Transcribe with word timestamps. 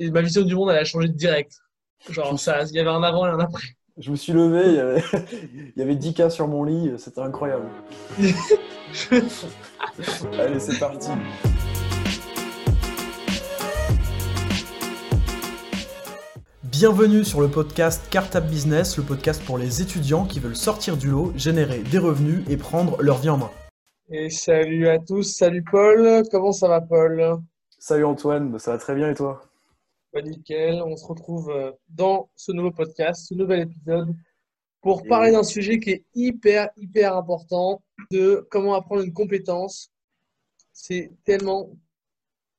et 0.00 0.10
ma 0.10 0.22
vision 0.22 0.42
du 0.42 0.54
monde, 0.54 0.70
elle 0.70 0.78
a 0.78 0.84
changé 0.84 1.08
direct. 1.08 1.60
Genre, 2.08 2.40
ça, 2.40 2.62
il 2.64 2.74
y 2.74 2.78
avait 2.78 2.88
un 2.88 3.02
avant 3.02 3.26
et 3.26 3.30
un 3.30 3.38
après. 3.38 3.62
Je 3.98 4.10
me 4.10 4.16
suis 4.16 4.32
levé, 4.32 4.62
il 4.68 4.74
y 4.74 4.78
avait, 4.78 5.02
il 5.76 5.78
y 5.78 5.82
avait 5.82 5.94
10 5.94 6.14
cas 6.14 6.30
sur 6.30 6.48
mon 6.48 6.64
lit, 6.64 6.90
c'était 6.96 7.20
incroyable. 7.20 7.66
Allez, 10.38 10.58
c'est 10.58 10.78
parti. 10.78 11.10
Bienvenue 16.62 17.22
sur 17.22 17.42
le 17.42 17.48
podcast 17.48 18.08
Cartable 18.10 18.48
Business, 18.48 18.96
le 18.96 19.02
podcast 19.02 19.44
pour 19.44 19.58
les 19.58 19.82
étudiants 19.82 20.24
qui 20.24 20.40
veulent 20.40 20.56
sortir 20.56 20.96
du 20.96 21.10
lot, 21.10 21.34
générer 21.36 21.80
des 21.80 21.98
revenus 21.98 22.42
et 22.48 22.56
prendre 22.56 23.02
leur 23.02 23.18
vie 23.18 23.28
en 23.28 23.36
main. 23.36 23.50
Et 24.08 24.30
salut 24.30 24.88
à 24.88 24.98
tous, 24.98 25.24
salut 25.24 25.62
Paul, 25.70 26.22
comment 26.30 26.52
ça 26.52 26.68
va 26.68 26.80
Paul? 26.80 27.36
Salut 27.78 28.06
Antoine, 28.06 28.58
ça 28.58 28.72
va 28.72 28.78
très 28.78 28.94
bien 28.94 29.10
et 29.10 29.14
toi? 29.14 29.42
Bah, 30.12 30.22
Nickel, 30.22 30.82
on 30.82 30.96
se 30.96 31.06
retrouve 31.06 31.50
euh, 31.50 31.72
dans 31.88 32.30
ce 32.34 32.52
nouveau 32.52 32.72
podcast, 32.72 33.26
ce 33.28 33.34
nouvel 33.34 33.60
épisode, 33.62 34.14
pour 34.80 35.02
parler 35.04 35.30
d'un 35.30 35.42
sujet 35.42 35.78
qui 35.78 35.90
est 35.90 36.04
hyper, 36.14 36.70
hyper 36.76 37.16
important, 37.16 37.82
de 38.10 38.46
comment 38.50 38.74
apprendre 38.74 39.02
une 39.02 39.12
compétence. 39.12 39.92
C'est 40.72 41.12
tellement, 41.24 41.70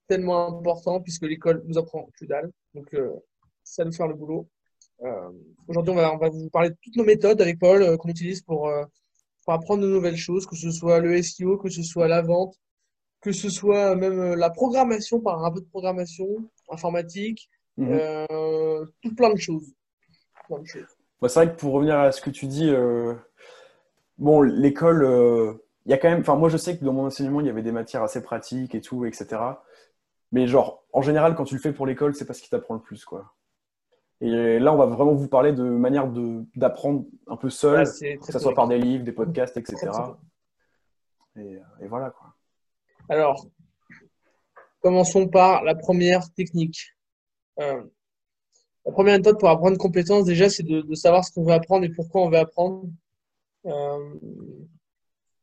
tellement 0.07 0.59
important 0.59 1.01
puisque 1.01 1.23
l'école 1.23 1.63
nous 1.65 1.77
apprend 1.77 2.09
que 2.17 2.25
dalle. 2.25 2.51
Donc, 2.73 2.93
euh, 2.93 3.11
ça 3.63 3.83
nous 3.83 3.91
faire 3.91 4.07
le 4.07 4.13
boulot. 4.13 4.47
Euh, 5.03 5.31
aujourd'hui, 5.67 5.93
on 5.93 5.95
va, 5.95 6.13
on 6.13 6.17
va, 6.17 6.29
vous 6.29 6.49
parler 6.49 6.69
de 6.69 6.77
toutes 6.81 6.95
nos 6.95 7.03
méthodes 7.03 7.41
avec 7.41 7.57
Paul 7.59 7.81
euh, 7.81 7.97
qu'on 7.97 8.09
utilise 8.09 8.41
pour, 8.41 8.71
pour, 9.43 9.53
apprendre 9.53 9.81
de 9.81 9.87
nouvelles 9.87 10.17
choses, 10.17 10.45
que 10.45 10.55
ce 10.55 10.69
soit 10.69 10.99
le 10.99 11.21
SEO, 11.23 11.57
que 11.57 11.69
ce 11.69 11.81
soit 11.81 12.07
la 12.07 12.21
vente, 12.21 12.55
que 13.21 13.31
ce 13.31 13.49
soit 13.49 13.95
même 13.95 14.35
la 14.35 14.51
programmation 14.51 15.19
par 15.19 15.43
un 15.43 15.51
peu 15.51 15.61
de 15.61 15.65
programmation 15.65 16.27
informatique, 16.71 17.49
mhm. 17.77 18.17
tout 19.01 19.15
plein 19.15 19.33
de 19.33 19.37
choses. 19.39 19.73
c'est 20.69 21.33
vrai 21.33 21.51
que 21.51 21.59
pour 21.59 21.73
revenir 21.73 21.99
à 21.99 22.11
ce 22.11 22.21
que 22.21 22.29
tu 22.29 22.47
dis, 22.47 22.73
bon, 24.17 24.41
l'école, 24.41 25.59
il 25.85 25.91
y 25.91 25.93
a 25.93 25.97
quand 25.97 26.09
même, 26.09 26.21
enfin, 26.21 26.35
moi 26.35 26.49
je 26.49 26.57
sais 26.57 26.77
que 26.77 26.85
dans 26.85 26.93
mon 26.93 27.05
enseignement, 27.05 27.41
il 27.41 27.47
y 27.47 27.49
avait 27.49 27.61
des 27.61 27.71
matières 27.71 28.03
assez 28.03 28.21
pratiques 28.21 28.75
et 28.75 28.81
tout, 28.81 29.05
etc. 29.05 29.41
Mais 30.31 30.47
genre, 30.47 30.83
en 30.93 31.01
général, 31.01 31.35
quand 31.35 31.43
tu 31.43 31.55
le 31.55 31.61
fais 31.61 31.73
pour 31.73 31.85
l'école, 31.85 32.15
c'est 32.15 32.25
pas 32.25 32.33
ce 32.33 32.41
qui 32.41 32.49
t'apprend 32.49 32.75
le 32.75 32.81
plus, 32.81 33.03
quoi. 33.05 33.33
Et 34.21 34.59
là, 34.59 34.71
on 34.71 34.77
va 34.77 34.85
vraiment 34.85 35.13
vous 35.13 35.27
parler 35.27 35.51
de 35.51 35.63
manière 35.63 36.07
d'apprendre 36.55 37.05
un 37.27 37.37
peu 37.37 37.49
seul, 37.49 37.85
que 37.85 38.31
ce 38.31 38.39
soit 38.39 38.53
par 38.53 38.67
des 38.67 38.77
livres, 38.77 39.03
des 39.03 39.11
podcasts, 39.11 39.57
etc. 39.57 39.89
Et, 41.35 41.87
voilà 41.87 42.11
quoi. 42.11 42.35
Alors, 43.09 43.47
commençons 44.81 45.27
par 45.27 45.63
la 45.63 45.75
première 45.75 46.31
technique. 46.33 46.95
Euh, 47.59 47.83
la 48.85 48.91
première 48.91 49.17
méthode 49.17 49.39
pour 49.39 49.49
apprendre 49.49 49.73
une 49.73 49.77
compétence, 49.77 50.25
déjà, 50.25 50.49
c'est 50.49 50.63
de, 50.63 50.95
savoir 50.95 51.23
ce 51.23 51.31
qu'on 51.31 51.43
veut 51.43 51.53
apprendre 51.53 51.85
et 51.85 51.89
pourquoi 51.89 52.21
on 52.21 52.29
veut 52.29 52.37
apprendre. 52.37 52.89
Euh, 53.65 54.15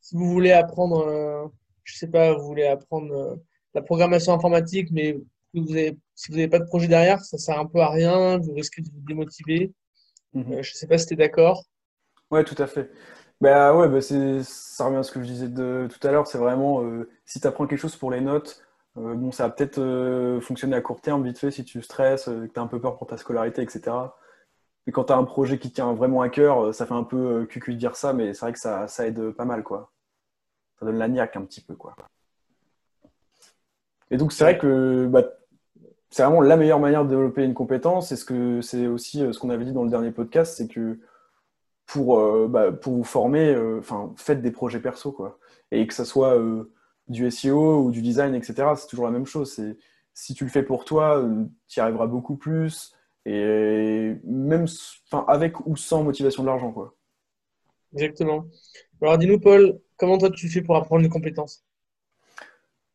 si 0.01 0.17
vous 0.17 0.29
voulez 0.31 0.53
apprendre, 0.53 1.07
euh, 1.07 1.47
je 1.85 1.97
sais 1.97 2.09
pas, 2.09 2.35
vous 2.35 2.45
voulez 2.45 2.67
apprendre 2.67 3.39
la 3.75 3.83
programmation 3.83 4.33
informatique, 4.33 4.89
mais 4.91 5.17
vous 5.55 5.71
avez, 5.71 5.97
si 6.15 6.31
vous 6.31 6.37
n'avez 6.37 6.49
pas 6.49 6.59
de 6.59 6.65
projet 6.65 6.89
derrière, 6.89 7.21
ça 7.25 7.39
sert 7.39 7.59
un 7.59 7.67
peu 7.67 7.81
à 7.81 7.91
rien, 7.91 8.39
vous 8.39 8.53
risquez 8.55 8.83
de 8.83 8.89
vous 8.89 9.01
démotiver. 9.07 9.73
Mhm. 10.35 10.53
Euh, 10.53 10.63
je 10.63 10.73
ne 10.73 10.77
sais 10.77 10.87
pas 10.87 10.99
si 10.99 11.07
tu 11.07 11.15
es 11.15 11.17
d'accord. 11.17 11.65
Ouais, 12.31 12.45
tout 12.45 12.61
à 12.61 12.67
fait. 12.67 12.91
Bah 13.41 13.75
ouais, 13.75 13.89
bah 13.89 14.01
ça 14.01 14.85
revient 14.85 14.99
à 14.99 15.03
ce 15.03 15.13
que 15.13 15.23
je 15.23 15.27
disais 15.27 15.49
de, 15.49 15.89
tout 15.91 16.07
à 16.07 16.11
l'heure. 16.11 16.27
C'est 16.27 16.39
vraiment, 16.39 16.83
euh, 16.83 17.09
si 17.25 17.41
tu 17.41 17.47
apprends 17.47 17.67
quelque 17.67 17.79
chose 17.79 17.97
pour 17.97 18.11
les 18.11 18.21
notes, 18.21 18.63
euh, 18.99 19.15
bon, 19.15 19.33
ça 19.33 19.45
va 19.45 19.51
peut-être 19.51 20.41
fonctionner 20.41 20.77
à 20.77 20.81
court 20.81 21.01
terme, 21.01 21.25
vite 21.25 21.39
fait, 21.39 21.51
si 21.51 21.65
tu 21.65 21.83
stresses, 21.83 22.27
que 22.27 22.47
tu 22.47 22.59
as 22.59 22.63
un 22.63 22.67
peu 22.67 22.81
peur 22.81 22.97
pour 22.97 23.07
ta 23.07 23.17
scolarité, 23.17 23.63
etc. 23.63 23.97
Mais 24.87 24.93
quand 24.93 25.05
tu 25.05 25.13
as 25.13 25.17
un 25.17 25.25
projet 25.25 25.59
qui 25.59 25.71
tient 25.71 25.93
vraiment 25.95 26.23
à 26.23 26.29
cœur, 26.29 26.75
ça 26.75 26.87
fait 26.87 26.95
un 26.95 27.05
peu 27.05 27.47
cucu 27.47 27.75
de 27.75 27.79
dire 27.79 27.97
ça, 27.97 28.13
mais 28.13 28.35
c'est 28.35 28.41
vrai 28.41 28.53
que 28.53 28.59
ça, 28.59 28.89
ça, 28.89 29.07
aide 29.07 29.31
pas 29.33 29.45
mal, 29.45 29.63
quoi. 29.63 29.93
Ça 30.79 30.87
donne 30.87 30.99
la 30.99 31.09
niaque 31.09 31.37
un 31.37 31.43
petit 31.43 31.61
peu, 31.61 31.75
quoi. 31.75 31.95
Et 34.11 34.17
donc, 34.17 34.33
c'est 34.33 34.45
vrai 34.45 34.59
que 34.59 35.07
bah, 35.07 35.23
c'est 36.11 36.23
vraiment 36.23 36.41
la 36.41 36.57
meilleure 36.57 36.81
manière 36.81 37.05
de 37.05 37.11
développer 37.11 37.45
une 37.45 37.55
compétence. 37.55 38.13
Et 38.13 38.17
ce 38.17 38.61
c'est 38.63 38.87
aussi 38.87 39.23
euh, 39.23 39.33
ce 39.33 39.39
qu'on 39.39 39.51
avait 39.51 39.65
dit 39.65 39.73
dans 39.73 39.85
le 39.85 39.91
dernier 39.91 40.11
podcast, 40.11 40.57
c'est 40.57 40.69
que 40.69 40.99
pour, 41.87 42.19
euh, 42.21 42.49
bah, 42.49 42.73
pour 42.73 42.95
vous 42.95 43.05
former, 43.05 43.55
euh, 43.55 43.79
enfin, 43.79 44.13
faites 44.17 44.43
des 44.43 44.51
projets 44.51 44.81
perso, 44.81 45.13
quoi. 45.13 45.39
Et 45.71 45.87
que 45.87 45.95
ce 45.95 46.05
soit 46.05 46.39
du 47.09 47.31
SEO 47.31 47.83
ou 47.83 47.91
du 47.91 48.03
design, 48.03 48.35
etc., 48.35 48.55
c'est 48.77 48.87
toujours 48.87 49.07
la 49.07 49.13
même 49.13 49.27
chose. 49.27 49.53
C'est 49.53 49.77
si 50.15 50.35
tu 50.35 50.45
le 50.45 50.51
fais 50.51 50.63
pour 50.63 50.85
toi, 50.85 51.25
tu 51.69 51.79
y 51.79 51.81
arriveras 51.81 52.07
beaucoup 52.07 52.37
plus. 52.37 52.93
Et 53.25 54.17
même 54.25 54.67
enfin, 55.07 55.25
avec 55.29 55.67
ou 55.67 55.77
sans 55.77 56.03
motivation 56.03 56.43
de 56.43 56.49
l'argent, 56.49 56.73
quoi. 56.73 56.95
Exactement. 57.93 58.47
Alors 59.01 59.19
dis-nous, 59.19 59.39
Paul, 59.39 59.81
comment 59.97 60.19
toi 60.19 60.31
tu 60.31 60.49
fais 60.49 60.63
pour 60.63 60.77
apprendre 60.77 61.05
une 61.05 61.11
compétence 61.11 61.65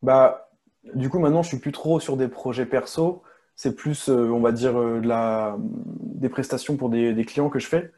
Bah, 0.01 0.49
du 0.95 1.09
coup, 1.09 1.19
maintenant, 1.19 1.43
je 1.43 1.49
suis 1.49 1.59
plus 1.59 1.71
trop 1.71 1.99
sur 1.99 2.17
des 2.17 2.27
projets 2.27 2.65
perso. 2.65 3.23
C'est 3.55 3.75
plus, 3.75 4.09
euh, 4.09 4.29
on 4.31 4.39
va 4.39 4.51
dire, 4.51 4.75
euh, 4.77 4.99
de 4.99 5.07
la, 5.07 5.55
des 5.59 6.29
prestations 6.29 6.77
pour 6.77 6.89
des, 6.89 7.25
clients 7.25 7.49
que 7.49 7.59
je 7.59 7.67
fais. 7.67 7.91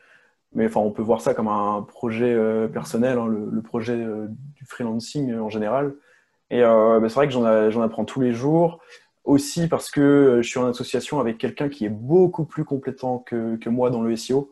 Mais 0.53 0.67
enfin, 0.67 0.81
on 0.81 0.91
peut 0.91 1.01
voir 1.01 1.21
ça 1.21 1.33
comme 1.33 1.47
un 1.47 1.81
projet 1.81 2.33
euh, 2.33 2.67
personnel, 2.67 3.17
hein, 3.17 3.27
le, 3.27 3.61
projet 3.61 3.97
du 3.97 4.65
freelancing 4.65 5.33
en 5.35 5.49
général. 5.49 5.95
Et 6.51 6.61
bah, 6.61 6.99
c'est 7.03 7.15
vrai 7.15 7.27
que 7.27 7.33
j'en 7.33 7.81
apprends 7.81 8.05
tous 8.05 8.21
les 8.21 8.31
jours. 8.31 8.79
Aussi 9.23 9.67
parce 9.67 9.89
que 9.89 10.39
je 10.43 10.47
suis 10.47 10.59
en 10.59 10.67
association 10.67 11.19
avec 11.19 11.39
quelqu'un 11.39 11.67
qui 11.67 11.85
est 11.85 11.89
beaucoup 11.89 12.45
plus 12.45 12.63
compétent 12.63 13.19
que, 13.19 13.69
moi 13.69 13.89
dans 13.89 14.03
le 14.03 14.15
SEO. 14.15 14.51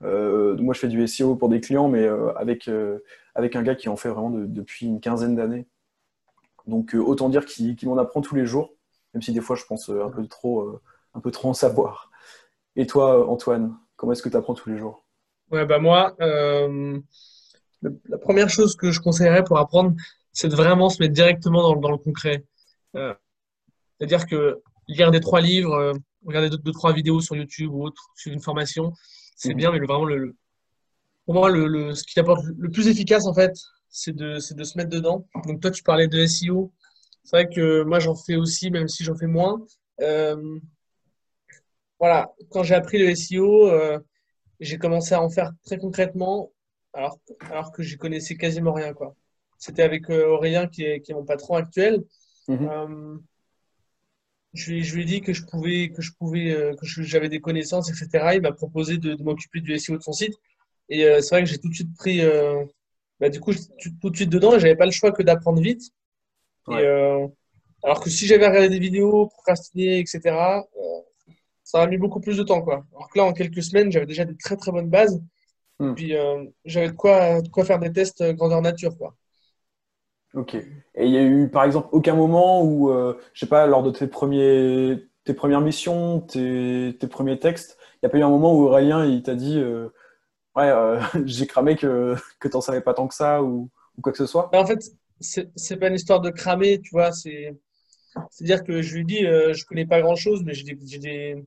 moi, 0.00 0.74
je 0.74 0.78
fais 0.78 0.88
du 0.88 1.06
SEO 1.06 1.34
pour 1.34 1.48
des 1.48 1.60
clients, 1.60 1.88
mais 1.88 2.08
avec, 2.36 2.70
avec 3.34 3.56
un 3.56 3.62
gars 3.62 3.74
qui 3.74 3.88
en 3.88 3.96
fait 3.96 4.08
vraiment 4.08 4.30
depuis 4.30 4.86
une 4.86 5.00
quinzaine 5.00 5.34
d'années. 5.34 5.66
Donc 6.66 6.94
euh, 6.94 6.98
autant 6.98 7.28
dire 7.28 7.44
qu'il 7.44 7.76
m'en 7.84 7.98
apprend 7.98 8.20
tous 8.20 8.34
les 8.34 8.46
jours, 8.46 8.72
même 9.14 9.22
si 9.22 9.32
des 9.32 9.40
fois 9.40 9.56
je 9.56 9.64
pense 9.64 9.90
euh, 9.90 10.04
un 10.04 10.10
peu 10.10 10.26
trop, 10.26 10.60
euh, 10.62 10.80
un 11.14 11.20
peu 11.20 11.30
trop 11.30 11.48
en 11.48 11.54
savoir. 11.54 12.10
Et 12.76 12.86
toi, 12.86 13.28
Antoine, 13.28 13.76
comment 13.96 14.12
est-ce 14.12 14.22
que 14.22 14.28
tu 14.28 14.36
apprends 14.36 14.54
tous 14.54 14.70
les 14.70 14.78
jours? 14.78 15.04
Ouais, 15.50 15.66
bah 15.66 15.78
moi, 15.78 16.14
la 17.82 18.18
première 18.18 18.48
chose 18.48 18.76
que 18.76 18.90
je 18.90 19.00
conseillerais 19.00 19.44
pour 19.44 19.58
apprendre, 19.58 19.94
c'est 20.32 20.48
de 20.48 20.56
vraiment 20.56 20.88
se 20.88 21.02
mettre 21.02 21.14
directement 21.14 21.74
dans, 21.74 21.90
le 21.90 21.98
concret. 21.98 22.44
C'est-à-dire 22.94 24.26
que 24.26 24.62
lire 24.88 25.10
des 25.10 25.20
trois 25.20 25.40
livres, 25.40 25.94
regarder 26.24 26.50
deux, 26.50 26.72
trois 26.72 26.92
vidéos 26.92 27.20
sur 27.20 27.36
YouTube 27.36 27.70
ou 27.72 27.84
autre, 27.84 28.10
suivre 28.16 28.34
une 28.34 28.42
formation, 28.42 28.92
c'est 29.36 29.50
mhm. 29.50 29.56
bien, 29.56 29.72
mais 29.72 29.78
vraiment, 29.80 30.04
le, 30.04 30.36
pour 31.24 31.34
moi, 31.34 31.50
le, 31.50 31.94
ce 31.94 32.04
qui 32.04 32.18
apporte 32.20 32.44
le 32.58 32.70
plus 32.70 32.88
efficace, 32.88 33.26
en 33.26 33.34
fait, 33.34 33.54
c'est 33.88 34.14
de, 34.14 34.34
de, 34.54 34.64
se 34.64 34.78
mettre 34.78 34.90
dedans. 34.90 35.26
Donc 35.46 35.60
toi, 35.60 35.70
tu 35.70 35.82
parlais 35.82 36.08
de 36.08 36.26
SEO. 36.26 36.72
C'est 37.24 37.36
vrai 37.36 37.48
que 37.48 37.82
moi, 37.82 38.00
j'en 38.00 38.14
fais 38.14 38.36
aussi, 38.36 38.70
même 38.70 38.88
si 38.88 39.04
j'en 39.04 39.16
fais 39.16 39.26
moins. 39.26 39.64
Euh, 40.00 40.58
voilà, 41.98 42.32
quand 42.50 42.62
j'ai 42.62 42.74
appris 42.74 42.98
le 42.98 43.14
SEO, 43.14 43.68
euh, 43.68 43.98
j'ai 44.60 44.78
commencé 44.78 45.14
à 45.14 45.22
en 45.22 45.30
faire 45.30 45.52
très 45.64 45.78
concrètement, 45.78 46.52
alors, 46.92 47.18
alors 47.50 47.72
que 47.72 47.82
j'y 47.82 47.96
connaissais 47.96 48.36
quasiment 48.36 48.72
rien. 48.72 48.92
quoi. 48.92 49.14
C'était 49.62 49.82
avec 49.82 50.10
euh, 50.10 50.26
Aurélien, 50.26 50.66
qui 50.66 50.84
est, 50.84 51.00
qui 51.00 51.12
est, 51.12 51.14
mon 51.14 51.24
patron 51.24 51.54
actuel. 51.54 52.02
Mhm. 52.48 53.20
Je 54.54 54.70
lui, 54.70 54.84
je, 54.84 54.94
lui, 54.94 55.02
ai 55.02 55.04
dit 55.06 55.20
que 55.22 55.32
je 55.32 55.44
pouvais, 55.44 55.90
que 55.90 56.02
je 56.02 56.12
pouvais, 56.12 56.74
que 56.78 56.86
j'avais 56.86 57.30
des 57.30 57.40
connaissances, 57.40 57.88
etc. 57.88 58.32
Il 58.34 58.42
m'a 58.42 58.52
proposé 58.52 58.98
de, 58.98 59.14
de 59.14 59.22
m'occuper 59.22 59.60
du 59.60 59.78
SEO 59.78 59.96
de 59.96 60.02
son 60.02 60.12
site. 60.12 60.34
Et 60.90 61.04
c'est 61.22 61.30
vrai 61.30 61.42
que 61.42 61.48
j'ai 61.48 61.56
tout 61.56 61.70
de 61.70 61.74
suite 61.74 61.94
pris 61.96 62.20
bah, 63.22 63.28
du 63.28 63.38
coup, 63.38 63.52
tout 64.00 64.10
de 64.10 64.16
suite 64.16 64.30
dedans, 64.30 64.58
j'avais 64.58 64.74
pas 64.74 64.84
le 64.84 64.90
choix 64.90 65.12
que 65.12 65.22
d'apprendre 65.22 65.62
vite. 65.62 65.92
Euh, 66.68 67.28
alors 67.84 68.00
que 68.00 68.10
si 68.10 68.26
j'avais 68.26 68.48
regardé 68.48 68.68
des 68.68 68.80
vidéos, 68.80 69.28
procrastiné, 69.28 70.00
etc., 70.00 70.20
euh, 70.26 71.00
ça 71.62 71.78
aurait 71.78 71.86
mis 71.86 71.98
beaucoup 71.98 72.18
plus 72.18 72.36
de 72.36 72.42
temps. 72.42 72.62
Quoi. 72.62 72.84
Alors 72.92 73.08
que 73.08 73.18
là, 73.18 73.24
en 73.24 73.32
quelques 73.32 73.62
semaines, 73.62 73.92
j'avais 73.92 74.06
déjà 74.06 74.24
des 74.24 74.36
très 74.36 74.56
très 74.56 74.72
bonnes 74.72 74.90
bases. 74.90 75.22
Hmm. 75.78 75.94
Puis 75.94 76.16
euh, 76.16 76.44
j'avais 76.64 76.88
de 76.88 76.96
quoi, 76.96 77.40
de 77.42 77.48
quoi 77.48 77.64
faire 77.64 77.78
des 77.78 77.92
tests 77.92 78.24
grandeur 78.32 78.60
nature. 78.60 78.98
Quoi. 78.98 79.14
Ok. 80.34 80.54
Et 80.54 81.06
il 81.06 81.10
y 81.10 81.18
a 81.18 81.22
eu, 81.22 81.48
par 81.48 81.64
exemple, 81.64 81.88
aucun 81.92 82.14
moment 82.14 82.62
où, 82.64 82.90
je 83.32 83.40
sais 83.40 83.46
pas, 83.46 83.66
lors 83.66 83.82
de 83.82 83.90
tes, 83.90 84.06
premiers, 84.06 85.08
tes 85.24 85.34
premières 85.34 85.60
missions, 85.60 86.20
tes, 86.20 86.96
tes 86.98 87.06
premiers 87.06 87.38
textes, 87.38 87.78
il 87.96 88.06
n'y 88.06 88.06
a 88.06 88.10
pas 88.10 88.18
eu 88.18 88.22
un 88.22 88.30
moment 88.30 88.54
où 88.54 88.62
Aurélien 88.62 89.04
il 89.04 89.22
t'a 89.22 89.34
dit 89.34 89.62
ouais, 90.56 90.68
euh, 90.68 91.00
j'ai 91.24 91.46
cramé 91.46 91.76
que, 91.76 92.16
que 92.38 92.48
tu 92.48 92.54
n'en 92.54 92.60
savais 92.60 92.80
pas 92.80 92.94
tant 92.94 93.08
que 93.08 93.14
ça 93.14 93.42
ou, 93.42 93.70
quoi 94.02 94.12
que 94.12 94.18
ce 94.18 94.26
soit 94.26 94.48
bah, 94.52 94.60
En 94.60 94.66
fait, 94.66 94.80
c'est 95.20 95.76
pas 95.76 95.88
une 95.88 95.94
histoire 95.94 96.20
de 96.20 96.30
cramer, 96.30 96.80
tu 96.80 96.90
vois. 96.90 97.12
C'est-à-dire 97.12 98.64
que 98.64 98.82
je 98.82 98.96
lui 98.96 99.04
dis, 99.04 99.24
euh, 99.24 99.54
je 99.54 99.64
connais 99.64 99.86
pas 99.86 100.00
grand-chose, 100.00 100.42
mais 100.44 100.54
j'ai 100.54 100.64
des, 100.64 100.74
des, 100.98 101.44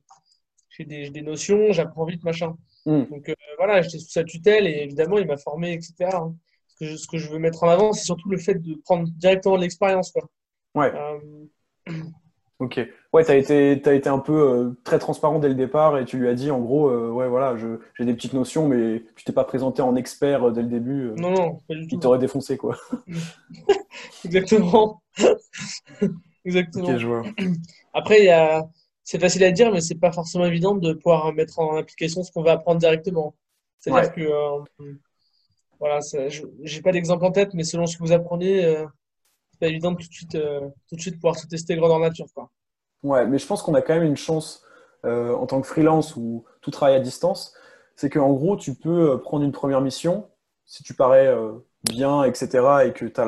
des, 0.79 1.09
des, 1.09 1.21
notions, 1.21 1.71
j'apprends 1.71 2.05
vite, 2.05 2.23
machin. 2.23 2.55
Hmm. 2.85 3.03
Donc 3.05 3.29
euh, 3.29 3.35
voilà, 3.57 3.81
j'étais 3.81 3.99
sous 3.99 4.09
sa 4.09 4.23
tutelle 4.23 4.67
et 4.67 4.83
évidemment, 4.83 5.17
il 5.17 5.27
m'a 5.27 5.37
formé, 5.37 5.73
etc. 5.73 6.09
Hein. 6.13 6.35
Ce, 6.75 6.85
que 6.85 6.91
je, 6.91 6.95
ce 6.97 7.07
que 7.07 7.17
je 7.17 7.29
veux 7.31 7.39
mettre 7.39 7.63
en 7.63 7.69
avant, 7.69 7.93
c'est 7.93 8.03
surtout 8.03 8.29
le 8.29 8.37
fait 8.37 8.55
de 8.55 8.75
prendre 8.83 9.07
directement 9.09 9.55
de 9.55 9.61
l'expérience. 9.61 10.13
Ouais. 10.73 10.91
Ok. 12.59 12.79
Ouais, 13.11 13.25
tu 13.25 13.31
as 13.31 13.35
été, 13.35 13.81
as 13.85 13.93
été 13.93 14.07
un 14.07 14.19
peu 14.19 14.33
euh, 14.33 14.79
très 14.85 14.97
transparent 14.97 15.39
dès 15.39 15.49
le 15.49 15.55
départ 15.55 15.97
et 15.97 16.05
tu 16.05 16.17
lui 16.17 16.29
as 16.29 16.33
dit 16.33 16.51
en 16.51 16.59
gros, 16.59 16.89
euh, 16.89 17.09
ouais, 17.09 17.27
voilà, 17.27 17.55
j'ai 17.57 18.05
des 18.05 18.13
petites 18.13 18.33
notions, 18.33 18.67
mais 18.67 19.03
tu 19.15 19.25
t'es 19.25 19.33
pas 19.33 19.43
présenté 19.43 19.81
en 19.81 19.95
expert 19.95 20.47
euh, 20.47 20.51
dès 20.51 20.61
le 20.61 20.69
début. 20.69 21.11
non, 21.17 21.31
non, 21.31 21.61
pas 21.67 21.75
du 21.75 21.87
tout. 21.87 21.95
Il 21.95 21.99
t'aurait 21.99 22.19
défoncé, 22.19 22.55
quoi. 22.55 22.77
Exactement. 24.25 25.01
Exactement. 26.45 26.89
Ok, 26.89 26.97
je 26.97 27.07
vois. 27.07 27.23
Après, 27.93 28.29
c'est 29.03 29.19
facile 29.19 29.43
à 29.43 29.51
dire, 29.51 29.71
mais 29.71 29.81
c'est 29.81 29.99
pas 29.99 30.11
forcément 30.11 30.45
évident 30.45 30.75
de 30.75 30.93
pouvoir 30.93 31.33
mettre 31.33 31.59
en 31.59 31.75
application 31.75 32.23
ce 32.23 32.31
qu'on 32.31 32.43
va 32.43 32.53
apprendre 32.53 32.79
directement. 32.79 33.35
C'est-à-dire 33.79 34.13
que, 34.13 34.29
voilà, 35.79 35.99
j'ai 36.61 36.81
pas 36.81 36.91
d'exemple 36.91 37.25
en 37.25 37.31
tête, 37.31 37.53
mais 37.53 37.63
selon 37.63 37.85
ce 37.85 37.97
que 37.97 38.03
vous 38.03 38.11
apprenez, 38.11 38.85
c'est 39.55 39.59
pas 39.59 39.67
évident 39.67 39.91
de 39.93 39.97
tout 39.97 40.09
de 40.09 40.13
suite, 40.13 40.35
euh, 40.35 40.59
tout 40.89 40.95
de 40.97 41.01
suite 41.01 41.15
pouvoir 41.15 41.37
se 41.37 41.47
tester 41.47 41.77
grandeur 41.77 41.99
nature. 41.99 42.25
Quoi. 42.35 42.49
Ouais, 43.03 43.25
mais 43.25 43.37
je 43.37 43.47
pense 43.47 43.61
qu'on 43.61 43.73
a 43.73 43.81
quand 43.81 43.93
même 43.93 44.03
une 44.03 44.17
chance 44.17 44.65
euh, 45.05 45.33
en 45.33 45.45
tant 45.45 45.61
que 45.61 45.67
freelance 45.67 46.17
ou 46.17 46.43
tout 46.59 46.71
travail 46.71 46.95
à 46.95 46.99
distance. 46.99 47.53
C'est 47.95 48.09
qu'en 48.09 48.33
gros, 48.33 48.57
tu 48.57 48.75
peux 48.75 49.11
euh, 49.11 49.17
prendre 49.17 49.45
une 49.45 49.53
première 49.53 49.79
mission 49.79 50.27
si 50.65 50.83
tu 50.83 50.95
parais 50.95 51.31
bien, 51.87 52.23
etc. 52.23 52.47
et 52.87 52.91
que 52.91 53.05
tu 53.05 53.21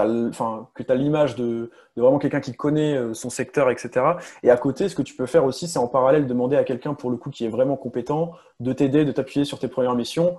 as 0.00 0.94
l'image 0.96 1.36
de, 1.36 1.70
de, 1.96 2.02
vraiment 2.02 2.18
quelqu'un 2.18 2.40
qui 2.40 2.52
connaît 2.52 3.14
son 3.14 3.30
secteur, 3.30 3.70
etc. 3.70 4.04
Et 4.42 4.50
à 4.50 4.56
côté, 4.56 4.88
ce 4.88 4.96
que 4.96 5.02
tu 5.02 5.14
peux 5.14 5.26
faire 5.26 5.44
aussi, 5.44 5.68
c'est 5.68 5.78
en 5.78 5.86
parallèle 5.86 6.26
demander 6.26 6.56
à 6.56 6.64
quelqu'un, 6.64 6.94
pour 6.94 7.12
le 7.12 7.16
coup, 7.16 7.30
qui 7.30 7.44
est 7.44 7.48
vraiment 7.48 7.76
compétent, 7.76 8.32
de 8.58 8.72
t'aider, 8.72 9.04
de 9.04 9.12
t'appuyer 9.12 9.44
sur 9.44 9.60
tes 9.60 9.68
premières 9.68 9.94
missions. 9.94 10.36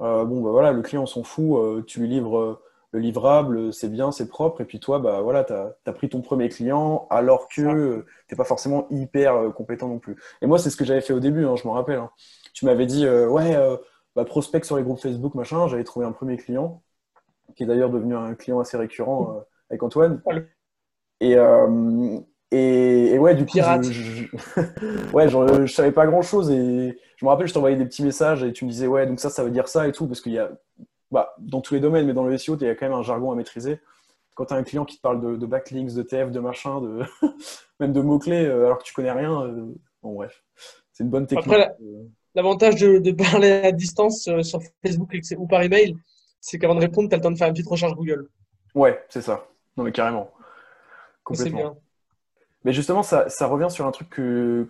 Bon, 0.00 0.42
bah 0.42 0.50
voilà, 0.50 0.72
le 0.72 0.82
client 0.82 1.06
s'en 1.06 1.22
fout, 1.22 1.86
tu 1.86 2.00
lui 2.00 2.08
livres 2.08 2.60
le 2.92 3.00
livrable, 3.00 3.72
c'est 3.72 3.88
bien, 3.90 4.12
c'est 4.12 4.28
propre, 4.28 4.60
et 4.60 4.64
puis 4.64 4.80
toi, 4.80 4.98
bah 4.98 5.20
voilà, 5.20 5.44
tu 5.44 5.52
as, 5.52 5.92
pris 5.92 6.08
ton 6.08 6.22
premier 6.22 6.48
client 6.48 7.06
alors 7.10 7.48
que 7.48 7.54
tu 7.54 7.64
n'es 7.64 8.36
pas 8.36 8.44
forcément 8.44 8.86
hyper 8.90 9.34
euh, 9.34 9.50
compétent 9.50 9.88
non 9.88 9.98
plus. 9.98 10.16
Et 10.42 10.46
moi, 10.46 10.58
c'est 10.58 10.70
ce 10.70 10.76
que 10.76 10.84
j'avais 10.84 11.00
fait 11.00 11.12
au 11.12 11.20
début, 11.20 11.44
hein, 11.44 11.56
je 11.56 11.66
m'en 11.66 11.74
rappelle. 11.74 11.98
Hein. 11.98 12.10
Tu 12.54 12.64
m'avais 12.64 12.86
dit, 12.86 13.04
euh, 13.06 13.28
ouais, 13.28 13.54
euh, 13.56 13.76
bah, 14.14 14.24
prospect 14.24 14.62
sur 14.64 14.76
les 14.76 14.82
groupes 14.82 15.00
Facebook, 15.00 15.34
machin, 15.34 15.68
j'avais 15.68 15.84
trouvé 15.84 16.06
un 16.06 16.12
premier 16.12 16.36
client, 16.36 16.82
qui 17.54 17.64
est 17.64 17.66
d'ailleurs 17.66 17.90
devenu 17.90 18.16
un 18.16 18.34
client 18.34 18.60
assez 18.60 18.76
récurrent 18.76 19.44
avec 19.70 19.82
Antoine. 19.82 20.22
Et, 21.20 21.36
et, 22.52 23.18
ouais, 23.18 23.34
du 23.34 23.44
coup, 23.44 23.58
je, 23.58 25.12
ouais, 25.12 25.28
je, 25.28 25.72
savais 25.72 25.90
pas 25.90 26.06
grand 26.06 26.22
chose 26.22 26.50
et 26.50 26.98
je 27.16 27.24
me 27.24 27.28
rappelle, 27.28 27.48
je 27.48 27.54
t'envoyais 27.54 27.76
des 27.76 27.86
petits 27.86 28.04
messages 28.04 28.44
et 28.44 28.52
tu 28.52 28.64
me 28.64 28.70
disais, 28.70 28.86
ouais, 28.86 29.06
donc 29.06 29.18
ça, 29.18 29.30
ça 29.30 29.42
veut 29.42 29.50
dire 29.50 29.68
ça 29.68 29.88
et 29.88 29.92
tout, 29.92 30.06
parce 30.06 30.20
qu'il 30.20 30.32
y 30.32 30.38
a 30.38 30.50
bah, 31.10 31.34
dans 31.38 31.60
tous 31.60 31.74
les 31.74 31.80
domaines, 31.80 32.06
mais 32.06 32.12
dans 32.12 32.24
le 32.24 32.36
SEO, 32.36 32.56
il 32.56 32.66
y 32.66 32.70
a 32.70 32.74
quand 32.74 32.86
même 32.86 32.96
un 32.96 33.02
jargon 33.02 33.32
à 33.32 33.34
maîtriser. 33.34 33.80
Quand 34.34 34.46
tu 34.46 34.54
as 34.54 34.56
un 34.56 34.62
client 34.62 34.84
qui 34.84 34.96
te 34.96 35.00
parle 35.00 35.38
de, 35.38 35.46
backlinks, 35.46 35.94
de 35.94 36.02
TF, 36.02 36.30
de 36.30 36.40
machin, 36.40 36.80
de 36.80 37.02
même 37.80 37.92
de 37.92 38.00
mots-clés, 38.00 38.44
euh, 38.44 38.66
alors 38.66 38.78
que 38.78 38.84
tu 38.84 38.92
connais 38.92 39.12
rien, 39.12 39.42
euh, 39.42 39.74
bon, 40.02 40.14
bref, 40.14 40.44
c'est 40.92 41.04
une 41.04 41.10
bonne 41.10 41.26
technique. 41.26 41.46
Après, 41.46 41.74
l'avantage 42.34 42.76
de, 42.76 43.12
parler 43.12 43.50
à 43.50 43.72
distance 43.72 44.28
euh, 44.28 44.42
sur 44.42 44.60
Facebook 44.84 45.10
ou 45.38 45.46
par 45.46 45.62
email, 45.62 45.96
c'est 46.40 46.58
qu'avant 46.58 46.74
de 46.74 46.80
répondre, 46.80 47.08
tu 47.08 47.14
as 47.14 47.18
le 47.18 47.22
temps 47.22 47.30
de 47.30 47.38
faire 47.38 47.48
une 47.48 47.54
petite 47.54 47.68
recherche 47.68 47.94
Google. 47.94 48.28
Ouais, 48.74 49.02
c'est 49.08 49.22
ça. 49.22 49.46
Non, 49.76 49.84
mais 49.84 49.92
carrément. 49.92 50.30
Complètement. 51.24 51.58
Bien. 51.58 51.76
Mais 52.66 52.72
justement, 52.72 53.04
ça, 53.04 53.28
ça, 53.28 53.46
revient 53.46 53.70
sur 53.70 53.86
un 53.86 53.92
truc 53.92 54.20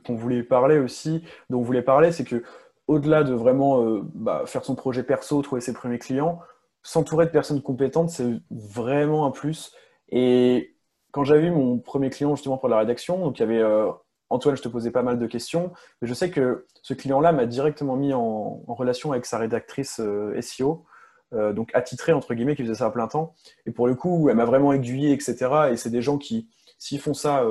qu'on 0.04 0.14
voulait 0.16 0.42
parler 0.42 0.78
aussi, 0.78 1.24
dont 1.48 1.60
on 1.60 1.62
voulait 1.62 1.80
parler, 1.80 2.12
c'est 2.12 2.24
que 2.24 2.44
au-delà 2.88 3.24
de 3.24 3.32
vraiment 3.32 3.82
euh, 3.82 4.02
bah, 4.14 4.42
faire 4.44 4.66
son 4.66 4.74
projet 4.74 5.02
perso, 5.02 5.40
trouver 5.40 5.62
ses 5.62 5.72
premiers 5.72 5.98
clients, 5.98 6.38
s'entourer 6.82 7.24
de 7.24 7.30
personnes 7.30 7.62
compétentes, 7.62 8.10
c'est 8.10 8.26
vraiment 8.50 9.24
un 9.24 9.30
plus. 9.30 9.72
Et 10.10 10.76
quand 11.10 11.24
j'avais 11.24 11.46
eu 11.46 11.50
mon 11.50 11.78
premier 11.78 12.10
client 12.10 12.36
justement 12.36 12.58
pour 12.58 12.68
la 12.68 12.76
rédaction, 12.76 13.18
donc 13.18 13.38
il 13.38 13.40
y 13.40 13.44
avait 13.44 13.62
euh, 13.62 13.90
Antoine, 14.28 14.58
je 14.58 14.62
te 14.62 14.68
posais 14.68 14.90
pas 14.90 15.02
mal 15.02 15.18
de 15.18 15.26
questions, 15.26 15.72
mais 16.02 16.08
je 16.08 16.12
sais 16.12 16.28
que 16.28 16.66
ce 16.82 16.92
client-là 16.92 17.32
m'a 17.32 17.46
directement 17.46 17.96
mis 17.96 18.12
en, 18.12 18.62
relation 18.68 19.12
avec 19.12 19.24
sa 19.24 19.38
rédactrice 19.38 20.00
euh, 20.00 20.38
SEO, 20.42 20.84
donc 21.32 21.70
attitrée 21.74 22.12
entre 22.12 22.34
guillemets, 22.34 22.56
qui 22.56 22.62
faisait 22.62 22.74
ça 22.74 22.86
à 22.86 22.90
plein 22.90 23.08
temps. 23.08 23.32
Et 23.64 23.70
pour 23.70 23.86
le 23.86 23.94
coup, 23.94 24.28
elle 24.28 24.36
m'a 24.36 24.44
vraiment 24.44 24.74
aiguillé, 24.74 25.12
etc. 25.12 25.70
Et 25.72 25.76
c'est 25.76 25.90
des 25.90 26.02
gens 26.02 26.18
qui, 26.18 26.50
s'ils 26.78 27.00
font 27.00 27.14
ça 27.14 27.42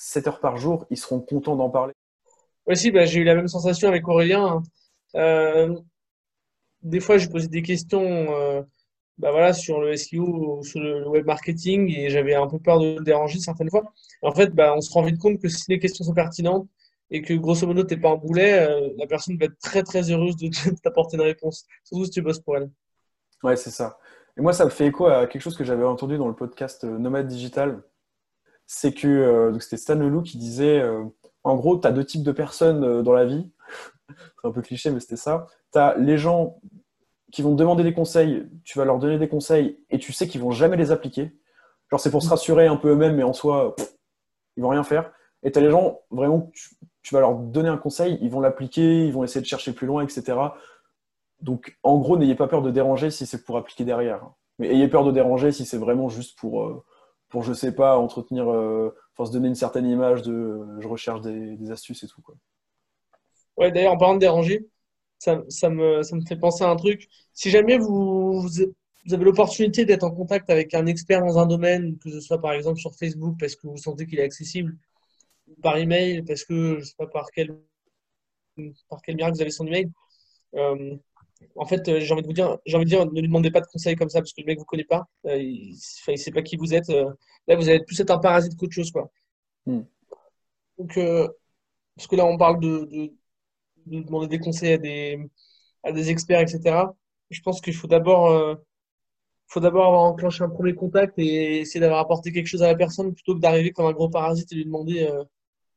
7 0.00 0.28
heures 0.28 0.40
par 0.40 0.56
jour, 0.56 0.86
ils 0.90 0.96
seront 0.96 1.20
contents 1.20 1.56
d'en 1.56 1.70
parler. 1.70 1.92
Aussi, 2.66 2.90
bah, 2.90 3.04
j'ai 3.04 3.20
eu 3.20 3.24
la 3.24 3.34
même 3.34 3.48
sensation 3.48 3.88
avec 3.88 4.06
Aurélien. 4.06 4.62
Euh, 5.16 5.74
des 6.82 7.00
fois, 7.00 7.18
j'ai 7.18 7.28
posé 7.28 7.48
des 7.48 7.62
questions 7.62 8.02
euh, 8.02 8.62
bah, 9.18 9.32
voilà, 9.32 9.52
sur 9.52 9.80
le 9.80 9.96
SEO 9.96 10.58
ou 10.58 10.62
sur 10.62 10.80
le 10.80 11.08
web 11.08 11.26
marketing 11.26 11.92
et 11.92 12.10
j'avais 12.10 12.34
un 12.34 12.46
peu 12.46 12.58
peur 12.58 12.78
de 12.78 12.96
le 12.98 13.04
déranger 13.04 13.40
certaines 13.40 13.70
fois. 13.70 13.92
En 14.22 14.32
fait, 14.32 14.54
bah, 14.54 14.74
on 14.76 14.80
se 14.80 14.92
rend 14.92 15.02
vite 15.02 15.18
compte 15.18 15.40
que 15.40 15.48
si 15.48 15.64
les 15.68 15.80
questions 15.80 16.04
sont 16.04 16.14
pertinentes 16.14 16.68
et 17.10 17.22
que 17.22 17.34
grosso 17.34 17.66
modo, 17.66 17.82
tu 17.84 17.94
n'es 17.94 18.00
pas 18.00 18.10
un 18.10 18.16
boulet, 18.16 18.68
euh, 18.68 18.90
la 18.98 19.06
personne 19.06 19.36
va 19.38 19.46
être 19.46 19.58
très 19.58 19.82
très 19.82 20.10
heureuse 20.10 20.36
de 20.36 20.48
t'apporter 20.82 21.16
une 21.16 21.22
réponse, 21.22 21.66
surtout 21.82 22.04
si 22.04 22.10
tu 22.10 22.22
bosses 22.22 22.40
pour 22.40 22.56
elle. 22.56 22.70
Ouais, 23.42 23.56
c'est 23.56 23.70
ça. 23.70 23.98
Et 24.36 24.42
moi, 24.42 24.52
ça 24.52 24.64
me 24.64 24.70
fait 24.70 24.86
écho 24.86 25.06
à 25.06 25.26
quelque 25.26 25.42
chose 25.42 25.56
que 25.56 25.64
j'avais 25.64 25.84
entendu 25.84 26.16
dans 26.16 26.28
le 26.28 26.34
podcast 26.34 26.84
Nomade 26.84 27.26
Digital. 27.26 27.82
C'est 28.68 28.92
que 28.92 29.56
c'était 29.60 29.78
Stan 29.78 29.96
Leloup 29.96 30.22
qui 30.22 30.38
disait 30.38 30.82
en 31.48 31.56
gros, 31.56 31.78
tu 31.78 31.86
as 31.86 31.92
deux 31.92 32.04
types 32.04 32.22
de 32.22 32.32
personnes 32.32 32.84
euh, 32.84 33.02
dans 33.02 33.12
la 33.12 33.24
vie. 33.24 33.50
C'est 34.08 34.48
un 34.48 34.52
peu 34.52 34.62
cliché, 34.62 34.90
mais 34.90 35.00
c'était 35.00 35.16
ça. 35.16 35.46
Tu 35.72 35.78
as 35.78 35.96
les 35.98 36.18
gens 36.18 36.60
qui 37.32 37.42
vont 37.42 37.52
te 37.52 37.58
demander 37.58 37.82
des 37.82 37.92
conseils, 37.92 38.46
tu 38.64 38.78
vas 38.78 38.84
leur 38.84 38.98
donner 38.98 39.18
des 39.18 39.28
conseils 39.28 39.78
et 39.90 39.98
tu 39.98 40.12
sais 40.12 40.28
qu'ils 40.28 40.40
vont 40.40 40.50
jamais 40.50 40.76
les 40.76 40.90
appliquer. 40.90 41.36
Genre, 41.90 42.00
c'est 42.00 42.10
pour 42.10 42.22
se 42.22 42.28
rassurer 42.28 42.66
un 42.66 42.76
peu 42.76 42.90
eux-mêmes, 42.90 43.16
mais 43.16 43.22
en 43.22 43.34
soi, 43.34 43.76
ils 44.56 44.62
vont 44.62 44.70
rien 44.70 44.82
faire. 44.82 45.12
Et 45.42 45.52
tu 45.52 45.58
as 45.58 45.62
les 45.62 45.70
gens, 45.70 46.00
vraiment, 46.10 46.50
tu, 47.02 47.14
vas 47.14 47.20
leur 47.20 47.34
donner 47.34 47.68
un 47.68 47.76
conseil, 47.76 48.18
ils 48.22 48.30
vont 48.30 48.40
l'appliquer, 48.40 49.06
ils 49.06 49.12
vont 49.12 49.24
essayer 49.24 49.42
de 49.42 49.46
chercher 49.46 49.72
plus 49.72 49.86
loin, 49.86 50.02
etc. 50.02 50.38
Donc, 51.40 51.78
en 51.82 51.98
gros, 51.98 52.16
n'ayez 52.16 52.34
pas 52.34 52.48
peur 52.48 52.62
de 52.62 52.70
déranger 52.70 53.10
si 53.10 53.26
c'est 53.26 53.44
pour 53.44 53.58
appliquer 53.58 53.84
derrière. 53.84 54.30
Mais 54.58 54.68
ayez 54.70 54.88
peur 54.88 55.04
de 55.04 55.12
déranger 55.12 55.52
si 55.52 55.66
c'est 55.66 55.78
vraiment 55.78 56.08
juste 56.08 56.38
pour, 56.38 56.64
euh, 56.64 56.82
pour 57.28 57.42
je 57.42 57.52
sais 57.52 57.72
pas, 57.72 57.98
entretenir, 57.98 58.50
euh, 58.50 58.94
se 59.18 59.30
donner 59.30 59.48
une 59.48 59.54
certaine 59.54 59.86
image 59.86 60.22
de 60.22 60.32
euh, 60.32 60.80
je 60.80 60.88
recherche 60.88 61.20
des, 61.20 61.70
astuces 61.70 62.02
et 62.02 62.06
tout. 62.06 62.22
Quoi. 62.22 62.34
Ouais, 63.56 63.70
d'ailleurs, 63.70 63.92
en 63.92 63.98
parlant 63.98 64.14
de 64.14 64.20
déranger, 64.20 64.68
ça, 65.18 65.36
me, 65.36 66.02
ça 66.02 66.16
me 66.16 66.24
fait 66.26 66.36
penser 66.36 66.64
à 66.64 66.70
un 66.70 66.76
truc. 66.76 67.08
Si 67.34 67.50
jamais 67.50 67.76
vous, 67.76 68.40
vous 68.40 69.14
avez 69.14 69.24
l'opportunité 69.24 69.84
d'être 69.84 70.04
en 70.04 70.10
contact 70.10 70.48
avec 70.50 70.74
un 70.74 70.86
expert 70.86 71.20
dans 71.20 71.38
un 71.38 71.46
domaine, 71.46 71.98
que 71.98 72.10
ce 72.10 72.20
soit 72.20 72.40
par 72.40 72.52
exemple 72.52 72.78
sur 72.78 72.94
Facebook 72.94 73.36
parce 73.38 73.56
que 73.56 73.66
vous 73.66 73.76
sentez 73.76 74.06
qu'il 74.06 74.18
est 74.20 74.24
accessible, 74.24 74.76
par 75.62 75.76
email 75.76 76.22
parce 76.22 76.44
que 76.44 76.78
je 76.78 76.84
sais 76.84 76.94
pas 76.96 77.06
par 77.06 77.30
quel, 77.32 77.58
par 78.88 79.00
quel 79.02 79.16
miracle 79.16 79.36
vous 79.36 79.42
avez 79.42 79.50
son 79.50 79.66
email. 79.66 79.90
Euh, 80.54 80.96
en 81.56 81.66
fait, 81.66 81.88
euh, 81.88 82.00
j'ai 82.00 82.12
envie 82.12 82.22
de 82.22 82.26
vous 82.26 82.32
dire, 82.32 82.58
j'ai 82.66 82.76
envie 82.76 82.84
de 82.84 82.90
dire, 82.90 83.04
ne 83.06 83.20
lui 83.20 83.28
demandez 83.28 83.50
pas 83.50 83.60
de 83.60 83.66
conseils 83.66 83.96
comme 83.96 84.08
ça 84.08 84.20
parce 84.20 84.32
que 84.32 84.40
le 84.40 84.46
mec 84.46 84.58
vous 84.58 84.64
connaît 84.64 84.84
pas, 84.84 85.06
euh, 85.26 85.36
il, 85.36 85.76
ne 86.08 86.16
sait 86.16 86.30
pas 86.30 86.42
qui 86.42 86.56
vous 86.56 86.74
êtes. 86.74 86.90
Euh. 86.90 87.10
là, 87.46 87.56
vous 87.56 87.68
allez 87.68 87.82
plus 87.84 87.98
être 88.00 88.10
un 88.10 88.18
parasite 88.18 88.56
qu'autre 88.56 88.72
chose, 88.72 88.90
quoi. 88.90 89.10
Hmm. 89.66 89.82
Donc, 90.78 90.94
parce 91.96 92.06
que 92.06 92.16
là, 92.16 92.24
on 92.24 92.38
parle 92.38 92.60
de, 92.60 93.12
demander 93.86 94.28
des 94.28 94.38
conseils 94.38 94.74
à 94.74 94.78
des, 94.78 95.18
à 95.82 95.92
des 95.92 96.10
experts, 96.10 96.40
etc. 96.40 96.86
Je 97.30 97.40
pense 97.42 97.60
qu'il 97.60 97.74
faut 97.74 97.88
d'abord, 97.88 98.58
faut 99.48 99.60
d'abord 99.60 99.86
avoir 99.86 100.02
enclenché 100.02 100.44
un 100.44 100.48
premier 100.48 100.74
contact 100.74 101.18
et 101.18 101.60
essayer 101.60 101.80
d'avoir 101.80 102.00
apporté 102.00 102.32
quelque 102.32 102.46
chose 102.46 102.62
à 102.62 102.68
la 102.68 102.76
personne 102.76 103.12
plutôt 103.12 103.34
que 103.34 103.40
d'arriver 103.40 103.72
comme 103.72 103.86
un 103.86 103.92
gros 103.92 104.08
parasite 104.08 104.52
et 104.52 104.54
lui 104.54 104.64
demander, 104.64 105.08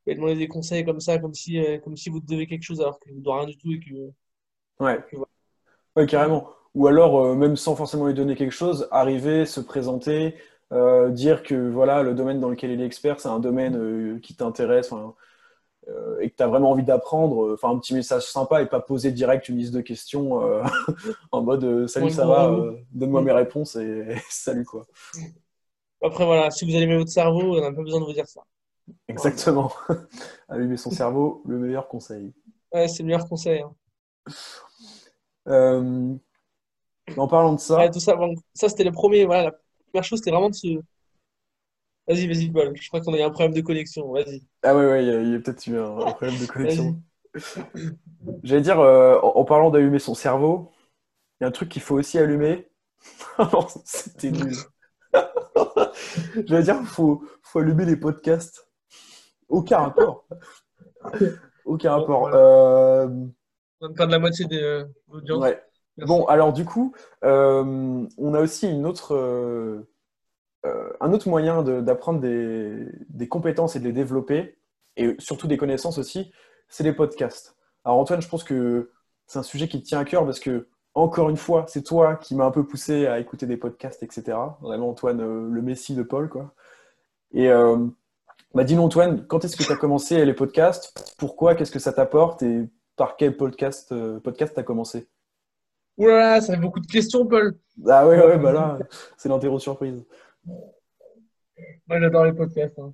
lui 0.06 0.16
demander 0.16 0.36
des 0.36 0.48
conseils 0.48 0.86
comme 0.86 1.00
ça, 1.00 1.18
comme 1.18 1.34
si, 1.34 1.60
comme 1.84 1.98
si 1.98 2.10
vous 2.12 2.20
devez 2.20 2.46
quelque 2.46 2.64
chose 2.64 2.82
alors 2.82 3.00
que 3.00 3.10
vous 3.10 3.16
ne 3.16 3.22
devez 3.22 3.38
rien 3.38 3.48
du 3.48 3.58
tout 3.58 3.72
et 3.72 3.80
que. 3.80 4.12
Ouais. 4.84 5.00
Oui, 5.96 6.06
carrément. 6.06 6.50
Ou 6.74 6.88
alors, 6.88 7.20
euh, 7.20 7.36
même 7.36 7.56
sans 7.58 7.76
forcément 7.76 8.08
lui 8.08 8.14
donner 8.14 8.36
quelque 8.36 8.54
chose, 8.54 8.88
arriver, 8.92 9.46
se 9.46 9.60
présenter, 9.60 10.36
euh, 10.72 11.10
dire 11.10 11.44
que 11.44 11.70
voilà, 11.70 12.02
le 12.02 12.14
domaine 12.14 12.40
dans 12.40 12.50
lequel 12.50 12.72
il 12.72 12.82
est 12.82 12.86
expert, 12.86 13.20
c'est 13.20 13.28
un 13.28 13.40
domaine 13.40 13.76
euh, 13.76 14.20
qui 14.20 14.36
t'intéresse 14.36 14.94
et 16.22 16.30
que 16.30 16.36
tu 16.38 16.44
as 16.44 16.48
vraiment 16.48 16.72
envie 16.72 16.84
d'apprendre. 16.84 17.54
Enfin, 17.54 17.70
un 17.72 17.80
petit 17.80 17.94
message 17.94 18.24
sympa 18.24 18.62
et 18.62 18.68
pas 18.68 18.80
poser 18.80 19.12
direct 19.12 19.50
une 19.50 19.58
liste 19.58 19.74
de 19.74 19.82
questions 19.82 20.40
en 21.32 21.42
mode 21.42 21.88
Salut, 21.88 22.12
ça 22.12 22.26
va, 22.26 22.56
donne-moi 22.92 23.22
mes 23.22 23.32
réponses 23.34 23.76
et, 23.76 24.16
salut 24.30 24.64
quoi. 24.64 24.86
Après, 26.04 26.26
voilà, 26.26 26.50
si 26.50 26.66
vous 26.66 26.76
allumez 26.76 26.98
votre 26.98 27.12
cerveau, 27.12 27.58
on 27.58 27.62
n'a 27.62 27.72
pas 27.72 27.82
besoin 27.82 28.00
de 28.00 28.06
vous 28.06 28.14
dire 28.14 28.28
ça. 28.28 28.42
Exactement. 29.08 29.72
Allumer 30.50 30.78
son 30.78 30.92
cerveau, 30.92 31.42
le 31.46 31.58
meilleur 31.58 31.88
conseil. 31.88 32.32
Ouais, 32.74 32.88
c'est 32.88 33.04
le 33.04 33.08
meilleur 33.08 33.28
conseil. 33.28 33.62
Hein. 33.62 33.74
Euh, 35.48 36.16
en 37.18 37.28
parlant 37.28 37.54
de 37.54 37.60
ça. 37.60 37.90
tout 37.90 38.00
ça, 38.00 38.18
ça 38.54 38.70
c'était 38.70 38.84
le 38.84 38.92
premier. 38.92 39.26
Voilà, 39.26 39.46
la 39.46 39.52
première 39.92 40.04
chose, 40.04 40.20
c'était 40.20 40.32
vraiment 40.32 40.50
de 40.50 40.56
se. 40.56 40.68
Vas-y, 42.08 42.28
vas-y, 42.28 42.50
Bol. 42.50 42.74
Je 42.76 42.88
crois 42.88 43.02
qu'on 43.02 43.14
a 43.14 43.20
eu 43.20 43.22
un 43.22 43.30
problème 43.30 43.54
de 43.54 43.62
connexion. 43.62 44.12
Vas-y. 44.12 44.44
Ah 44.64 44.76
ouais, 44.76 44.86
ouais, 44.86 45.06
il 45.06 45.32
y 45.32 45.36
a, 45.36 45.40
peut-être 45.40 45.66
eu 45.68 45.78
un, 45.78 45.96
problème 46.14 46.40
de 46.40 46.46
connexion. 46.46 47.02
J'allais 48.44 48.62
dire, 48.62 48.80
euh, 48.80 49.20
en, 49.22 49.44
parlant 49.46 49.70
d'allumer 49.70 50.00
son 50.00 50.14
cerveau, 50.14 50.72
il 51.40 51.44
y 51.44 51.46
a 51.46 51.48
un 51.48 51.52
truc 51.52 51.70
qu'il 51.70 51.82
faut 51.82 51.96
aussi 51.96 52.18
allumer. 52.18 52.70
c'était 53.86 54.32
nul. 54.32 54.54
J'allais 56.46 56.64
dire, 56.64 56.78
il 56.80 56.88
faut, 56.88 57.24
faut 57.42 57.60
allumer 57.60 57.86
les 57.86 57.98
podcasts. 57.98 58.68
Aucun 59.48 59.80
rapport. 59.80 60.28
Aucun 61.66 61.92
rapport. 61.92 62.28
Euh... 62.34 63.08
On 63.82 63.90
de 63.90 64.12
la 64.12 64.20
moitié 64.20 64.46
des 64.46 64.62
euh, 64.62 64.86
audiences. 65.10 65.42
Ouais. 65.42 65.62
Bon, 65.98 66.26
alors 66.26 66.54
du 66.54 66.66
coup, 66.66 66.94
euh, 67.24 68.08
on 68.18 68.34
a 68.34 68.40
aussi 68.40 68.70
une 68.70 68.86
autre, 68.86 69.14
euh, 69.16 69.84
un 71.00 71.14
autre 71.14 71.28
moyen 71.28 71.64
d'apprendre 71.64 72.20
des, 72.22 72.86
des, 73.10 73.28
compétences 73.28 73.76
et 73.76 73.80
de 73.80 73.86
les 73.86 73.92
développer, 73.92 74.58
et 74.96 75.16
surtout 75.20 75.48
des 75.48 75.58
connaissances 75.58 75.98
aussi, 75.98 76.32
c'est 76.70 76.84
les 76.84 76.94
podcasts. 76.94 77.58
Alors 77.84 78.00
Antoine, 78.00 78.22
je 78.22 78.30
pense 78.30 78.44
que 78.44 78.92
c'est 79.28 79.40
un 79.40 79.44
sujet 79.44 79.68
qui 79.68 79.82
te 79.82 79.88
tient 79.88 80.00
à 80.00 80.06
cœur 80.06 80.26
parce 80.26 80.40
que, 80.40 80.68
encore 80.94 81.30
une 81.30 81.38
fois, 81.38 81.66
c'est 81.68 81.84
toi 81.84 82.16
qui 82.16 82.36
m'as 82.36 82.46
un 82.46 82.52
peu 82.52 82.66
poussé 82.66 83.08
à 83.08 83.20
écouter 83.20 83.46
des 83.46 83.58
podcasts, 83.58 84.02
etc. 84.02 84.38
Vraiment, 84.62 84.90
Antoine, 84.90 85.20
le 85.20 85.62
messie 85.62 85.96
de 85.96 86.04
Paul, 86.04 86.30
quoi. 86.30 86.54
Et 87.34 87.50
bah, 88.54 88.64
dis-nous, 88.64 88.84
Antoine, 88.84 89.26
quand 89.28 89.46
est-ce 89.46 89.56
que 89.56 89.64
tu 89.64 89.72
as 89.72 89.78
commencé 89.78 90.24
les 90.26 90.34
podcasts? 90.34 91.16
Pourquoi? 91.18 91.56
Qu'est-ce 91.56 91.72
que 91.72 91.80
ça 91.80 91.94
t'apporte? 91.94 92.44
Et 92.44 92.70
par 92.96 93.16
quel 93.18 93.36
podcast 93.38 93.92
euh, 93.92 94.20
podcast 94.20 94.58
as 94.58 94.64
commencé 94.64 95.08
Oula, 95.98 96.42
ça 96.42 96.54
fait 96.54 96.60
beaucoup 96.60 96.80
de 96.80 96.88
questions, 96.88 97.28
Paul. 97.28 97.58
Ah 97.88 98.08
ouais, 98.08 98.18
ouais, 98.26 98.38
bah 98.38 98.52
là, 98.52 98.80
c'est 99.18 99.30
l'interro 99.30 99.60
surprise. 99.60 100.04
Moi, 100.46 102.00
j'adore 102.00 102.26
les 102.26 102.34
podcasts. 102.34 102.80
Hein. 102.80 102.94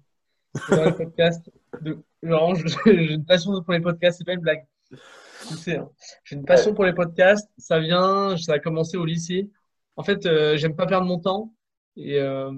J'adore 0.69 0.85
les 0.85 0.93
podcasts. 0.93 1.51
De... 1.81 1.99
j'ai 2.23 3.13
une 3.13 3.25
passion 3.25 3.61
pour 3.61 3.73
les 3.73 3.79
podcasts, 3.79 4.17
c'est 4.17 4.25
pas 4.25 4.33
une 4.33 4.41
blague. 4.41 4.65
Tu 4.89 5.53
sais, 5.55 5.77
hein. 5.77 5.89
J'ai 6.23 6.35
une 6.35 6.45
passion 6.45 6.73
pour 6.73 6.85
les 6.85 6.93
podcasts. 6.93 7.49
Ça 7.57 7.79
vient, 7.79 8.35
ça 8.37 8.53
a 8.53 8.59
commencé 8.59 8.97
au 8.97 9.05
lycée. 9.05 9.49
En 9.95 10.03
fait, 10.03 10.25
euh, 10.25 10.57
j'aime 10.57 10.75
pas 10.75 10.85
perdre 10.85 11.05
mon 11.05 11.19
temps. 11.19 11.53
Et 11.95 12.19
euh, 12.19 12.51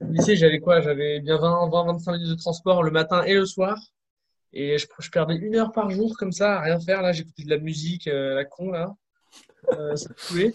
au 0.00 0.06
lycée, 0.06 0.36
j'avais 0.36 0.60
quoi? 0.60 0.80
J'avais 0.80 1.20
bien 1.20 1.38
20, 1.38 1.70
20, 1.70 1.84
25 1.92 2.12
minutes 2.12 2.28
de 2.30 2.34
transport 2.34 2.82
le 2.82 2.90
matin 2.90 3.22
et 3.22 3.34
le 3.34 3.46
soir. 3.46 3.78
Et 4.54 4.78
je, 4.78 4.86
je 5.00 5.10
perdais 5.10 5.36
une 5.36 5.56
heure 5.56 5.72
par 5.72 5.90
jour 5.90 6.16
comme 6.16 6.32
ça, 6.32 6.58
à 6.58 6.60
rien 6.60 6.80
faire. 6.80 7.02
Là, 7.02 7.12
j'écoutais 7.12 7.42
de 7.44 7.50
la 7.50 7.58
musique, 7.58 8.06
euh, 8.06 8.34
la 8.34 8.44
con, 8.44 8.70
là. 8.70 8.94
Euh, 9.72 9.96
ça 9.96 10.10
pouvait. 10.14 10.52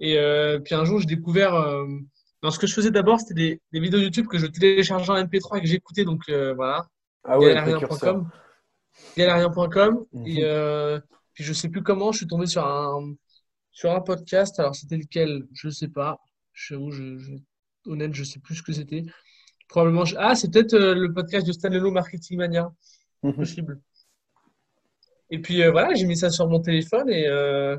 Et 0.00 0.18
euh, 0.18 0.58
puis 0.58 0.74
un 0.74 0.84
jour, 0.84 1.00
j'ai 1.00 1.06
découvert. 1.06 1.54
Euh, 1.54 1.86
ce 2.50 2.58
que 2.58 2.66
je 2.66 2.74
faisais 2.74 2.90
d'abord, 2.90 3.18
c'était 3.18 3.34
des, 3.34 3.60
des, 3.72 3.80
vidéos 3.80 3.98
YouTube 3.98 4.26
que 4.28 4.38
je 4.38 4.46
téléchargeais 4.46 5.10
en 5.10 5.16
MP3 5.16 5.58
et 5.58 5.60
que 5.62 5.66
j'écoutais. 5.66 6.04
Donc 6.04 6.22
voilà. 6.28 6.86
Ah 7.24 7.38
ouais. 7.38 7.54
Mm 10.12 10.26
Et 10.26 11.00
puis 11.34 11.44
je 11.44 11.52
sais 11.52 11.68
plus 11.68 11.82
comment, 11.82 12.12
je 12.12 12.18
suis 12.18 12.26
tombé 12.26 12.46
sur 12.46 12.64
un, 12.64 13.14
sur 13.72 13.90
un 13.90 14.00
podcast. 14.00 14.58
Alors 14.60 14.74
c'était 14.74 14.96
lequel? 14.96 15.44
Je 15.52 15.68
sais 15.70 15.88
pas. 15.88 16.20
Je, 16.52 16.76
je, 16.90 17.18
je 17.18 17.32
honnête, 17.86 18.14
je 18.14 18.24
sais 18.24 18.38
plus 18.38 18.54
ce 18.54 18.62
que 18.62 18.72
c'était. 18.72 19.04
Probablement. 19.68 20.04
Ah, 20.16 20.36
c'est 20.36 20.50
peut-être 20.50 20.76
le 20.78 21.12
podcast 21.12 21.46
de 21.46 21.52
Stanley 21.52 21.90
Marketing 21.90 22.38
Mania. 22.38 22.70
Mhm. 23.22 23.34
Possible. 23.34 23.80
Et 25.30 25.40
puis 25.40 25.62
euh, 25.62 25.70
voilà, 25.70 25.94
j'ai 25.94 26.06
mis 26.06 26.16
ça 26.16 26.30
sur 26.30 26.48
mon 26.48 26.60
téléphone 26.60 27.08
et, 27.10 27.26
euh, 27.26 27.76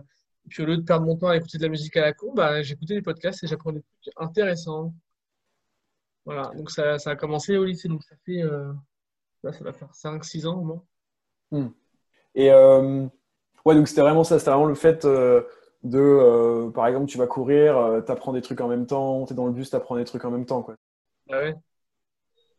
puis 0.50 0.64
au 0.64 0.66
lieu 0.66 0.78
de 0.78 0.82
perdre 0.84 1.06
mon 1.06 1.16
temps 1.16 1.28
à 1.28 1.38
écouter 1.38 1.58
de 1.58 1.64
la 1.64 1.70
musique 1.70 1.96
à 1.98 2.02
la 2.02 2.14
con, 2.14 2.34
bah, 2.34 2.62
j'écoutais 2.62 2.96
des 2.96 3.02
podcasts 3.02 3.44
et 3.44 3.48
j'apprenais 3.48 3.80
des 3.80 3.86
trucs 4.02 4.14
intéressants. 4.18 4.94
Voilà, 6.26 6.52
donc 6.56 6.72
ça, 6.72 7.00
ça, 7.00 7.12
a 7.12 7.16
commencé 7.16 7.56
au 7.56 7.64
lycée, 7.64 7.88
donc 7.88 8.04
ça 8.04 8.16
fait 8.26 8.44
là, 9.44 9.54
ça 9.54 9.64
va 9.64 9.72
faire 9.72 9.94
5-6 9.94 10.46
ans 10.46 10.60
au 10.60 10.64
moins. 10.64 10.84
Hmm. 11.52 11.70
Et 12.36 12.52
ouais, 12.52 13.76
donc 13.76 13.88
c'était 13.88 14.02
vraiment 14.02 14.26
ça, 14.26 14.40
c'était 14.40 14.52
vraiment 14.52 14.66
le 14.66 14.76
fait 14.76 15.06
de, 15.84 16.00
euh, 16.00 16.70
par 16.72 16.88
exemple, 16.88 17.08
tu 17.08 17.18
vas 17.18 17.28
courir, 17.28 17.78
euh, 17.78 18.02
tu 18.02 18.12
apprends 18.12 18.34
des 18.34 18.42
trucs 18.42 18.62
en 18.62 18.68
même 18.68 18.86
temps, 18.86 19.26
tu 19.26 19.34
es 19.34 19.36
dans 19.36 19.46
le 19.46 19.52
bus, 19.52 19.70
tu 19.70 19.76
apprends 19.76 19.96
des 19.96 20.06
trucs 20.06 20.26
en 20.26 20.32
même 20.32 20.46
temps. 20.46 20.62
Quoi. 20.62 20.76
Ah 21.30 21.40
ouais. 21.40 21.56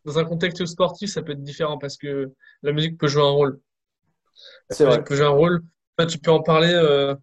Dans 0.05 0.17
un 0.17 0.25
contexte 0.25 0.65
sportif, 0.65 1.11
ça 1.11 1.21
peut 1.21 1.33
être 1.33 1.43
différent 1.43 1.77
parce 1.77 1.97
que 1.97 2.31
la 2.61 2.71
musique 2.71 2.97
peut 2.97 3.07
jouer 3.07 3.23
un 3.23 3.31
rôle. 3.31 3.59
C'est 4.69 4.85
vrai. 4.85 5.03
peut 5.03 5.15
jouer 5.15 5.25
un 5.25 5.29
rôle. 5.29 5.63
tu 6.07 6.17
peux 6.19 6.31
en 6.31 6.41
parler. 6.41 6.71
Euh, 6.73 7.15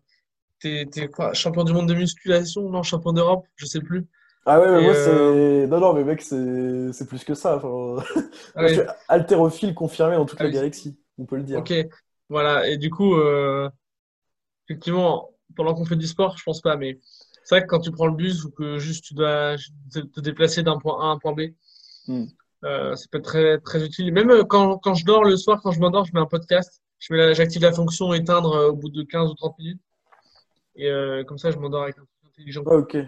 T'es 0.59 1.09
quoi 1.13 1.33
Champion 1.35 1.65
du 1.65 1.73
monde 1.73 1.89
de 1.89 1.95
musculation? 1.95 2.69
Non, 2.71 2.83
champion 2.83 3.13
d'Europe 3.13 3.47
Je 3.57 3.67
sais 3.67 3.81
plus. 3.81 4.07
Ah 4.47 4.61
ouais, 4.61 4.71
mais 4.71 4.83
moi, 4.83 4.95
c'est. 4.95 5.11
Euh, 5.11 5.67
non, 5.67 5.81
non, 5.81 5.93
mais 5.93 6.05
mec, 6.05 6.23
c'est 6.23 7.09
plus 7.09 7.25
que 7.25 7.35
ça. 7.35 7.57
Enfin... 7.57 8.03
Ah 8.55 8.67
haltérophile 9.09 9.75
confirmé 9.75 10.17
dans 10.17 10.25
toute 10.25 10.41
ah 10.41 10.45
la 10.45 10.51
galaxie, 10.51 10.99
on 11.19 11.27
peut 11.27 11.37
le 11.37 11.43
dire. 11.43 11.59
Ok, 11.59 11.75
voilà. 12.29 12.69
Et 12.69 12.79
du 12.79 12.91
coup, 12.91 13.17
effectivement, 14.69 15.31
pendant 15.55 15.75
qu'on 15.75 15.85
fait 15.85 15.97
du 15.97 16.07
sport, 16.07 16.37
je 16.39 16.45
pense 16.45 16.61
pas, 16.61 16.77
mais 16.77 16.99
c'est 17.45 17.55
vrai 17.55 17.63
que 17.63 17.69
quand 17.69 17.81
tu 17.81 17.93
prends 17.93 18.07
le 18.07 18.15
bus 18.15 18.45
ou 18.45 18.51
que 18.51 18.79
juste 18.79 19.05
tu 19.05 19.15
dois 19.15 19.55
te 19.93 20.21
déplacer 20.21 20.63
d'un 20.65 20.79
point 20.79 21.01
A 21.01 21.05
à 21.05 21.09
un 21.11 21.19
point 21.19 21.33
B, 21.33 21.53
hmm. 22.09 22.27
Euh, 22.67 22.97
ça 22.97 23.07
peut 23.11 23.19
être 23.19 23.25
très, 23.25 23.59
très 23.61 23.85
utile. 23.85 24.13
Même 24.13 24.31
euh, 24.31 24.45
quand, 24.45 24.79
quand 24.79 24.95
je 24.95 25.05
dors 25.05 25.25
le 25.25 25.37
soir, 25.37 25.61
quand 25.63 25.71
je 25.71 25.81
m'endors, 25.81 26.05
je 26.05 26.13
mets 26.13 26.21
un 26.21 26.27
podcast. 26.27 26.83
J'active 26.99 27.63
la 27.63 27.73
fonction 27.73 28.13
éteindre 28.13 28.55
euh, 28.55 28.69
au 28.71 28.73
bout 28.75 28.89
de 28.89 29.03
15 29.03 29.31
ou 29.31 29.35
30 29.35 29.59
minutes. 29.59 29.81
Et 30.79 30.91
comme 31.27 31.39
ça, 31.39 31.51
je 31.51 31.57
m'endors 31.57 31.85
avec 31.85 31.97
un 31.97 32.03
truc 32.03 32.33
intelligent. 32.33 32.63
ok. 32.67 32.99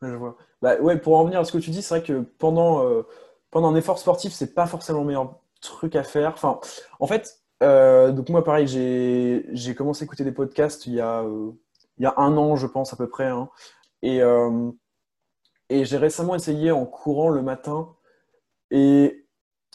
Je 0.00 0.14
vois. 0.14 0.38
Bah, 0.62 0.80
ouais, 0.80 0.96
pour 0.96 1.18
en 1.18 1.24
venir 1.24 1.40
à 1.40 1.44
ce 1.44 1.52
que 1.52 1.58
tu 1.58 1.68
dis, 1.68 1.82
c'est 1.82 1.98
vrai 1.98 2.02
que 2.02 2.22
pendant, 2.38 2.82
pendant 3.50 3.70
un 3.70 3.74
effort 3.76 3.98
sportif, 3.98 4.32
c'est 4.32 4.54
pas 4.54 4.66
forcément 4.66 5.00
le 5.00 5.06
meilleur 5.08 5.38
truc 5.60 5.96
à 5.96 6.02
faire. 6.02 6.32
Enfin, 6.32 6.58
en 6.98 7.06
fait, 7.06 7.42
donc 7.60 8.30
moi, 8.30 8.42
pareil, 8.42 8.66
j'ai 8.68 9.74
commencé 9.74 10.02
à 10.02 10.06
écouter 10.06 10.24
des 10.24 10.32
podcasts 10.32 10.86
il 10.86 10.94
y 10.94 11.00
a, 11.02 11.22
il 11.98 12.02
y 12.04 12.06
a 12.06 12.14
un 12.16 12.38
an, 12.38 12.56
je 12.56 12.66
pense, 12.66 12.94
à 12.94 12.96
peu 12.96 13.06
près. 13.06 13.26
Hein. 13.26 13.50
Et, 14.00 14.22
et 15.68 15.84
j'ai 15.84 15.98
récemment 15.98 16.34
essayé 16.34 16.70
en 16.70 16.86
courant 16.86 17.28
le 17.28 17.42
matin. 17.42 17.94
Et 18.72 19.26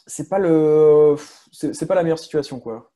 c'est 0.06 0.28
pas 0.28 0.40
le 0.40 1.16
c'est 1.52 1.86
pas 1.88 1.96
la 1.96 2.04
meilleure 2.04 2.20
situation, 2.20 2.60
quoi. 2.60 2.92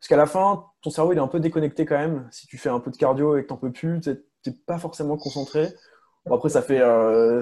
Parce 0.00 0.08
qu'à 0.08 0.16
la 0.16 0.26
fin, 0.26 0.64
ton 0.80 0.88
cerveau, 0.88 1.12
il 1.12 1.18
est 1.18 1.20
un 1.20 1.28
peu 1.28 1.40
déconnecté 1.40 1.84
quand 1.84 1.98
même. 1.98 2.26
Si 2.30 2.46
tu 2.46 2.56
fais 2.56 2.70
un 2.70 2.80
peu 2.80 2.90
de 2.90 2.96
cardio 2.96 3.36
et 3.36 3.42
que 3.42 3.48
t'en 3.48 3.58
peux 3.58 3.70
plus, 3.70 4.00
t'es 4.00 4.52
pas 4.66 4.78
forcément 4.78 5.18
concentré. 5.18 5.68
Bon, 6.24 6.36
après, 6.36 6.48
ça 6.48 6.62
fait, 6.62 6.78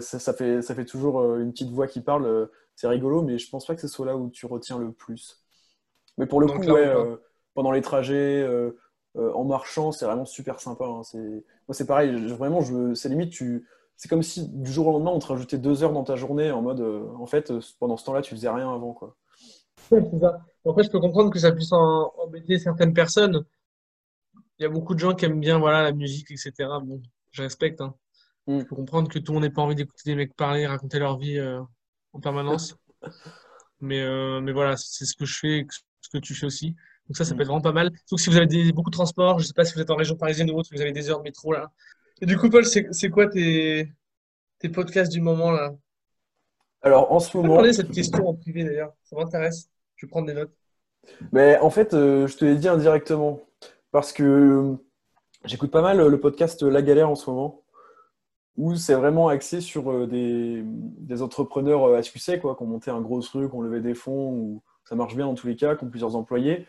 ça, 0.00 0.18
ça, 0.18 0.32
fait, 0.32 0.62
ça 0.62 0.74
fait 0.74 0.84
toujours 0.84 1.36
une 1.36 1.52
petite 1.52 1.70
voix 1.70 1.86
qui 1.86 2.00
parle. 2.00 2.50
c'est 2.74 2.88
rigolo, 2.88 3.22
mais 3.22 3.38
je 3.38 3.48
pense 3.48 3.66
pas 3.66 3.76
que 3.76 3.80
ce 3.80 3.88
soit 3.88 4.06
là 4.06 4.16
où 4.16 4.30
tu 4.30 4.46
retiens 4.46 4.78
le 4.78 4.90
plus. 4.92 5.44
Mais 6.18 6.26
pour 6.26 6.40
le 6.40 6.48
coup, 6.48 6.62
euh, 6.62 7.16
pendant 7.54 7.70
les 7.70 7.80
trajets, 7.80 8.42
euh, 8.42 8.76
euh, 9.16 9.32
en 9.32 9.44
marchant, 9.44 9.92
c'est 9.92 10.04
vraiment 10.04 10.26
super 10.26 10.60
sympa. 10.60 10.84
Hein. 10.84 11.02
C'est... 11.04 11.18
Moi, 11.18 11.72
c'est 11.72 11.86
pareil, 11.86 12.14
vraiment, 12.26 12.60
je... 12.60 12.92
c'est 12.94 13.08
limite, 13.08 13.30
tu... 13.30 13.66
c'est 13.98 14.08
comme 14.08 14.22
si 14.22 14.48
du 14.48 14.70
jour 14.70 14.86
au 14.86 14.92
lendemain, 14.92 15.10
on 15.10 15.18
te 15.18 15.26
rajoutait 15.26 15.58
deux 15.58 15.82
heures 15.82 15.92
dans 15.92 16.04
ta 16.04 16.14
journée 16.14 16.52
en 16.52 16.62
mode, 16.62 16.80
en 16.80 17.26
fait, 17.26 17.52
pendant 17.80 17.96
ce 17.96 18.04
temps-là, 18.04 18.22
tu 18.22 18.34
faisais 18.34 18.48
rien 18.48 18.72
avant. 18.72 18.92
Quoi. 18.94 19.16
c'est 19.90 20.18
ça. 20.20 20.40
Après, 20.64 20.84
je 20.84 20.90
peux 20.90 21.00
comprendre 21.00 21.30
que 21.30 21.38
ça 21.40 21.50
puisse 21.50 21.72
embêter 21.72 22.58
certaines 22.60 22.94
personnes. 22.94 23.44
Il 24.58 24.62
y 24.62 24.66
a 24.66 24.68
beaucoup 24.68 24.94
de 24.94 25.00
gens 25.00 25.14
qui 25.14 25.24
aiment 25.24 25.40
bien 25.40 25.58
voilà, 25.58 25.82
la 25.82 25.92
musique, 25.92 26.30
etc. 26.30 26.52
Bon, 26.82 27.02
je 27.32 27.42
respecte. 27.42 27.80
Hein. 27.80 27.92
Mm. 28.46 28.60
Je 28.60 28.64
peux 28.66 28.76
comprendre 28.76 29.08
que 29.08 29.18
tout 29.18 29.32
le 29.32 29.34
monde 29.34 29.44
n'ait 29.44 29.50
pas 29.50 29.62
envie 29.62 29.74
d'écouter 29.74 30.02
des 30.04 30.14
mecs 30.14 30.34
parler, 30.36 30.64
raconter 30.64 31.00
leur 31.00 31.18
vie 31.18 31.40
en 32.12 32.20
permanence. 32.20 32.76
mais, 33.80 34.40
mais 34.40 34.52
voilà, 34.52 34.76
c'est 34.76 35.06
ce 35.06 35.16
que 35.16 35.24
je 35.24 35.38
fais, 35.38 35.66
ce 36.00 36.08
que 36.08 36.18
tu 36.18 36.34
fais 36.34 36.46
aussi. 36.46 36.76
Donc 37.08 37.16
ça, 37.16 37.24
ça 37.24 37.34
peut 37.34 37.40
être 37.40 37.48
vraiment 37.48 37.62
pas 37.62 37.72
mal. 37.72 37.90
Surtout 38.06 38.18
si 38.18 38.30
vous 38.30 38.36
avez 38.36 38.46
des, 38.46 38.72
beaucoup 38.72 38.90
de 38.90 38.96
transport, 38.96 39.40
je 39.40 39.46
sais 39.46 39.54
pas 39.54 39.64
si 39.64 39.74
vous 39.74 39.80
êtes 39.80 39.90
en 39.90 39.96
région 39.96 40.14
parisienne 40.14 40.50
ou 40.50 40.54
autre, 40.58 40.68
vous 40.72 40.80
avez 40.80 40.92
des 40.92 41.10
heures 41.10 41.18
de 41.18 41.24
métro 41.24 41.52
là. 41.52 41.72
Et 42.20 42.26
du 42.26 42.36
coup, 42.36 42.50
Paul, 42.50 42.64
c'est 42.64 43.10
quoi 43.10 43.28
tes, 43.28 43.88
tes 44.58 44.68
podcasts 44.68 45.12
du 45.12 45.20
moment 45.20 45.50
là? 45.50 45.74
Alors 46.82 47.12
en 47.12 47.18
ce 47.20 47.36
moment. 47.36 47.62
Je 47.64 47.72
cette 47.72 47.90
question 47.90 48.28
en 48.28 48.34
privé 48.34 48.64
d'ailleurs, 48.64 48.92
ça 49.04 49.16
m'intéresse. 49.16 49.68
Je 49.96 50.06
vais 50.06 50.10
prendre 50.10 50.26
des 50.26 50.34
notes. 50.34 50.54
Mais 51.32 51.58
en 51.58 51.70
fait, 51.70 51.94
euh, 51.94 52.26
je 52.26 52.36
te 52.36 52.44
l'ai 52.44 52.56
dit 52.56 52.68
indirectement 52.68 53.40
parce 53.90 54.12
que 54.12 54.22
euh, 54.22 54.76
j'écoute 55.44 55.70
pas 55.70 55.82
mal 55.82 56.06
le 56.06 56.20
podcast 56.20 56.62
La 56.62 56.82
Galère 56.82 57.10
en 57.10 57.14
ce 57.14 57.28
moment 57.30 57.62
où 58.56 58.74
c'est 58.74 58.94
vraiment 58.94 59.28
axé 59.28 59.60
sur 59.60 59.90
euh, 59.90 60.06
des, 60.06 60.62
des 60.64 61.22
entrepreneurs 61.22 61.94
à 61.94 62.02
succès 62.02 62.38
quoi, 62.40 62.56
qui 62.56 62.62
ont 62.62 62.66
monté 62.66 62.90
un 62.90 63.00
gros 63.00 63.20
truc, 63.20 63.50
qui 63.50 63.56
ont 63.56 63.62
levé 63.62 63.80
des 63.80 63.94
fonds 63.94 64.32
ou 64.32 64.62
ça 64.84 64.94
marche 64.94 65.14
bien 65.16 65.26
dans 65.26 65.34
tous 65.34 65.46
les 65.46 65.56
cas, 65.56 65.76
qui 65.76 65.84
ont 65.84 65.90
plusieurs 65.90 66.16
employés. 66.16 66.66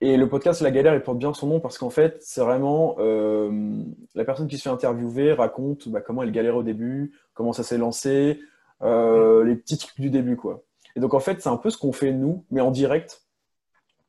Et 0.00 0.16
le 0.18 0.28
podcast 0.28 0.60
La 0.60 0.70
Galère, 0.70 0.94
il 0.94 1.00
porte 1.00 1.18
bien 1.18 1.32
son 1.32 1.46
nom 1.46 1.60
parce 1.60 1.78
qu'en 1.78 1.88
fait, 1.88 2.18
c'est 2.20 2.42
vraiment 2.42 2.96
euh, 2.98 3.82
la 4.14 4.24
personne 4.26 4.46
qui 4.46 4.58
se 4.58 4.62
fait 4.62 4.68
interviewer 4.68 5.32
raconte 5.32 5.88
bah, 5.88 6.02
comment 6.02 6.22
elle 6.22 6.32
galère 6.32 6.56
au 6.56 6.62
début, 6.62 7.12
comment 7.32 7.54
ça 7.54 7.62
s'est 7.62 7.78
lancé, 7.78 8.38
euh, 8.82 9.42
les 9.44 9.56
petits 9.56 9.78
trucs 9.78 9.98
du 9.98 10.10
début. 10.10 10.36
quoi. 10.36 10.62
Et 10.96 11.00
donc, 11.00 11.14
en 11.14 11.20
fait, 11.20 11.40
c'est 11.40 11.48
un 11.48 11.56
peu 11.56 11.70
ce 11.70 11.78
qu'on 11.78 11.92
fait 11.92 12.12
nous, 12.12 12.44
mais 12.50 12.60
en 12.60 12.70
direct. 12.70 13.22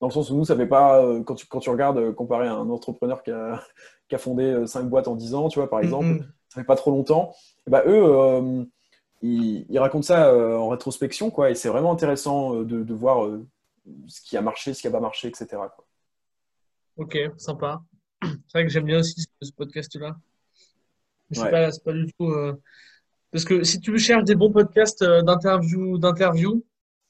Dans 0.01 0.08
le 0.08 0.13
sens 0.13 0.29
où 0.29 0.36
nous, 0.36 0.46
ça 0.46 0.58
fait 0.58 0.67
pas, 0.67 1.01
euh, 1.01 1.24
quand 1.24 1.36
tu, 1.36 1.48
quand 1.48 1.60
tu 1.60 1.70
regardes, 1.70 2.13
comparé 2.13 2.48
à 2.48 2.53
un 2.53 2.70
entrepreneur 2.70 3.24
qui 3.24 3.32
a, 3.32 3.63
qui 4.10 4.15
a 4.15 4.17
fondé 4.17 4.67
cinq 4.67 4.89
boîtes 4.89 5.08
en 5.08 5.15
10 5.15 5.36
ans, 5.36 5.48
tu 5.48 5.58
vois, 5.58 5.70
par 5.70 5.79
exemple, 5.79 6.06
mm-hmm. 6.06 6.25
ça 6.50 6.62
fait 6.62 6.67
pas 6.67 6.75
trop 6.75 6.91
longtemps, 6.91 7.34
bah, 7.65 7.84
eux, 7.88 8.67
il, 9.22 9.79
raconte 9.79 10.03
ça 10.03 10.36
en 10.36 10.67
rétrospection, 10.67 11.32
quoi, 11.32 11.50
et 11.50 11.56
c'est 11.56 11.70
vraiment 11.70 11.91
intéressant 11.91 12.56
de, 12.56 12.94
voir 12.94 13.27
ce 14.08 14.22
qui 14.22 14.38
a 14.38 14.41
marché, 14.41 14.74
ce 14.74 14.82
qui 14.82 14.88
n'a 14.88 14.94
pas 14.94 15.00
marché, 15.00 15.27
etc. 15.27 15.48
Quoi. 15.51 15.88
Ok, 16.98 17.17
sympa. 17.38 17.82
C'est 18.22 18.53
vrai 18.53 18.63
que 18.65 18.70
j'aime 18.70 18.86
bien 18.86 19.00
aussi 19.00 19.25
ce, 19.41 19.51
podcast-là. 19.51 20.17
Mais 21.29 21.38
c'est 21.38 21.84
pas, 21.84 21.94
du 21.94 22.12
tout. 22.13 22.34
Parce 23.32 23.46
que 23.46 23.63
si 23.63 23.79
tu 23.79 23.98
cherches 24.00 24.24
des 24.24 24.36
bons 24.36 24.51
podcasts 24.51 25.03
d'interview, 25.03 25.98
d'interview, 25.98 26.63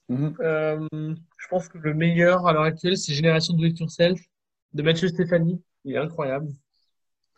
Mhm. 0.10 0.36
Euh, 0.40 0.88
je 1.38 1.48
pense 1.50 1.68
que 1.68 1.78
le 1.78 1.94
meilleur 1.94 2.48
à 2.48 2.54
l'heure 2.54 2.64
actuelle, 2.64 2.98
c'est 2.98 3.14
Génération 3.14 3.54
Do 3.54 3.66
It 3.66 3.80
Yourself 3.80 4.22
de 4.74 4.84
Mathieu 4.84 5.08
Stéphanie. 5.08 5.62
Il 5.84 5.94
est 5.96 5.98
incroyable. 5.98 6.52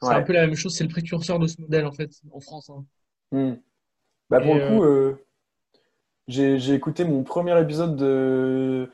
C'est 0.01 0.07
Ouais. 0.07 0.15
un 0.15 0.21
peu 0.21 0.33
la 0.33 0.45
même 0.45 0.55
chose, 0.55 0.75
c'est 0.75 0.83
le 0.83 0.89
précurseur 0.89 1.39
de 1.39 1.47
ce 1.47 1.59
modèle 1.59 1.85
en 1.85 1.91
fait 1.91 2.09
en 2.31 2.39
France. 2.39 2.69
hein. 2.69 2.85
Hmm. 3.31 3.55
Bah, 4.29 4.39
pour 4.39 4.55
Et, 4.55 4.59
le 4.59 4.67
coup, 4.67 4.83
euh, 4.83 5.25
j'ai, 6.27 6.59
j'ai 6.59 6.73
écouté 6.73 7.03
mon 7.03 7.23
premier 7.23 7.59
épisode 7.59 7.95
de, 7.95 8.89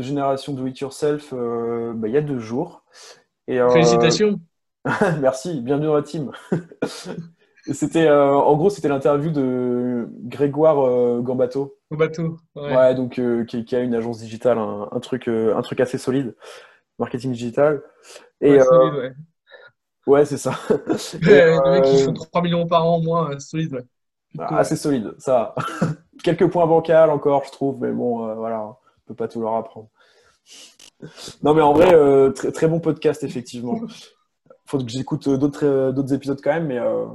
de 0.00 0.04
Génération 0.04 0.54
Do 0.54 0.66
It 0.66 0.78
Yourself 0.80 1.32
euh, 1.32 1.92
bah, 1.94 2.08
il 2.08 2.14
y 2.14 2.16
a 2.16 2.22
deux 2.22 2.38
jours. 2.38 2.84
Et, 3.46 3.60
euh, 3.60 3.68
Félicitations. 3.70 4.40
merci, 5.20 5.60
bienvenue 5.60 5.86
dans 5.86 5.94
la 5.94 6.02
team. 6.02 6.32
C'était, 7.72 8.08
euh, 8.08 8.32
en 8.32 8.56
gros, 8.56 8.70
c'était 8.70 8.88
l'interview 8.88 9.30
de 9.30 10.08
Grégoire 10.22 11.20
Gambato, 11.20 11.76
bateau. 11.90 12.38
Ouais. 12.56 12.74
ouais, 12.74 12.94
donc, 12.94 13.20
qui, 13.46 13.64
qui 13.66 13.76
a 13.76 13.80
une 13.80 13.94
agence 13.94 14.18
digitale, 14.20 14.56
un, 14.56 14.88
un 14.90 15.00
truc, 15.00 15.28
un 15.28 15.60
truc 15.60 15.78
assez 15.80 15.98
solide, 15.98 16.34
marketing 16.98 17.32
digital. 17.32 17.82
Et 18.40 18.52
Ouais, 18.52 18.64
solide, 18.64 18.94
ouais. 18.94 19.12
ouais, 20.06 20.24
c'est 20.24 20.38
ça. 20.38 20.52
Ouais, 21.22 21.58
Les 21.64 21.70
mecs 21.70 21.84
qui 21.84 22.02
font 22.02 22.14
3 22.14 22.42
millions 22.42 22.66
par 22.66 22.86
an 22.86 22.96
au 22.96 23.02
moins, 23.02 23.38
solide, 23.38 23.74
ouais. 23.74 23.84
Plutôt, 24.30 24.44
Ah, 24.48 24.60
assez 24.60 24.76
solide, 24.76 25.12
ça. 25.18 25.54
Quelques 26.24 26.50
points 26.50 26.66
bancals 26.66 27.10
encore, 27.10 27.44
je 27.44 27.52
trouve, 27.52 27.78
mais 27.78 27.92
bon, 27.92 28.34
voilà, 28.36 28.74
pas 29.14 29.28
tout 29.28 29.40
leur 29.40 29.54
apprendre. 29.54 29.88
Non, 31.42 31.54
mais 31.54 31.62
en 31.62 31.72
vrai, 31.72 31.94
euh, 31.94 32.30
très, 32.30 32.52
très 32.52 32.68
bon 32.68 32.80
podcast, 32.80 33.22
effectivement. 33.24 33.80
Faut 34.66 34.78
que 34.78 34.88
j'écoute 34.88 35.26
euh, 35.28 35.36
d'autres 35.36 35.64
euh, 35.66 35.92
d'autres 35.92 36.12
épisodes 36.12 36.40
quand 36.42 36.52
même, 36.52 36.66
mais, 36.66 36.78
euh, 36.78 37.06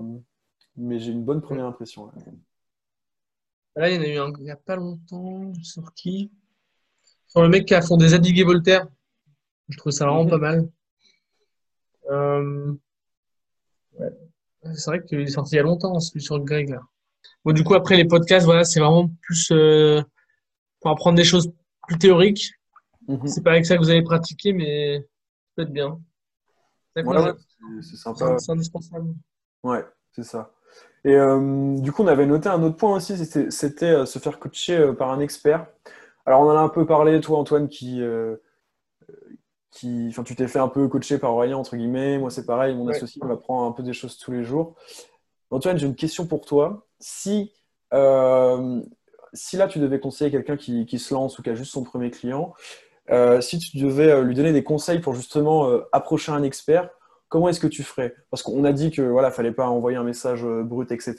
mais 0.75 0.99
j'ai 0.99 1.11
une 1.11 1.23
bonne 1.23 1.41
première 1.41 1.65
impression. 1.65 2.11
Là, 3.75 3.89
il 3.89 3.95
y 3.95 3.99
en 3.99 4.01
a 4.01 4.07
eu 4.07 4.17
un 4.17 4.33
il 4.39 4.43
n'y 4.43 4.51
a 4.51 4.55
pas 4.55 4.75
longtemps, 4.75 5.53
sur 5.63 5.93
qui? 5.93 6.31
Sur 7.27 7.41
le 7.43 7.49
mec 7.49 7.65
qui 7.65 7.75
a 7.75 7.81
fondé 7.81 8.09
Zadig 8.09 8.37
et 8.39 8.43
Voltaire. 8.43 8.87
Je 9.69 9.77
trouve 9.77 9.91
ça 9.91 10.05
vraiment 10.05 10.23
Mhm. 10.23 10.29
pas 10.29 10.37
mal. 10.37 10.69
Euh, 12.11 12.73
ouais. 13.99 14.09
C'est 14.75 14.85
vrai 14.85 15.03
qu'il 15.03 15.19
est 15.19 15.27
sorti 15.27 15.55
il 15.55 15.57
y 15.57 15.59
a 15.59 15.63
longtemps, 15.63 15.99
celui 15.99 16.21
sur 16.21 16.39
Greg, 16.39 16.69
là. 16.69 16.81
Bon, 17.43 17.51
du 17.53 17.63
coup, 17.63 17.73
après, 17.75 17.97
les 17.97 18.05
podcasts, 18.05 18.45
voilà, 18.45 18.63
c'est 18.63 18.79
vraiment 18.79 19.09
plus 19.21 19.49
euh, 19.51 20.01
pour 20.79 20.91
apprendre 20.91 21.17
des 21.17 21.23
choses 21.23 21.51
plus 21.87 21.97
théoriques. 21.97 22.51
Mhm. 23.07 23.27
C'est 23.27 23.43
pas 23.43 23.51
avec 23.51 23.65
ça 23.65 23.75
que 23.75 23.81
vous 23.81 23.89
allez 23.89 24.03
pratiquer, 24.03 24.53
mais 24.53 24.99
ça 24.99 25.05
peut 25.55 25.61
être 25.63 25.73
bien. 25.73 25.99
C'est 26.95 27.05
Ouais, 27.05 27.33
sympa. 27.81 28.37
c'est 28.39 28.51
indispensable. 28.51 29.13
Ouais, 29.63 29.85
c'est 30.13 30.23
ça. 30.23 30.51
Et 31.03 31.13
euh, 31.13 31.75
du 31.77 31.91
coup, 31.91 32.03
on 32.03 32.07
avait 32.07 32.25
noté 32.25 32.49
un 32.49 32.61
autre 32.63 32.77
point 32.77 32.95
aussi, 32.95 33.15
c'était 33.17 33.85
euh, 33.85 34.05
se 34.05 34.17
faire 34.17 34.39
coacher 34.39 34.77
euh, 34.77 34.93
par 34.93 35.11
un 35.11 35.19
expert. 35.19 35.67
Alors, 36.25 36.41
on 36.41 36.49
en 36.49 36.55
a 36.57 36.59
un 36.61 36.69
peu 36.69 36.85
parlé, 36.85 37.19
toi, 37.21 37.37
Antoine, 37.37 37.67
qui, 37.69 38.01
qui, 39.71 40.07
enfin, 40.09 40.23
tu 40.23 40.35
t'es 40.35 40.47
fait 40.47 40.57
un 40.59 40.67
peu 40.67 40.87
coacher 40.87 41.19
par 41.19 41.33
Aurélien, 41.33 41.57
entre 41.57 41.75
guillemets. 41.75 42.17
Moi, 42.17 42.31
c'est 42.31 42.45
pareil, 42.45 42.73
mon 42.75 42.87
Ouais. 42.87 42.95
associé 42.95 43.21
m'apprend 43.23 43.67
un 43.67 43.71
peu 43.71 43.83
des 43.83 43.93
choses 43.93 44.17
tous 44.17 44.31
les 44.31 44.43
jours. 44.43 44.75
Antoine, 45.51 45.77
j'ai 45.77 45.85
une 45.85 45.95
question 45.95 46.25
pour 46.25 46.45
toi. 46.45 46.87
Si, 46.99 47.53
si 49.35 49.57
là, 49.57 49.67
tu 49.67 49.79
devais 49.79 49.99
conseiller 49.99 50.31
quelqu'un 50.31 50.57
qui, 50.57 50.85
qui 50.85 50.97
se 50.99 51.13
lance 51.13 51.37
ou 51.37 51.43
qui 51.43 51.49
a 51.49 51.55
juste 51.55 51.71
son 51.71 51.83
premier 51.83 52.09
client, 52.09 52.53
euh, 53.11 53.39
si 53.41 53.59
tu 53.59 53.77
devais 53.77 54.11
euh, 54.11 54.23
lui 54.23 54.33
donner 54.35 54.51
des 54.51 54.63
conseils 54.63 54.99
pour 54.99 55.13
justement 55.13 55.69
euh, 55.69 55.81
approcher 55.91 56.31
un 56.31 56.43
expert, 56.43 56.89
comment 57.29 57.49
est-ce 57.49 57.59
que 57.59 57.67
tu 57.67 57.83
ferais? 57.83 58.15
Parce 58.31 58.41
qu'on 58.41 58.63
a 58.63 58.73
dit 58.73 58.91
que 58.91 59.01
voilà, 59.01 59.31
fallait 59.31 59.51
pas 59.51 59.67
envoyer 59.67 59.97
un 59.97 60.03
message 60.03 60.43
brut, 60.43 60.91
etc. 60.91 61.15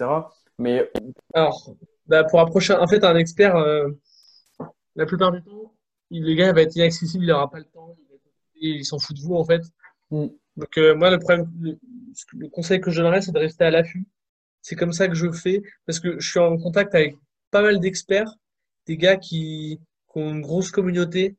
Mais 0.58 0.90
Alors, 1.35 1.70
bah, 2.06 2.25
pour 2.25 2.40
approcher 2.40 2.75
en 2.75 2.87
fait 2.87 3.04
un 3.04 3.16
expert, 3.16 3.56
euh, 3.56 3.88
la 4.96 5.06
plupart 5.06 5.30
du 5.30 5.42
temps, 5.42 5.75
le 6.11 6.35
gars 6.35 6.52
va 6.52 6.62
être 6.62 6.75
inaccessible, 6.75 7.25
il 7.25 7.28
n'aura 7.28 7.50
pas 7.50 7.58
le 7.58 7.64
temps, 7.64 7.94
il, 8.61 8.85
s'en 8.85 8.99
fout 8.99 9.16
de 9.16 9.23
vous 9.23 9.35
en 9.35 9.44
fait. 9.44 9.62
Mm. 10.11 10.26
Donc 10.56 10.78
moi, 10.96 11.11
le 11.11 11.18
problème, 11.18 11.50
le 12.33 12.48
conseil 12.48 12.81
que 12.81 12.90
je 12.90 13.02
donnerais, 13.02 13.20
c'est 13.20 13.33
de 13.33 13.38
rester 13.38 13.64
à 13.64 13.70
l'affût. 13.70 14.07
C'est 14.62 14.74
comme 14.74 14.92
ça 14.92 15.07
que 15.07 15.14
je 15.14 15.31
fais 15.31 15.62
parce 15.85 16.00
que 16.00 16.18
je 16.18 16.29
suis 16.29 16.40
en 16.40 16.57
contact 16.57 16.94
avec 16.94 17.16
pas 17.57 17.62
mal 17.62 17.81
d'experts, 17.81 18.31
des 18.87 18.99
gars 18.99 19.16
qui, 19.16 19.81
qui 20.12 20.19
ont 20.19 20.31
une 20.35 20.42
grosse 20.42 20.71
communauté. 20.71 21.37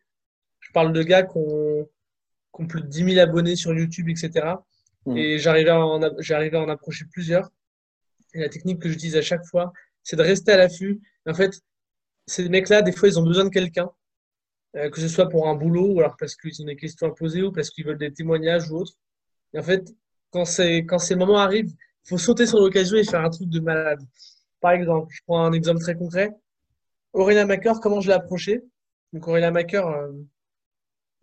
Je 0.60 0.72
parle 0.72 0.92
de 0.92 1.04
gars 1.04 1.22
qui 1.22 1.38
ont, 1.38 1.88
qui 2.56 2.62
ont 2.64 2.66
plus 2.66 2.82
de 2.82 2.88
10 2.88 3.14
000 3.14 3.20
abonnés 3.20 3.56
sur 3.56 3.72
YouTube, 3.72 4.10
etc. 4.10 4.56
Mm. 5.06 5.16
Et 5.16 5.38
j'arrivais 5.38 5.70
à 5.70 5.80
en, 5.80 6.02
à 6.02 6.60
en 6.60 6.70
approcher 6.70 7.06
plusieurs. 7.12 7.52
Et 8.34 8.40
la 8.40 8.50
technique 8.50 8.82
que 8.82 8.90
j'utilise 8.90 9.16
à 9.16 9.22
chaque 9.22 9.46
fois, 9.46 9.72
c'est 10.02 10.16
de 10.16 10.24
rester 10.24 10.54
à 10.54 10.58
l'affût. 10.58 11.00
En 11.28 11.36
fait, 11.36 11.62
ces 12.26 12.50
mecs-là, 12.50 12.82
des 12.82 12.94
fois, 12.94 13.10
ils 13.10 13.20
ont 13.20 13.24
besoin 13.24 13.44
de 13.44 13.50
quelqu'un, 13.50 13.92
euh, 14.76 14.90
que 14.90 15.00
ce 15.00 15.10
soit 15.10 15.30
pour 15.30 15.48
un 15.48 15.54
boulot, 15.54 15.94
ou 15.94 16.00
alors 16.00 16.16
parce 16.18 16.36
qu'ils 16.36 16.60
ont 16.64 16.66
des 16.66 16.78
questions 16.78 17.06
à 17.06 17.14
poser, 17.14 17.44
ou 17.44 17.52
parce 17.52 17.70
qu'ils 17.70 17.86
veulent 17.86 18.00
des 18.00 18.12
témoignages 18.12 18.72
ou 18.72 18.78
autre. 18.78 18.94
Et 19.54 19.60
en 19.60 19.64
fait, 19.64 19.88
quand 20.32 20.46
quand 20.88 21.00
ces 21.00 21.16
moments 21.16 21.38
arrivent, 21.38 21.70
il 22.06 22.10
faut 22.10 22.18
sauter 22.18 22.48
sur 22.48 22.60
l'occasion 22.60 22.98
et 22.98 23.04
faire 23.04 23.24
un 23.24 23.30
truc 23.30 23.50
de 23.50 23.60
malade. 23.60 24.02
Par 24.62 24.72
exemple, 24.72 25.13
je 25.13 25.22
prends 25.26 25.43
un 25.43 25.54
exemple 25.54 25.82
très 25.82 25.96
concret. 25.96 26.32
Aurélien 27.13 27.46
Macker, 27.46 27.80
comment 27.82 28.02
je 28.02 28.08
l'ai 28.08 28.13
approché? 28.13 28.63
Donc 29.13 29.28
Aurélien 29.28 29.52
Macker, 29.52 29.88
euh, 29.88 30.12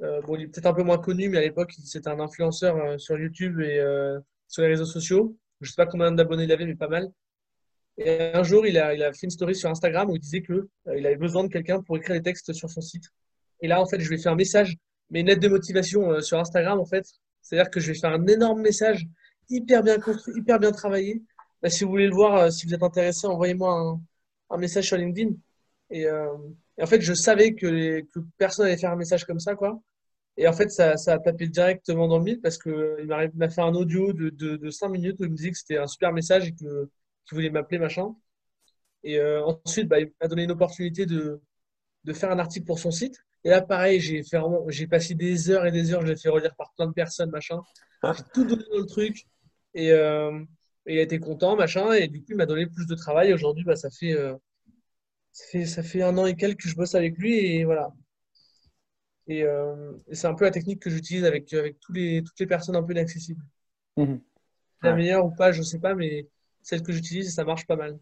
euh, 0.02 0.20
bon, 0.22 0.36
il 0.36 0.42
est 0.42 0.46
peut-être 0.48 0.66
un 0.66 0.74
peu 0.74 0.82
moins 0.82 0.98
connu, 0.98 1.28
mais 1.28 1.38
à 1.38 1.40
l'époque, 1.40 1.72
c'était 1.84 2.08
un 2.08 2.20
influenceur 2.20 2.76
euh, 2.76 2.98
sur 2.98 3.18
YouTube 3.18 3.60
et 3.60 3.80
sur 4.48 4.62
les 4.62 4.68
réseaux 4.68 4.84
sociaux. 4.84 5.36
Je 5.60 5.70
sais 5.70 5.76
pas 5.76 5.86
combien 5.86 6.12
d'abonnés 6.12 6.44
il 6.44 6.52
avait, 6.52 6.66
mais 6.66 6.74
pas 6.74 6.88
mal. 6.88 7.10
Et 7.96 8.20
un 8.34 8.42
jour, 8.42 8.66
il 8.66 8.76
a, 8.78 9.12
fait 9.12 9.24
une 9.24 9.30
story 9.30 9.54
sur 9.54 9.70
Instagram 9.70 10.10
où 10.10 10.16
il 10.16 10.20
disait 10.20 10.42
euh, 10.50 10.66
il 10.96 11.06
avait 11.06 11.16
besoin 11.16 11.44
de 11.44 11.48
quelqu'un 11.48 11.80
pour 11.80 11.96
écrire 11.96 12.16
des 12.16 12.22
textes 12.22 12.52
sur 12.52 12.68
son 12.68 12.80
site. 12.80 13.04
Et 13.60 13.68
là, 13.68 13.80
en 13.80 13.86
fait, 13.86 14.00
je 14.00 14.08
lui 14.08 14.16
ai 14.16 14.18
fait 14.18 14.28
un 14.28 14.34
message, 14.34 14.76
mais 15.10 15.20
une 15.20 15.28
lettre 15.28 15.40
de 15.40 15.48
motivation 15.48 16.20
sur 16.20 16.38
Instagram, 16.38 16.80
en 16.80 16.84
fait. 16.84 17.06
C'est-à-dire 17.40 17.70
que 17.70 17.78
je 17.78 17.92
vais 17.92 17.98
faire 17.98 18.10
un 18.10 18.26
énorme 18.26 18.62
message, 18.62 19.06
hyper 19.48 19.82
bien 19.82 19.98
construit, 19.98 20.34
hyper 20.36 20.58
bien 20.58 20.72
travaillé. 20.72 21.22
Bah, 21.64 21.70
si 21.70 21.84
vous 21.84 21.90
voulez 21.90 22.08
le 22.08 22.14
voir, 22.14 22.36
euh, 22.36 22.50
si 22.50 22.66
vous 22.66 22.74
êtes 22.74 22.84
intéressé, 22.84 23.28
envoyez-moi 23.28 23.72
un, 23.74 24.02
un 24.50 24.58
message 24.58 24.86
sur 24.88 24.98
LinkedIn. 24.98 25.32
Et, 25.90 26.06
euh, 26.06 26.28
et 26.78 26.84
en 26.84 26.86
fait, 26.86 27.02
je 27.02 27.14
savais 27.14 27.54
que, 27.56 27.66
les- 27.68 28.06
que 28.14 28.20
personne 28.38 28.66
allait 28.66 28.78
faire 28.78 28.92
un 28.92 28.96
message 28.96 29.26
comme 29.26 29.40
ça, 29.40 29.56
quoi. 29.56 29.80
Et 30.38 30.48
en 30.48 30.54
fait, 30.54 30.70
ça, 30.70 30.96
ça 30.98 31.14
a 31.14 31.20
tapé 31.20 31.48
directement 31.48 32.08
dans 32.08 32.18
le 32.18 32.24
mille 32.24 32.40
parce 32.42 32.58
que 32.58 32.98
il 33.00 33.08
m'a 33.38 33.50
fait 33.50 33.62
un 33.62 33.74
audio 33.74 34.12
de, 34.14 34.30
de, 34.30 34.56
de 34.56 34.70
5 34.70 34.88
minutes 34.90 35.16
où 35.20 35.24
il 35.24 35.30
me 35.32 35.36
disait 35.36 35.52
que 35.52 35.58
c'était 35.58 35.78
un 35.78 35.88
super 35.88 36.12
message 36.12 36.48
et 36.48 36.54
qu'il 36.54 36.68
voulait 37.32 37.50
m'appeler, 37.50 37.78
machin. 37.80 38.14
Et 39.02 39.18
euh, 39.18 39.44
ensuite, 39.64 39.88
bah, 39.88 40.00
il 40.00 40.12
m'a 40.20 40.28
donné 40.28 40.44
une 40.44 40.52
opportunité 40.52 41.06
de, 41.06 41.40
de 42.04 42.12
faire 42.12 42.30
un 42.32 42.38
article 42.40 42.66
pour 42.66 42.78
son 42.80 42.90
site. 42.92 43.16
Et 43.44 43.50
là, 43.50 43.62
pareil, 43.62 44.00
j'ai 44.00 44.86
passé 44.88 45.14
des 45.14 45.50
heures 45.50 45.66
et 45.66 45.72
des 45.72 45.92
heures, 45.94 46.02
je 46.02 46.08
l'ai 46.08 46.16
fait 46.16 46.30
relire 46.30 46.54
par 46.56 46.72
plein 46.76 46.86
de 46.88 46.92
personnes, 46.92 47.30
machin. 47.30 47.62
J'ai 48.12 48.24
tout 48.34 48.44
donné 48.44 48.64
dans 48.72 48.78
le 48.78 48.86
truc. 48.86 49.26
Et, 49.74 49.92
euh, 49.92 50.44
et 50.86 50.94
il 50.94 50.98
a 50.98 51.02
été 51.02 51.18
content, 51.18 51.56
machin. 51.56 51.92
Et 51.92 52.08
du 52.08 52.20
coup, 52.20 52.28
il 52.30 52.36
m'a 52.36 52.46
donné 52.46 52.66
plus 52.66 52.86
de 52.86 52.94
travail. 52.94 53.32
Aujourd'hui, 53.32 53.64
bah, 53.64 53.76
ça 53.76 53.90
fait, 53.90 54.12
euh, 54.12 54.34
ça 55.32 55.46
fait, 55.46 55.66
ça 55.66 55.82
fait 55.82 56.02
un 56.02 56.16
an 56.18 56.26
et 56.26 56.36
quelques 56.36 56.62
que 56.62 56.68
je 56.68 56.76
bosse 56.76 56.94
avec 56.94 57.16
lui. 57.18 57.38
Et 57.38 57.64
voilà. 57.64 57.92
Et, 59.26 59.42
euh, 59.42 59.92
et 60.08 60.14
c'est 60.14 60.26
un 60.26 60.34
peu 60.34 60.44
la 60.44 60.50
technique 60.50 60.80
que 60.80 60.90
j'utilise 60.90 61.24
avec, 61.24 61.52
avec 61.52 61.80
tous 61.80 61.92
les, 61.92 62.22
toutes 62.22 62.38
les 62.38 62.46
personnes 62.46 62.76
un 62.76 62.82
peu 62.82 62.92
inaccessibles. 62.92 63.42
Mhm. 63.96 64.20
La 64.82 64.94
meilleure 64.94 65.24
ou 65.24 65.30
pas, 65.30 65.50
je 65.52 65.62
sais 65.62 65.78
pas, 65.78 65.94
mais 65.94 66.28
celle 66.62 66.82
que 66.82 66.92
j'utilise, 66.92 67.34
ça 67.34 67.44
marche 67.44 67.66
pas 67.66 67.76
mal. 67.76 67.98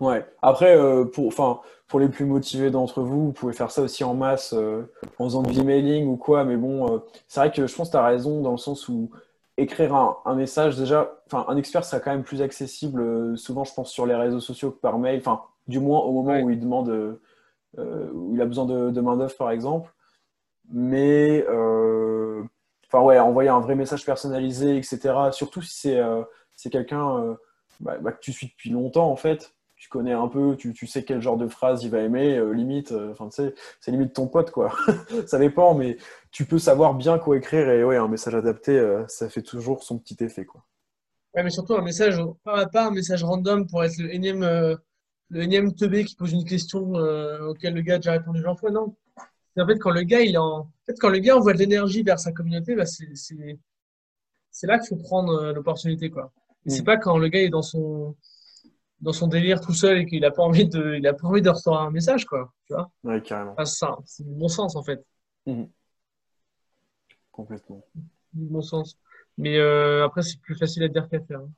Ouais. 0.00 0.26
Après, 0.42 0.76
euh, 0.76 1.04
pour, 1.04 1.28
enfin, 1.28 1.60
pour 1.86 2.00
les 2.00 2.08
plus 2.08 2.24
motivés 2.24 2.72
d'entre 2.72 3.02
vous, 3.02 3.26
vous 3.26 3.32
pouvez 3.32 3.52
faire 3.52 3.70
ça 3.70 3.82
aussi 3.82 4.02
en 4.02 4.14
masse, 4.14 4.52
euh, 4.52 4.82
en 5.20 5.24
faisant 5.26 5.42
du 5.42 5.56
emailing 5.60 6.06
ou 6.06 6.16
quoi. 6.16 6.44
Mais 6.44 6.56
bon, 6.56 6.92
euh, 6.92 6.98
c'est 7.28 7.38
vrai 7.38 7.52
que 7.52 7.68
je 7.68 7.74
pense 7.74 7.88
que 7.88 7.92
tu 7.92 7.98
as 7.98 8.04
raison 8.04 8.40
dans 8.40 8.50
le 8.50 8.56
sens 8.56 8.88
où 8.88 9.10
écrire 9.56 9.94
un, 9.94 10.18
un 10.24 10.34
message, 10.34 10.76
déjà, 10.78 11.22
enfin, 11.26 11.44
un 11.48 11.56
expert 11.56 11.84
sera 11.84 12.00
quand 12.00 12.10
même 12.12 12.24
plus 12.24 12.42
accessible, 12.42 13.00
euh, 13.02 13.36
souvent, 13.36 13.64
je 13.64 13.74
pense, 13.74 13.90
sur 13.92 14.06
les 14.06 14.14
réseaux 14.14 14.40
sociaux 14.40 14.70
que 14.70 14.80
par 14.80 14.98
mail. 14.98 15.18
Enfin, 15.20 15.42
du 15.68 15.78
moins 15.80 16.00
au 16.00 16.12
moment 16.12 16.32
Ouais. 16.32 16.42
où 16.42 16.50
il 16.50 16.60
demande, 16.60 16.88
euh, 16.90 17.20
euh, 17.78 18.10
où 18.14 18.34
il 18.34 18.40
a 18.42 18.46
besoin 18.46 18.66
de, 18.66 18.90
de 18.90 19.00
main-d'œuvre, 19.00 19.36
par 19.36 19.50
exemple. 19.50 19.92
Mais, 20.72 21.44
enfin, 22.88 23.00
ouais, 23.02 23.18
envoyer 23.18 23.50
un 23.50 23.60
vrai 23.60 23.74
message 23.74 24.04
personnalisé, 24.04 24.76
etc. 24.78 25.32
Surtout 25.32 25.62
si 25.62 25.74
c'est 25.80 26.00
c'est 26.56 26.70
quelqu'un 26.70 27.36
bah, 27.80 27.98
bah, 28.00 28.12
que 28.12 28.20
tu 28.20 28.32
suis 28.32 28.48
depuis 28.48 28.70
longtemps, 28.70 29.10
en 29.10 29.16
fait. 29.16 29.54
Tu 29.82 29.88
connais 29.88 30.12
un 30.12 30.28
peu, 30.28 30.54
tu, 30.56 30.72
tu 30.72 30.86
sais 30.86 31.02
quel 31.02 31.20
genre 31.20 31.36
de 31.36 31.48
phrase 31.48 31.82
il 31.82 31.90
va 31.90 32.02
aimer, 32.02 32.36
euh, 32.36 32.52
limite, 32.52 32.92
euh, 32.92 33.10
enfin, 33.10 33.28
tu 33.30 33.42
sais, 33.42 33.54
c'est 33.80 33.90
limite 33.90 34.12
ton 34.12 34.28
pote, 34.28 34.52
quoi. 34.52 34.72
Ça 35.26 35.40
dépend, 35.40 35.74
mais 35.74 35.96
tu 36.30 36.44
peux 36.44 36.60
savoir 36.60 36.94
bien 36.94 37.18
quoi 37.18 37.36
écrire 37.36 37.68
et 37.68 37.82
ouais, 37.82 37.96
un 37.96 38.06
message 38.06 38.36
adapté, 38.36 38.78
euh, 38.78 39.04
ça 39.08 39.28
fait 39.28 39.42
toujours 39.42 39.82
son 39.82 39.98
petit 39.98 40.22
effet, 40.22 40.44
quoi. 40.44 40.64
Ouais, 41.34 41.42
mais 41.42 41.50
surtout 41.50 41.74
un 41.74 41.82
message, 41.82 42.14
pas, 42.44 42.64
pas 42.66 42.86
un 42.86 42.90
message 42.92 43.24
random 43.24 43.66
pour 43.66 43.82
être 43.82 43.98
le 43.98 44.14
énième, 44.14 44.42
le 44.44 45.42
énième 45.42 45.74
teubé 45.74 46.04
qui 46.04 46.14
pose 46.14 46.30
une 46.32 46.44
question 46.44 46.92
auquel 47.48 47.74
le 47.74 47.80
gars 47.80 47.94
a 47.94 47.98
déjà 47.98 48.12
répondu 48.12 48.40
20 48.40 48.54
fois. 48.54 48.70
Non. 48.70 48.94
En 49.58 49.66
fait 49.66 49.80
quand 49.80 49.90
le 49.90 50.02
gars 50.02 50.20
il 50.20 50.36
est 50.36 50.38
en, 50.38 50.58
en 50.60 50.70
fait, 50.86 50.94
quand 51.00 51.08
le 51.08 51.18
gars 51.18 51.36
envoie 51.36 51.54
de 51.54 51.58
l'énergie 51.58 52.04
vers 52.04 52.20
sa 52.20 52.30
communauté, 52.30 52.76
bah, 52.76 52.86
c'est, 52.86 53.08
là 54.62 54.78
qu'il 54.78 54.96
faut 54.96 55.02
prendre 55.02 55.50
l'opportunité, 55.50 56.08
quoi. 56.08 56.30
Et 56.66 56.70
c'est 56.70 56.82
Mm. 56.82 56.84
pas 56.84 56.96
quand 56.98 57.18
le 57.18 57.26
gars 57.26 57.40
est 57.40 57.48
dans 57.48 57.62
son, 57.62 58.14
dans 59.02 59.12
son 59.12 59.26
délire 59.26 59.60
tout 59.60 59.72
seul 59.74 59.98
et 59.98 60.06
qu'il 60.06 60.20
n'a 60.22 60.30
pas 60.30 60.42
envie 60.42 60.66
de, 60.68 60.94
il 60.94 61.06
a 61.06 61.12
pas 61.12 61.26
envie 61.26 61.42
de 61.42 61.50
recevoir 61.50 61.82
un 61.82 61.90
message, 61.90 62.24
quoi. 62.24 62.52
Tu 62.66 62.74
vois 62.74 62.90
Ouais, 63.04 63.20
carrément. 63.20 63.52
Enfin, 63.52 63.64
ça, 63.64 63.96
c'est 64.06 64.24
du 64.26 64.32
bon 64.32 64.48
sens 64.48 64.76
en 64.76 64.82
fait, 64.82 65.04
Complètement. 67.30 67.82
du 68.32 68.46
bon 68.46 68.62
sens. 68.62 68.96
Mais 69.38 69.58
euh, 69.58 70.04
après, 70.04 70.22
c'est 70.22 70.40
plus 70.40 70.54
facile 70.54 70.84
à 70.84 70.88
dire 70.88 71.08
qu'à 71.08 71.20
faire. 71.20 71.40
hein. 71.40 71.50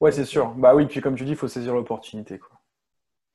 Ouais, 0.00 0.12
c'est 0.12 0.24
sûr. 0.24 0.50
Bah 0.56 0.74
oui, 0.74 0.86
puis 0.86 1.00
comme 1.00 1.14
tu 1.14 1.24
dis, 1.24 1.30
il 1.30 1.36
faut 1.36 1.48
saisir 1.48 1.74
l'opportunité, 1.74 2.38
quoi. 2.38 2.50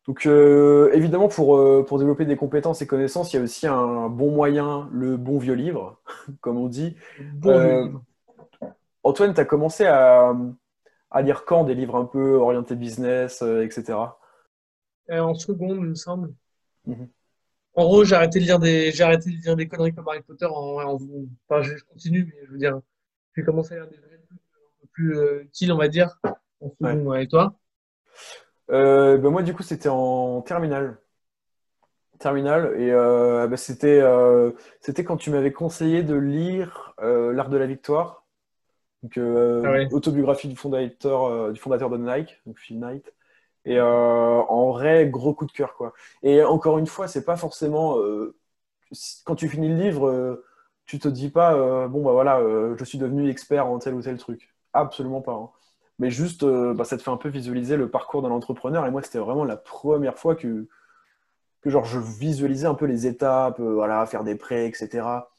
Donc, 0.08 0.26
euh, 0.26 0.90
évidemment, 0.94 1.28
pour, 1.28 1.58
euh, 1.58 1.86
pour 1.88 2.00
développer 2.00 2.26
des 2.26 2.36
compétences 2.36 2.82
et 2.82 2.88
connaissances, 2.88 3.34
il 3.34 3.38
y 3.38 3.40
a 3.40 3.44
aussi 3.44 3.68
un 3.68 4.10
bon 4.10 4.32
moyen, 4.32 4.90
le 4.92 5.16
bon 5.16 5.38
vieux 5.38 5.54
livre, 5.54 6.00
comme 6.42 6.58
on 6.58 6.68
dit. 6.68 6.96
Bon 7.36 7.60
livre. 7.60 8.02
Antoine, 9.04 9.34
tu 9.34 9.40
as 9.42 9.46
commencé 9.46 9.86
à, 9.86 10.36
à 11.12 11.22
lire 11.22 11.46
quand 11.46 11.64
des 11.66 11.76
livres 11.76 11.96
un 11.98 12.06
peu 12.06 12.36
orientés 12.36 12.76
business, 12.76 13.42
euh, 13.42 13.64
etc. 13.66 14.20
Euh, 15.12 15.20
en 15.20 15.36
seconde, 15.36 15.78
il 15.78 15.90
me 15.90 15.96
semble. 15.96 16.34
Mhm. 16.86 17.12
En 17.74 17.84
gros, 17.86 18.04
j'ai 18.04 18.16
arrêté 18.16 18.40
de 18.40 18.46
lire 18.46 18.60
des, 18.60 18.92
j'ai 18.92 19.04
arrêté 19.04 19.30
de 19.32 19.36
lire 19.38 19.56
des 19.56 19.68
conneries 19.68 19.94
comme 19.94 20.08
Harry 20.08 20.22
Potter 20.22 20.46
en, 20.46 20.80
en- 20.82 21.00
enfin, 21.50 21.62
je 21.62 21.84
continue, 21.86 22.26
mais 22.26 22.46
je 22.46 22.52
veux 22.52 22.58
dire, 22.58 22.80
j'ai 23.36 23.44
commencé 23.44 23.76
à 23.76 23.78
lire 23.78 23.88
des 23.90 23.98
trucs 23.98 24.12
un 24.32 24.36
peu 24.82 24.88
plus 24.94 25.18
euh, 25.18 25.44
utiles, 25.44 25.72
on 25.74 25.78
va 25.78 25.88
dire, 25.88 26.20
en 26.62 26.70
seconde, 26.70 27.08
ouais. 27.08 27.24
Et 27.26 27.28
toi? 27.28 27.56
Euh, 28.72 29.18
ben 29.18 29.30
moi, 29.30 29.44
du 29.44 29.54
coup, 29.54 29.64
c'était 29.64 29.90
en 29.90 30.42
terminale. 30.42 30.98
Terminale, 32.20 32.80
et 32.80 32.92
euh, 32.92 33.48
ben, 33.48 33.58
c'était 33.58 34.00
euh, 34.00 34.52
c'était 34.80 35.04
quand 35.04 35.18
tu 35.18 35.32
m'avais 35.32 35.52
conseillé 35.52 36.04
de 36.04 36.14
lire 36.16 36.94
euh, 37.02 37.34
L'Art 37.34 37.50
de 37.50 37.58
la 37.58 37.66
Victoire, 37.66 38.21
donc, 39.04 39.18
euh, 39.18 39.64
Ah 39.64 39.72
ouais. 39.72 39.92
autobiographie 39.92 40.48
du 40.48 40.56
fondateur, 40.56 41.24
euh, 41.26 41.52
du 41.52 41.60
fondateur 41.60 41.90
de 41.90 41.98
Nike, 41.98 42.40
donc 42.46 42.60
Phil 42.60 42.80
Knight. 42.80 43.14
Et 43.66 43.78
euh, 43.80 43.86
en 43.88 44.72
vrai, 44.72 45.08
gros 45.10 45.34
coup 45.34 45.46
de 45.46 45.52
cœur, 45.52 45.76
quoi. 45.76 45.94
Et 46.24 46.44
encore 46.44 46.80
une 46.80 46.88
fois, 46.88 47.08
c'est 47.08 47.26
pas 47.26 47.38
forcément. 47.38 48.00
euh, 48.00 48.36
quand 49.26 49.36
tu 49.36 49.50
finis 49.50 49.70
le 49.70 49.76
livre, 49.78 50.44
tu 50.86 51.00
te 51.00 51.08
dis 51.08 51.30
pas, 51.30 51.88
bon, 51.88 52.04
bah 52.04 52.12
voilà, 52.12 52.42
je 52.78 52.84
suis 52.84 52.98
devenu 52.98 53.30
expert 53.30 53.66
en 53.68 53.80
tel 53.80 53.94
ou 53.94 54.02
tel 54.02 54.18
truc. 54.18 54.54
Absolument 54.74 55.22
pas. 55.22 55.34
hein. 55.34 55.50
Mais 56.00 56.10
juste, 56.12 56.46
bah, 56.46 56.84
ça 56.84 56.98
te 56.98 57.04
fait 57.04 57.12
un 57.12 57.18
peu 57.18 57.30
visualiser 57.30 57.78
le 57.78 57.90
parcours 57.90 58.22
d'un 58.22 58.32
entrepreneur. 58.32 58.86
Et 58.88 58.92
moi, 58.92 59.02
c'était 59.04 59.20
vraiment 59.20 59.46
la 59.46 59.58
première 59.58 60.18
fois 60.18 60.36
que, 60.36 60.68
que 61.62 61.70
genre, 61.70 61.86
je 61.86 62.00
visualisais 62.00 62.68
un 62.68 62.76
peu 62.76 62.86
les 62.86 63.08
étapes, 63.08 63.60
voilà, 63.60 64.06
faire 64.06 64.24
des 64.24 64.36
prêts, 64.36 64.68
etc. 64.68 65.31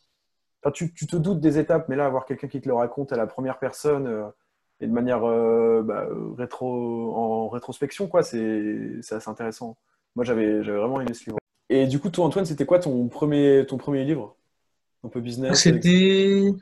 Enfin, 0.63 0.73
tu, 0.73 0.93
tu 0.95 1.07
te 1.07 1.17
doutes 1.17 1.41
des 1.41 1.59
étapes, 1.59 1.89
mais 1.89 1.97
là, 1.97 2.07
avoir 2.07 2.25
quelqu'un 2.25 2.49
qui 2.49 2.61
te 2.61 2.69
le 2.69 2.75
raconte 2.75 3.13
à 3.13 3.17
la 3.17 3.27
première 3.27 3.59
personne 3.59 4.07
euh, 4.07 4.25
et 4.81 4.87
de 4.87 4.93
manière 4.93 5.25
euh, 5.25 5.83
bah, 5.83 6.07
rétro, 6.37 7.15
en 7.17 7.49
rétrospection, 7.49 8.07
quoi, 8.07 8.23
c'est 8.23 9.01
assez 9.11 9.29
intéressant. 9.29 9.77
Moi, 10.15 10.25
j'avais 10.25 10.61
vraiment 10.61 11.01
aimé 11.01 11.15
ce 11.15 11.27
livre. 11.27 11.39
Et 11.69 11.87
du 11.87 11.99
coup, 11.99 12.11
toi, 12.11 12.27
Antoine, 12.27 12.45
c'était 12.45 12.67
quoi 12.67 12.79
ton 12.79 13.09
premier, 13.09 13.65
ton 13.67 13.77
premier 13.77 14.05
livre? 14.05 14.37
Un 15.05 15.09
peu 15.09 15.21
business? 15.21 15.59
C'était, 15.59 16.53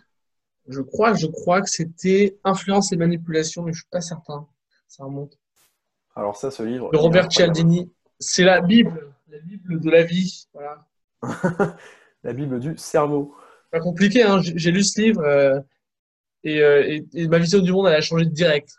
je 0.69 0.81
crois, 0.81 1.15
je 1.15 1.27
crois 1.27 1.61
que 1.61 1.69
c'était 1.69 2.39
Influence 2.45 2.93
et 2.93 2.97
manipulation, 2.97 3.63
mais 3.63 3.73
je 3.73 3.81
suis 3.81 3.91
pas 3.91 4.01
certain. 4.01 4.47
Ça 4.89 5.05
remonte. 5.05 5.39
Alors 6.15 6.37
ça, 6.37 6.51
ce 6.51 6.63
livre, 6.63 6.91
De 6.91 6.97
Robert. 6.97 7.31
Cialdini. 7.31 7.93
C'est 8.19 8.45
la 8.45 8.61
Bible, 8.61 9.13
la 9.29 9.39
Bible 9.39 9.81
de 9.81 9.91
la 9.91 10.05
vie. 10.05 10.47
Voilà. 10.55 10.87
La 12.23 12.35
Bible 12.35 12.61
du 12.61 12.77
cerveau. 12.77 13.35
Pas 13.71 13.81
compliqué, 13.81 14.23
hein. 14.23 14.41
J'ai 14.43 14.71
lu 14.71 14.83
ce 14.83 15.01
livre 15.01 15.23
euh, 15.23 15.59
et, 16.45 16.63
euh, 16.63 16.83
et- 16.87 17.07
et 17.15 17.29
ma 17.29 17.39
vision 17.39 17.61
du 17.61 17.73
monde, 17.73 17.89
elle 17.89 17.95
a 17.95 18.01
changé 18.01 18.27
direct. 18.27 18.71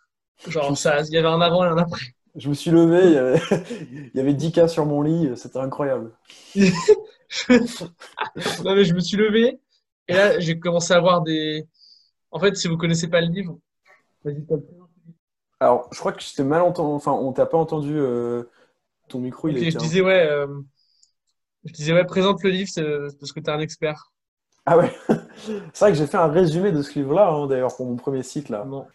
Genre, 0.48 0.78
ça, 0.78 1.02
il 1.02 1.12
y 1.14 1.18
avait 1.18 1.28
un 1.28 1.42
avant 1.42 1.64
et 1.64 1.68
un 1.68 1.78
après. 1.78 2.02
Je 2.36 2.50
me 2.50 2.54
suis 2.54 2.72
levé, 2.72 3.02
il 3.08 3.14
y 3.14 3.18
avait, 3.18 3.40
il 4.14 4.18
y 4.18 4.20
avait 4.20 4.34
10 4.34 4.52
cas 4.52 4.68
sur 4.68 4.86
mon 4.86 5.02
lit, 5.02 5.30
c'était 5.36 5.60
incroyable. 5.60 6.12
Non, 8.64 8.76
mais 8.76 8.84
je 8.86 8.94
me 8.94 9.00
suis 9.00 9.18
levé 9.18 9.60
et 10.08 10.14
là, 10.14 10.40
j'ai 10.40 10.60
commencé 10.60 10.94
à 10.94 11.00
voir 11.00 11.22
des. 11.22 11.66
En 12.32 12.40
fait, 12.40 12.56
si 12.56 12.68
vous 12.68 12.78
connaissez 12.78 13.08
pas 13.08 13.22
le 13.22 13.28
livre, 13.28 13.58
vas-y. 14.24 14.46
Alors, 15.60 15.88
je 15.92 16.00
crois 16.00 16.12
que 16.12 16.22
je 16.22 16.34
t'ai 16.34 16.44
mal 16.44 16.62
entendu, 16.62 16.94
enfin, 16.94 17.12
on 17.12 17.32
t'a 17.34 17.46
pas 17.46 17.58
entendu, 17.58 17.94
euh, 17.94 18.44
ton 19.10 19.20
micro, 19.20 19.48
il 19.48 19.58
été 19.58 19.72
je 19.72 19.78
disais, 19.78 20.02
ouais, 20.02 20.28
je 21.66 21.74
disais, 21.74 21.94
ouais, 21.94 22.06
présente 22.06 22.44
le 22.44 22.50
livre, 22.50 22.72
parce 23.20 23.32
que 23.32 23.40
t'es 23.40 23.52
un 23.52 23.60
expert. 23.60 24.11
Ah 24.66 24.78
ouais, 24.78 24.92
c'est 25.74 25.80
vrai 25.80 25.92
que 25.92 25.98
j'ai 25.98 26.08
fait 26.08 26.18
un 26.18 26.28
résumé 26.28 26.72
de 26.72 26.82
ce 26.82 26.94
livre-là, 27.00 27.30
hein, 27.30 27.48
d'ailleurs, 27.48 27.76
pour 27.76 27.86
mon 27.88 27.96
premier 27.96 28.24
site, 28.24 28.50
là, 28.50 28.64
Non. 28.68 28.88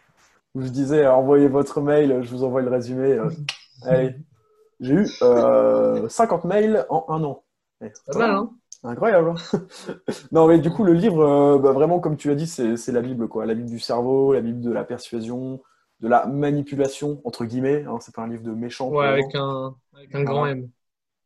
où 0.55 0.61
je 0.61 0.69
disais, 0.69 1.05
euh, 1.05 1.13
envoyez 1.13 1.47
votre 1.47 1.81
mail, 1.81 2.19
je 2.23 2.29
vous 2.31 2.43
envoie 2.43 2.61
le 2.61 2.69
résumé. 2.69 3.11
euh. 3.13 3.29
Allez, 3.83 4.15
j'ai 4.79 4.93
eu 4.95 5.07
euh, 5.23 6.07
50 6.09 6.45
mails 6.45 6.85
en 6.89 7.05
un 7.09 7.23
an. 7.23 7.43
Eh, 7.83 7.91
Pas 8.05 8.13
mal, 8.15 8.31
hein? 8.31 8.49
Incroyable. 8.83 9.31
hein. 9.31 9.59
non, 10.31 10.47
mais 10.47 10.59
du 10.59 10.69
coup, 10.71 10.83
le 10.83 10.93
livre, 10.93 11.23
euh, 11.23 11.59
bah, 11.59 11.71
vraiment, 11.73 11.99
comme 11.99 12.17
tu 12.17 12.31
as 12.31 12.35
dit, 12.35 12.47
c'est 12.47 12.91
la 12.91 13.01
Bible, 13.01 13.27
quoi. 13.27 13.45
La 13.45 13.53
Bible 13.55 13.69
du 13.69 13.79
cerveau, 13.79 14.33
la 14.33 14.41
Bible 14.41 14.61
de 14.61 14.71
la 14.71 14.83
persuasion, 14.83 15.61
de 15.99 16.07
la 16.07 16.25
manipulation, 16.27 17.21
entre 17.25 17.45
guillemets. 17.45 17.85
Hein, 17.87 17.97
c'est 18.01 18.15
pas 18.15 18.23
un 18.23 18.27
livre 18.29 18.43
de 18.43 18.51
méchant. 18.51 18.89
Ouais, 18.89 19.05
avec 19.07 19.35
un, 19.35 19.75
avec 19.93 20.15
un 20.15 20.23
grand 20.23 20.45
M. 20.47 20.69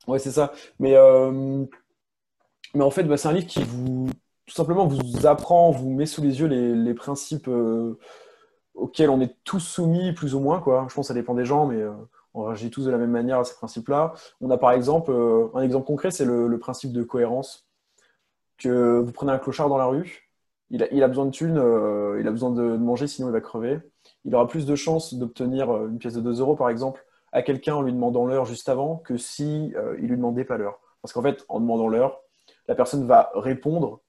Ouais, 0.08 0.20
c'est 0.20 0.32
ça. 0.32 0.52
Mais, 0.80 0.96
euh, 0.96 1.66
mais 2.74 2.84
en 2.84 2.92
fait, 2.92 3.04
bah, 3.04 3.18
c'est 3.18 3.28
un 3.28 3.34
livre 3.34 3.48
qui 3.48 3.64
vous, 3.64 4.08
tout 4.46 4.56
simplement, 4.56 4.86
vous 4.86 5.28
apprend, 5.28 5.72
vous 5.72 5.90
met 5.90 6.06
sous 6.06 6.22
les 6.22 6.40
yeux 6.40 6.48
les, 6.48 6.94
principes 6.94 7.48
euh, 7.48 7.98
auxquels 8.74 9.10
on 9.10 9.22
est 9.22 9.36
tous 9.44 9.60
soumis, 9.60 10.14
plus 10.14 10.36
ou 10.36 10.40
moins, 10.40 10.60
quoi. 10.60 10.88
Je 10.90 10.96
pense 10.96 11.06
que 11.06 11.08
ça 11.08 11.14
dépend 11.14 11.34
des 11.36 11.46
gens, 11.46 11.66
mais 11.66 11.82
euh, 11.82 11.92
on 12.34 12.44
réagit 12.44 12.70
tous 12.70 12.86
de 12.86 12.92
la 12.92 12.98
même 12.98 13.12
manière 13.12 13.40
à 13.40 13.44
ces 13.44 13.56
principes-là. 13.56 14.14
On 14.42 14.50
a 14.50 14.58
par 14.58 14.72
exemple, 14.72 15.12
euh, 15.12 15.48
un 15.54 15.62
exemple 15.62 15.86
concret, 15.86 16.12
c'est 16.12 16.26
le, 16.26 16.58
principe 16.60 16.92
de 16.92 17.04
cohérence. 17.04 17.68
Que 18.58 19.00
vous 19.00 19.12
prenez 19.12 19.32
un 19.32 19.40
clochard 19.40 19.70
dans 19.70 19.78
la 19.78 19.86
rue, 19.86 20.30
il 20.70 20.84
a, 20.84 21.08
besoin 21.08 21.26
de 21.26 21.32
thunes, 21.32 21.62
il 22.20 22.28
a 22.28 22.32
besoin 22.32 22.52
de, 22.52 22.78
manger, 22.78 23.08
sinon 23.08 23.30
il 23.30 23.32
va 23.32 23.42
crever. 23.42 23.80
Il 24.24 24.36
aura 24.36 24.48
plus 24.48 24.66
de 24.66 24.76
chances 24.76 25.16
d'obtenir 25.16 25.88
une 25.88 25.98
pièce 25.98 26.14
de 26.14 26.22
2 26.22 26.40
euros, 26.40 26.56
par 26.56 26.70
exemple, 26.70 27.04
à 27.32 27.42
quelqu'un 27.42 27.76
en 27.76 27.82
lui 27.82 27.92
demandant 27.92 28.26
l'heure 28.26 28.46
juste 28.46 28.70
avant 28.70 28.98
que 28.98 29.18
si 29.18 29.74
il 29.98 30.08
lui 30.08 30.16
demandait 30.16 30.46
pas 30.46 30.58
l'heure. 30.58 30.80
Parce 31.02 31.12
qu'en 31.12 31.24
fait, 31.24 31.44
en 31.50 31.60
demandant 31.60 31.88
l'heure, 31.88 32.22
la 32.68 32.76
personne 32.76 33.08
va 33.08 33.32
répondre, 33.34 34.01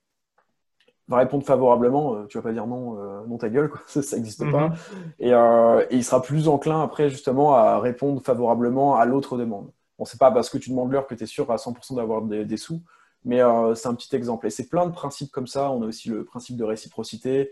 va 1.08 1.18
répondre 1.18 1.44
favorablement. 1.44 2.16
euh, 2.16 2.26
tu 2.26 2.38
vas 2.38 2.42
pas 2.42 2.52
dire 2.52 2.66
non, 2.66 2.98
euh, 2.98 3.26
non 3.26 3.38
ta 3.38 3.48
gueule, 3.48 3.68
quoi. 3.70 3.80
ça, 3.86 4.16
n'existe 4.16 4.50
pas. 4.50 4.68
Mhm. 4.68 4.76
Et, 5.18 5.32
euh, 5.32 5.86
et 5.90 5.96
il 5.96 6.04
sera 6.04 6.22
plus 6.22 6.48
enclin 6.48 6.82
après 6.82 7.10
justement 7.10 7.54
à 7.54 7.78
répondre 7.80 8.22
favorablement 8.22 8.96
à 8.96 9.04
l'autre 9.04 9.36
demande. 9.36 9.70
Bon, 9.98 10.04
c'est 10.04 10.18
pas 10.18 10.30
parce 10.30 10.50
que 10.50 10.58
tu 10.58 10.70
demandes 10.70 10.92
l'heure 10.92 11.06
que 11.06 11.14
tu 11.14 11.24
es 11.24 11.26
sûr 11.26 11.50
à 11.50 11.56
100% 11.56 11.96
d'avoir 11.96 12.22
des, 12.22 12.44
des 12.44 12.56
sous, 12.56 12.80
mais 13.24 13.40
c'est 13.74 13.88
un 13.88 13.94
petit 13.94 14.14
exemple. 14.16 14.46
Et 14.46 14.50
c'est 14.50 14.68
plein 14.68 14.86
de 14.86 14.92
principes 14.92 15.30
comme 15.30 15.46
ça. 15.46 15.70
On 15.70 15.82
a 15.82 15.86
aussi 15.86 16.08
le 16.08 16.24
principe 16.24 16.56
de 16.56 16.64
réciprocité. 16.64 17.50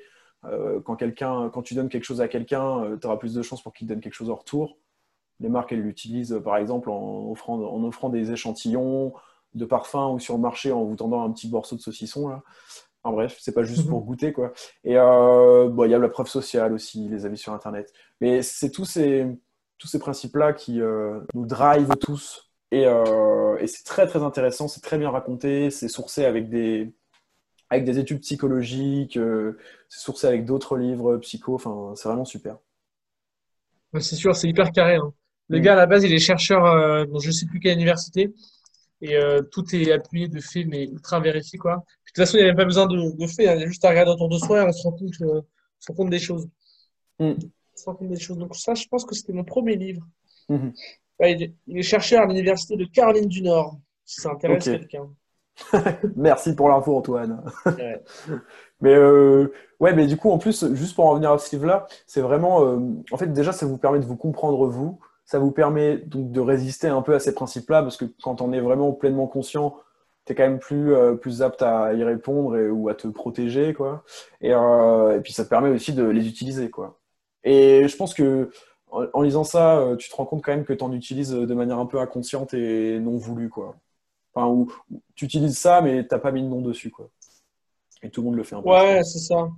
Quand, 0.84 0.96
quelqu'un, 0.96 1.50
quand 1.50 1.62
tu 1.62 1.74
donnes 1.74 1.90
quelque 1.90 2.04
chose 2.04 2.22
à 2.22 2.26
quelqu'un, 2.26 2.96
tu 3.00 3.06
auras 3.06 3.18
plus 3.18 3.34
de 3.34 3.42
chances 3.42 3.62
pour 3.62 3.74
qu'il 3.74 3.86
donne 3.86 4.00
quelque 4.00 4.14
chose 4.14 4.30
en 4.30 4.34
retour. 4.34 4.78
Les 5.38 5.48
marques, 5.48 5.70
elles 5.72 5.82
l'utilisent 5.82 6.40
par 6.42 6.56
exemple 6.56 6.90
en 6.90 7.30
offrant, 7.30 7.60
en 7.60 7.84
offrant 7.84 8.08
des 8.08 8.32
échantillons 8.32 9.12
de 9.54 9.64
parfums 9.64 10.14
ou 10.14 10.18
sur 10.18 10.34
le 10.34 10.40
marché 10.40 10.72
en 10.72 10.84
vous 10.84 10.96
tendant 10.96 11.22
un 11.22 11.30
petit 11.30 11.48
morceau 11.50 11.76
de 11.76 11.80
saucisson. 11.80 12.28
Là. 12.28 12.42
En 13.02 13.12
bref, 13.12 13.38
c'est 13.40 13.54
pas 13.54 13.62
juste 13.62 13.88
pour 13.88 14.02
goûter. 14.02 14.32
quoi. 14.32 14.52
Et 14.84 14.98
euh, 14.98 15.68
bon, 15.70 15.84
il 15.84 15.90
y 15.90 15.94
a 15.94 15.98
la 15.98 16.08
preuve 16.08 16.28
sociale 16.28 16.72
aussi, 16.74 17.08
les 17.08 17.24
avis 17.24 17.38
sur 17.38 17.52
Internet. 17.54 17.92
Mais 18.20 18.42
c'est 18.42 18.70
tous 18.70 18.84
ces, 18.84 19.26
tous 19.78 19.88
ces 19.88 19.98
principes-là 19.98 20.52
qui 20.52 20.80
euh, 20.82 21.20
nous 21.34 21.46
drivent 21.46 21.96
tous. 22.00 22.50
Et, 22.72 22.86
euh, 22.86 23.56
et 23.58 23.66
c'est 23.66 23.84
très 23.84 24.06
très 24.06 24.22
intéressant, 24.22 24.68
c'est 24.68 24.82
très 24.82 24.98
bien 24.98 25.10
raconté, 25.10 25.70
c'est 25.70 25.88
sourcé 25.88 26.24
avec 26.26 26.48
des, 26.50 26.92
avec 27.70 27.84
des 27.84 27.98
études 27.98 28.20
psychologiques, 28.20 29.18
c'est 29.88 30.00
sourcé 30.00 30.26
avec 30.26 30.44
d'autres 30.44 30.76
livres 30.76 31.16
psycho, 31.16 31.54
enfin 31.54 31.94
c'est 31.96 32.08
vraiment 32.08 32.24
super. 32.26 32.58
C'est 33.98 34.14
sûr, 34.16 34.36
c'est 34.36 34.48
hyper 34.48 34.70
carré. 34.72 34.96
hein. 34.96 35.12
Le 35.48 35.58
Mm. 35.58 35.62
gars, 35.62 35.72
à 35.72 35.76
la 35.76 35.86
base, 35.86 36.04
il 36.04 36.12
est 36.12 36.18
chercheur 36.20 37.06
dans 37.08 37.18
je 37.18 37.30
sais 37.30 37.46
plus 37.46 37.58
quelle 37.60 37.74
université. 37.74 38.32
Et 39.02 39.16
euh, 39.16 39.40
tout 39.42 39.64
est 39.74 39.90
appuyé 39.92 40.28
de 40.28 40.40
faits, 40.40 40.66
mais 40.68 40.84
ultra 40.84 41.20
vérifié, 41.20 41.58
quoi. 41.58 41.84
De 42.10 42.14
toute 42.14 42.26
façon, 42.26 42.38
il 42.38 42.42
n'y 42.42 42.48
avait 42.48 42.56
pas 42.56 42.64
besoin 42.64 42.86
de, 42.86 42.96
de 42.96 43.24
hein. 43.24 43.26
Il 43.38 43.44
y 43.44 43.48
a 43.48 43.66
juste 43.66 43.84
à 43.84 43.90
regarder 43.90 44.10
autour 44.10 44.28
de 44.28 44.38
soi 44.38 44.62
et 44.62 44.66
on 44.66 44.72
se 44.72 44.82
rend 44.82 44.92
compte, 44.92 45.20
euh, 45.22 45.40
on 45.40 45.80
se 45.80 45.86
rend 45.88 45.94
compte 45.94 46.10
des 46.10 46.18
choses. 46.18 46.48
Mm. 47.20 47.32
On 47.34 47.76
se 47.76 47.84
rend 47.84 47.94
compte 47.94 48.08
des 48.08 48.18
choses. 48.18 48.38
Donc, 48.38 48.56
ça, 48.56 48.74
je 48.74 48.86
pense 48.88 49.04
que 49.04 49.14
c'était 49.14 49.32
mon 49.32 49.44
premier 49.44 49.76
livre. 49.76 50.02
Mhm. 50.48 50.72
Ouais, 51.20 51.32
il, 51.32 51.42
est, 51.42 51.54
il 51.68 51.78
est 51.78 51.82
chercheur 51.82 52.22
à 52.22 52.26
l'université 52.26 52.76
de 52.76 52.84
Caroline 52.84 53.28
du 53.28 53.42
Nord, 53.42 53.78
si 54.04 54.20
ça 54.20 54.30
intéresse 54.32 54.64
quelqu'un. 54.64 55.08
Merci 56.16 56.54
pour 56.54 56.68
l'info 56.68 56.96
Antoine. 56.96 57.44
Ouais. 57.66 58.02
Mais 58.80 58.94
euh, 58.94 59.52
ouais, 59.78 59.92
mais 59.92 60.06
du 60.06 60.16
coup, 60.16 60.30
en 60.30 60.38
plus, 60.38 60.72
juste 60.72 60.94
pour 60.94 61.04
en 61.04 61.10
revenir 61.10 61.32
à 61.32 61.38
ce 61.38 61.54
livre-là, 61.54 61.86
c'est 62.06 62.22
vraiment, 62.22 62.64
euh, 62.64 62.78
en 63.12 63.18
fait, 63.18 63.26
déjà, 63.26 63.52
ça 63.52 63.66
vous 63.66 63.76
permet 63.76 63.98
de 63.98 64.06
vous 64.06 64.16
comprendre 64.16 64.66
vous, 64.68 64.98
ça 65.26 65.38
vous 65.38 65.50
permet 65.50 65.98
donc 65.98 66.32
de 66.32 66.40
résister 66.40 66.88
un 66.88 67.02
peu 67.02 67.14
à 67.14 67.20
ces 67.20 67.34
principes-là, 67.34 67.82
parce 67.82 67.98
que 67.98 68.06
quand 68.22 68.40
on 68.40 68.54
est 68.54 68.60
vraiment 68.60 68.92
pleinement 68.92 69.26
conscient, 69.26 69.76
tu 70.30 70.32
es 70.32 70.36
quand 70.36 70.48
même 70.48 70.60
plus, 70.60 70.94
euh, 70.94 71.14
plus 71.14 71.42
apte 71.42 71.62
à 71.62 71.92
y 71.94 72.04
répondre 72.04 72.56
et, 72.56 72.70
ou 72.70 72.88
à 72.88 72.94
te 72.94 73.08
protéger, 73.08 73.74
quoi. 73.74 74.04
Et, 74.40 74.52
euh, 74.52 75.16
et 75.16 75.20
puis 75.20 75.32
ça 75.32 75.44
te 75.44 75.48
permet 75.48 75.70
aussi 75.70 75.92
de 75.92 76.04
les 76.04 76.28
utiliser, 76.28 76.70
quoi. 76.70 77.00
Et 77.42 77.88
je 77.88 77.96
pense 77.96 78.14
que 78.14 78.50
en, 78.90 79.22
lisant 79.22 79.44
ça, 79.44 79.78
euh, 79.78 79.96
tu 79.96 80.08
te 80.08 80.16
rends 80.16 80.26
compte 80.26 80.42
quand 80.42 80.52
même 80.52 80.64
que 80.64 80.72
tu 80.72 80.82
en 80.84 80.92
utilises 80.92 81.30
de 81.30 81.54
manière 81.54 81.78
un 81.78 81.86
peu 81.86 82.00
inconsciente 82.00 82.54
et 82.54 82.98
non 83.00 83.16
voulue, 83.16 83.48
quoi. 83.48 83.76
Enfin, 84.34 84.46
où, 84.48 84.72
tu 85.16 85.24
utilises 85.24 85.58
ça, 85.58 85.80
mais 85.80 86.06
t'as 86.06 86.18
pas 86.18 86.32
mis 86.32 86.42
de 86.42 86.48
nom 86.48 86.60
dessus, 86.60 86.90
quoi. 86.90 87.08
Et 88.02 88.10
tout 88.10 88.20
le 88.20 88.26
monde 88.26 88.36
le 88.36 88.44
fait 88.44 88.54
un 88.54 88.62
peu. 88.62 88.68
Ouais, 88.68 89.02
c'est 89.02 89.18
ça. 89.18 89.48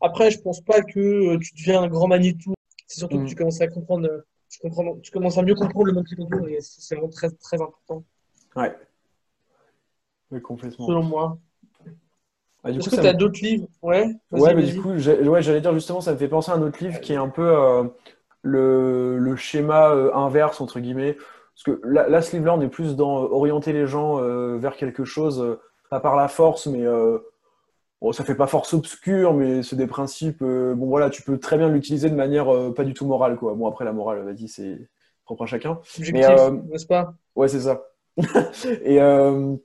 Après, 0.00 0.30
je 0.30 0.40
pense 0.40 0.60
pas 0.60 0.82
que 0.82 1.36
tu 1.36 1.54
deviens 1.54 1.82
un 1.82 1.88
grand 1.88 2.08
magnéto. 2.08 2.54
C'est 2.86 2.98
surtout 2.98 3.18
que 3.18 3.22
Mm. 3.22 3.26
tu 3.26 3.34
commences 3.36 3.60
à 3.60 3.68
comprendre, 3.68 4.24
tu, 4.48 4.58
comprends, 4.58 4.96
tu 4.96 5.10
commences 5.12 5.38
à 5.38 5.42
mieux 5.42 5.54
comprendre 5.54 5.86
le 5.86 5.92
monde 5.92 6.06
qui 6.06 6.16
t'entoure 6.16 6.48
et 6.48 6.58
c'est 6.60 6.96
vraiment 6.96 7.10
très, 7.10 7.30
très 7.30 7.60
important, 7.60 8.04
Ouais. 8.56 8.76
Ouais, 10.30 10.40
complètement. 10.40 10.86
selon 10.86 11.02
moi. 11.04 11.38
Ah, 12.64 12.70
Est-ce 12.76 12.88
que 12.88 12.96
tu 12.96 13.06
me- 13.06 13.06
as 13.06 13.12
d'autres 13.14 13.40
livres? 13.42 13.68
Ouais, 13.82 14.06
Ouais, 14.32 14.54
mais 14.54 14.62
du 14.62 14.74
coup, 14.76 14.90
ouais, 14.90 15.42
j'allais 15.42 15.60
dire 15.60 15.74
justement, 15.74 16.00
ça 16.00 16.12
me 16.12 16.16
fait 16.18 16.28
penser 16.28 16.52
à 16.52 16.54
un 16.54 16.62
autre 16.62 16.82
livre 16.82 17.00
qui 17.00 17.12
est 17.12 17.16
un 17.16 17.28
peu 17.28 17.42
euh, 17.42 17.84
le, 18.42 19.18
le 19.18 19.36
schéma 19.36 19.90
euh, 19.90 20.14
inverse, 20.14 20.60
entre 20.60 20.78
guillemets. 20.80 21.14
Parce 21.54 21.64
que 21.64 21.80
là, 21.84 22.08
là, 22.08 22.22
ce 22.22 22.32
livre-là, 22.36 22.54
on 22.54 22.60
est 22.60 22.68
plus 22.68 22.94
dans 22.96 23.24
euh, 23.24 23.28
orienter 23.28 23.72
les 23.72 23.86
gens 23.86 24.16
vers 24.58 24.76
quelque 24.76 25.04
chose, 25.04 25.58
pas 25.90 26.00
par 26.00 26.14
la 26.16 26.28
force, 26.28 26.66
mais 26.68 26.84
bon, 28.00 28.12
ça 28.12 28.24
fait 28.24 28.34
pas 28.34 28.46
force 28.46 28.74
obscure, 28.74 29.34
mais 29.34 29.62
c'est 29.62 29.76
des 29.76 29.86
principes. 29.86 30.40
bon, 30.42 30.86
voilà, 30.86 31.10
tu 31.10 31.22
peux 31.22 31.38
très 31.38 31.58
bien 31.58 31.68
l'utiliser 31.68 32.10
de 32.10 32.14
manière 32.14 32.46
pas 32.74 32.84
du 32.84 32.94
tout 32.94 33.06
morale, 33.06 33.36
quoi. 33.36 33.54
Bon, 33.54 33.66
après, 33.68 33.84
la 33.84 33.92
morale, 33.92 34.22
vas-y, 34.24 34.48
c'est 34.48 34.88
propre 35.24 35.44
à 35.44 35.46
chacun. 35.46 35.80
Objectif, 35.98 36.50
n'est-ce 36.50 36.86
pas? 36.86 37.14
Ouais, 37.36 37.48
c'est 37.48 37.60
ça. 37.60 37.82
Et, 38.84 39.00
euh, 39.00 39.56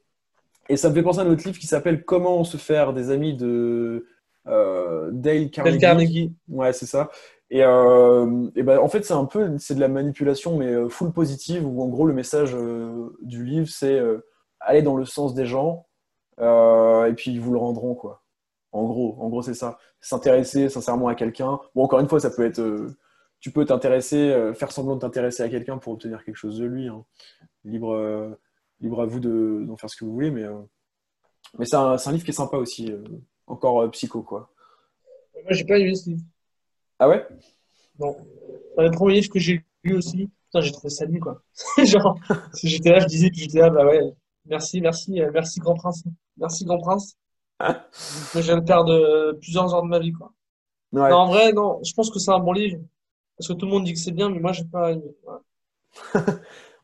et 0.69 0.77
ça 0.77 0.89
me 0.89 0.95
fait 0.95 1.03
penser 1.03 1.19
à 1.19 1.23
un 1.23 1.29
autre 1.31 1.43
livre 1.45 1.59
qui 1.59 1.67
s'appelle 1.67 2.03
Comment 2.05 2.43
se 2.43 2.57
faire 2.57 2.93
des 2.93 3.11
amis 3.11 3.35
de 3.35 4.07
euh, 4.47 5.09
Dale 5.11 5.49
Carnegie. 5.49 5.77
Dale 5.77 5.81
Carnegie. 5.81 6.33
Ouais, 6.49 6.73
c'est 6.73 6.85
ça. 6.85 7.09
Et, 7.51 7.63
euh, 7.63 8.49
et 8.55 8.63
ben, 8.63 8.79
en 8.79 8.87
fait, 8.87 9.03
c'est 9.05 9.13
un 9.13 9.25
peu 9.25 9.57
c'est 9.59 9.75
de 9.75 9.79
la 9.79 9.87
manipulation, 9.87 10.57
mais 10.57 10.67
euh, 10.67 10.89
full 10.89 11.11
positive, 11.13 11.65
où 11.65 11.81
en 11.83 11.87
gros, 11.87 12.05
le 12.07 12.13
message 12.13 12.55
euh, 12.55 13.15
du 13.21 13.45
livre, 13.45 13.67
c'est 13.69 14.01
aller 14.59 14.81
dans 14.81 14.95
le 14.97 15.05
sens 15.05 15.35
des 15.35 15.45
gens, 15.45 15.85
et 16.39 17.13
puis 17.15 17.31
ils 17.31 17.39
vous 17.39 17.51
le 17.53 17.59
rendront, 17.59 17.93
quoi. 17.95 18.23
En 18.71 18.83
gros, 18.85 19.15
en 19.19 19.29
gros, 19.29 19.41
c'est 19.41 19.53
ça. 19.53 19.77
S'intéresser 20.01 20.69
sincèrement 20.69 21.07
à 21.07 21.15
quelqu'un. 21.15 21.59
Bon, 21.75 21.83
encore 21.83 21.99
une 21.99 22.09
fois, 22.09 22.19
ça 22.19 22.29
peut 22.29 22.45
être. 22.45 22.61
tu 23.39 23.51
peux 23.51 23.63
t'intéresser, 23.65 24.51
faire 24.55 24.71
semblant 24.71 24.95
de 24.95 25.01
t'intéresser 25.01 25.43
à 25.43 25.49
quelqu'un 25.49 25.77
pour 25.77 25.93
obtenir 25.93 26.23
quelque 26.25 26.35
chose 26.35 26.57
de 26.59 26.65
lui. 26.65 26.87
hein. 26.87 27.05
Libre, 27.63 28.37
libre 28.79 29.01
à 29.01 29.05
vous 29.05 29.19
de- 29.19 29.63
d'en 29.65 29.77
faire 29.77 29.89
ce 29.89 29.95
que 29.95 30.05
vous 30.05 30.13
voulez, 30.13 30.31
mais, 30.31 30.43
euh, 30.43 30.61
mais 31.57 31.65
c'est 31.65 31.75
un, 31.75 31.95
livre 31.95 32.23
qui 32.23 32.31
est 32.31 32.33
sympa 32.33 32.57
aussi. 32.57 32.91
euh, 32.91 33.03
encore 33.47 33.81
euh, 33.81 33.87
psycho, 33.89 34.23
quoi. 34.23 34.49
Moi, 35.43 35.51
j'ai 35.51 35.65
pas 35.65 35.77
lu 35.77 35.95
ce 35.95 36.09
livre. 36.09 36.23
Ah 36.97 37.07
ouais? 37.07 37.27
Non. 37.99 38.15
C'est 38.75 38.81
un 38.81 38.89
des 38.89 38.95
premiers 38.95 39.15
livres 39.15 39.31
que 39.31 39.39
j'ai 39.39 39.63
lu 39.83 39.95
aussi. 39.97 40.29
Putain, 40.45 40.61
j'ai 40.61 40.71
trouvé 40.71 40.89
ça 40.89 41.05
nul, 41.05 41.19
quoi. 41.19 41.41
Genre, 41.83 42.17
si 42.53 42.69
j'étais 42.69 42.91
là, 42.91 42.99
je 42.99 43.05
disais 43.05 43.29
que 43.29 43.35
j'étais 43.37 43.59
là, 43.59 43.69
bah 43.69 43.85
ouais, 43.85 44.01
merci, 44.45 44.81
merci, 44.81 45.21
merci, 45.31 45.59
grand 45.59 45.75
prince. 45.75 46.03
Merci, 46.37 46.65
grand 46.65 46.79
prince. 46.79 47.17
Je 48.33 48.39
viens 48.39 48.57
de 48.57 48.65
perdre 48.65 49.33
plusieurs 49.39 49.73
heures 49.73 49.83
de 49.83 49.87
ma 49.87 49.99
vie, 49.99 50.11
quoi. 50.11 50.33
Ouais. 50.91 51.09
Non, 51.09 51.17
en 51.17 51.27
vrai, 51.27 51.53
non, 51.53 51.79
je 51.83 51.93
pense 51.93 52.09
que 52.09 52.19
c'est 52.19 52.31
un 52.31 52.39
bon 52.39 52.51
livre. 52.51 52.79
Parce 53.37 53.47
que 53.47 53.53
tout 53.53 53.65
le 53.65 53.71
monde 53.71 53.83
dit 53.85 53.93
que 53.93 53.99
c'est 53.99 54.11
bien, 54.11 54.29
mais 54.29 54.39
moi, 54.39 54.51
j'ai 54.53 54.65
pas 54.65 54.91
aimé. 54.91 55.03
Ouais. 55.23 56.21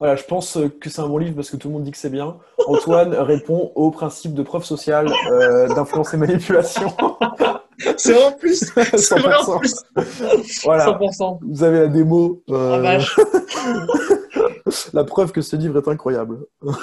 Voilà, 0.02 0.16
je 0.16 0.24
pense 0.24 0.58
euh, 0.58 0.68
que 0.68 0.90
c'est 0.90 1.00
un 1.00 1.08
bon 1.08 1.20
livre 1.20 1.36
parce 1.36 1.52
que 1.52 1.58
tout 1.58 1.68
le 1.68 1.76
monde 1.76 1.84
dit 1.84 1.92
que 1.92 1.98
c'est 1.98 2.10
bien. 2.10 2.38
Antoine 2.66 3.14
répond 3.20 3.72
au 3.76 3.92
principe 3.92 4.34
de 4.34 4.42
preuve 4.42 4.64
sociale 4.64 5.08
euh, 5.32 5.68
d'influence 5.68 6.12
et 6.16 6.18
manipulation. 6.18 6.92
C'est 7.98 8.14
vrai 8.14 8.26
en 8.26 8.32
plus! 8.34 8.64
C'est 8.98 9.20
vrai 9.20 9.36
en 9.36 9.58
100%. 9.58 9.60
plus! 9.60 10.64
Voilà, 10.64 10.88
100%. 10.88 11.40
vous 11.42 11.64
avez 11.64 11.80
la 11.82 11.88
démo. 11.88 12.44
euh, 12.50 12.74
Ah, 12.76 12.80
vache. 12.80 13.16
la 14.94 15.04
preuve 15.04 15.32
que 15.32 15.42
ce 15.42 15.56
livre 15.56 15.78
est 15.78 15.88
incroyable. 15.88 16.46
Non, 16.62 16.74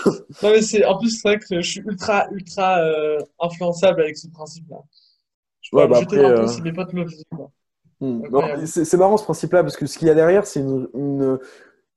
mais 0.43 0.63
c'est, 0.63 0.85
en 0.85 0.99
plus, 0.99 1.11
c'est 1.11 1.29
vrai 1.29 1.39
que 1.39 1.61
je 1.61 1.71
suis 1.71 1.81
ultra, 1.81 2.27
ultra 2.33 2.79
euh, 2.81 3.19
influençable 3.41 4.01
avec 4.03 4.17
ce 4.17 4.29
principe-là. 4.29 4.79
Je 5.61 5.71
peux 5.71 5.77
Ouais, 5.79 5.89
bah 5.89 5.99
après, 6.03 6.19
euh, 6.19 6.37
temps 6.37 6.49
si 6.49 6.63
mes 6.63 6.73
potes 6.73 6.93
me 6.93 7.03
le 7.03 7.11
faisaient, 7.11 7.25
quoi. 7.35 7.51
Hmm. 8.01 8.23
C'est 8.65 8.85
c'est 8.85 8.97
marrant 8.97 9.17
ce 9.17 9.25
principe-là 9.25 9.65
parce 9.65 9.77
que 9.77 9.87
ce 9.87 9.99
qu'il 9.99 10.07
y 10.07 10.11
a 10.11 10.15
derrière, 10.15 10.47
c'est 10.47 10.61
une, 10.61 10.89
une, 10.95 11.39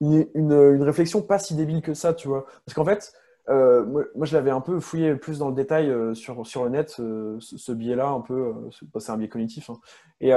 une, 0.02 0.84
réflexion 0.84 1.22
pas 1.22 1.40
si 1.40 1.56
débile 1.56 1.82
que 1.82 1.94
ça, 1.94 2.14
tu 2.14 2.28
vois. 2.28 2.46
Parce 2.66 2.74
qu'en 2.76 2.86
fait, 2.86 3.14
euh, 3.50 3.86
moi, 3.86 4.04
moi, 4.16 4.26
je 4.26 4.36
l'avais 4.36 4.52
un 4.52 4.62
peu 4.62 4.80
fouillé 4.80 5.16
plus 5.16 5.40
dans 5.40 5.50
le 5.50 5.56
détail 5.56 5.90
euh, 5.90 6.14
sur, 6.14 6.46
sur 6.46 6.64
le 6.64 6.72
net, 6.72 6.96
euh, 7.00 7.38
ce, 7.40 7.58
ce 7.58 7.72
biais-là, 7.72 8.10
un 8.10 8.22
peu. 8.22 8.34
euh, 8.34 9.00
c'est 9.00 9.12
un 9.12 9.18
biais 9.18 9.30
cognitif. 9.30 9.70
hein. 9.70 9.80
Et, 10.20 10.34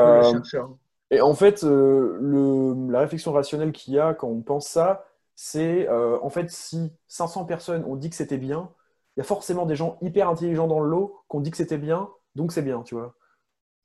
et 1.11 1.21
en 1.21 1.35
fait, 1.35 1.63
le, 1.63 2.91
la 2.91 3.01
réflexion 3.01 3.33
rationnelle 3.33 3.73
qu'il 3.73 3.95
y 3.95 3.99
a 3.99 4.15
quand 4.15 4.29
on 4.29 4.41
pense 4.43 4.67
ça, 4.69 5.07
c'est 5.35 5.89
en 5.89 6.31
fait, 6.31 6.51
si 6.51 6.93
500 7.09 7.45
personnes 7.45 7.85
ont 7.85 7.97
dit 7.97 8.11
que 8.11 8.17
c'était 8.17 8.39
bien, 8.39 8.71
il 9.17 9.21
y 9.21 9.23
a 9.23 9.25
forcément 9.25 9.67
des 9.67 9.77
gens 9.77 9.99
hyper 10.01 10.29
intelligents 10.29 10.67
dans 10.67 10.81
le 10.81 10.89
lot 10.89 11.21
qui 11.31 11.37
ont 11.37 11.41
dit 11.41 11.51
que 11.51 11.57
c'était 11.57 11.79
bien, 11.79 12.09
donc 12.35 12.53
c'est 12.53 12.63
bien, 12.63 12.83
tu 12.83 12.95
vois. 12.95 13.15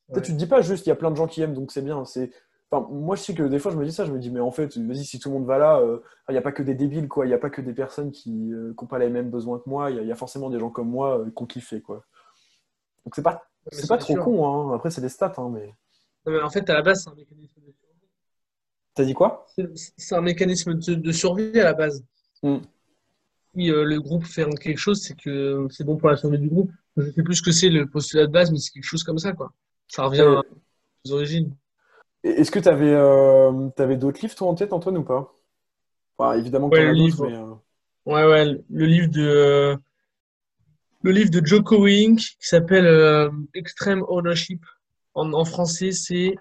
Ouais. 0.10 0.22
Tu 0.22 0.32
te 0.34 0.38
dis 0.38 0.48
pas 0.48 0.62
juste, 0.62 0.86
il 0.88 0.90
y 0.90 0.92
a 0.92 0.96
plein 0.96 1.12
de 1.12 1.16
gens 1.16 1.28
qui 1.28 1.42
aiment, 1.42 1.54
donc 1.54 1.72
c'est 1.72 1.84
bien. 1.84 2.04
C'est, 2.06 2.32
enfin, 2.72 2.88
moi, 2.92 3.16
je 3.16 3.22
sais 3.24 3.34
que 3.34 3.44
des 3.44 3.60
fois, 3.60 3.72
je 3.72 3.78
me 3.78 3.86
dis 3.86 3.92
ça, 3.92 4.06
je 4.06 4.12
me 4.12 4.20
dis, 4.20 4.30
mais 4.32 4.40
en 4.40 4.52
fait, 4.52 4.78
vas-y, 4.78 5.06
si 5.06 5.20
tout 5.20 5.30
le 5.30 5.36
monde 5.36 5.46
va 5.46 5.58
là, 5.58 5.80
euh, 5.80 6.00
il 6.30 6.34
n'y 6.34 6.38
a 6.38 6.42
pas 6.42 6.52
que 6.52 6.64
des 6.64 6.76
débiles, 6.76 7.08
quoi. 7.08 7.26
Il 7.26 7.30
n'y 7.30 7.34
a 7.36 7.38
pas 7.40 7.50
que 7.50 7.62
des 7.62 7.74
personnes 7.74 8.12
qui 8.12 8.30
n'ont 8.32 8.88
pas 8.88 9.00
les 9.00 9.10
mêmes 9.10 9.30
besoins 9.30 9.60
que 9.60 9.70
moi. 9.70 9.90
Il 9.92 9.98
y, 9.98 10.00
a- 10.00 10.02
il 10.04 10.08
y 10.08 10.12
a 10.12 10.16
forcément 10.16 10.50
des 10.50 10.60
gens 10.60 10.70
comme 10.70 10.90
moi 10.90 11.20
euh, 11.20 11.26
qui 11.32 11.44
ont 11.44 11.46
kiffé, 11.46 11.82
quoi. 11.82 12.04
Donc 13.06 13.16
c'est 13.16 13.24
pas, 13.24 13.44
c'est 13.72 13.88
pas 13.88 13.98
trop 13.98 14.14
sûr. 14.14 14.24
con, 14.24 14.46
hein. 14.72 14.76
Après, 14.76 14.92
c'est 14.92 15.02
des 15.02 15.10
stats, 15.10 15.34
hein, 15.38 15.50
mais. 15.52 15.68
Non, 16.26 16.34
mais 16.34 16.42
en 16.42 16.50
fait, 16.50 16.70
à 16.70 16.74
la 16.76 16.82
base, 16.82 17.04
c'est 17.04 17.10
un 17.10 17.16
mécanisme 17.16 17.62
de 17.62 17.72
survie. 17.72 17.76
T'as 18.94 19.06
dit 19.06 19.14
quoi? 19.14 19.48
C'est- 19.98 20.16
un 20.16 20.22
mécanisme 20.22 20.74
de, 20.76 20.96
de 20.96 21.12
survie 21.12 21.60
à 21.60 21.64
la 21.64 21.74
base. 21.74 22.04
Hmm. 22.44 22.58
Si 23.56 23.72
euh, 23.72 23.84
le 23.84 24.00
groupe 24.00 24.26
fait 24.26 24.46
quelque 24.60 24.78
chose, 24.78 25.02
c'est 25.02 25.16
que 25.16 25.68
c'est 25.72 25.84
bon 25.84 25.98
pour 25.98 26.10
la 26.10 26.18
survie 26.18 26.38
du 26.38 26.50
groupe. 26.50 26.72
Je 26.98 27.10
sais 27.12 27.24
plus 27.24 27.36
ce 27.36 27.42
que 27.42 27.52
c'est 27.52 27.70
le 27.70 27.88
postulat 27.88 28.28
de 28.28 28.32
base, 28.32 28.52
mais 28.52 28.58
c'est 28.60 28.72
quelque 28.72 28.84
chose 28.84 29.04
comme 29.04 29.18
ça, 29.18 29.34
quoi. 29.34 29.52
Ça 29.88 30.04
revient 30.04 30.22
Ouais. 30.22 30.42
aux 31.08 31.12
origines. 31.14 31.56
Est-ce 32.24 32.52
que 32.52 32.60
tu 32.60 32.68
avais, 32.70 33.98
d'autres 33.98 34.22
livres, 34.22 34.36
toi, 34.36 34.48
en 34.48 34.56
tête, 34.56 34.74
Antoine, 34.74 34.98
ou 34.98 35.04
pas? 35.04 35.34
Enfin, 36.18 36.38
évidemment 36.38 36.72
que 36.72 36.82
Ouais, 36.82 36.86
le 36.86 36.94
livre. 36.94 37.30
mais. 37.30 37.36
euh, 37.36 37.54
Ouais, 38.06 38.26
ouais, 38.26 38.46
le- 38.70 38.86
livre 38.86 39.08
de, 39.10 39.22
euh, 39.22 39.78
le 41.04 41.12
livre 41.12 41.30
de 41.30 41.46
Joko 41.46 41.84
Willink 41.84 42.20
qui 42.20 42.48
s'appelle 42.48 42.86
euh, 42.86 43.30
Extreme 43.54 44.04
Ownership. 44.08 44.64
En, 45.14 45.34
en 45.34 45.44
français, 45.44 45.92
c'est 45.92 46.36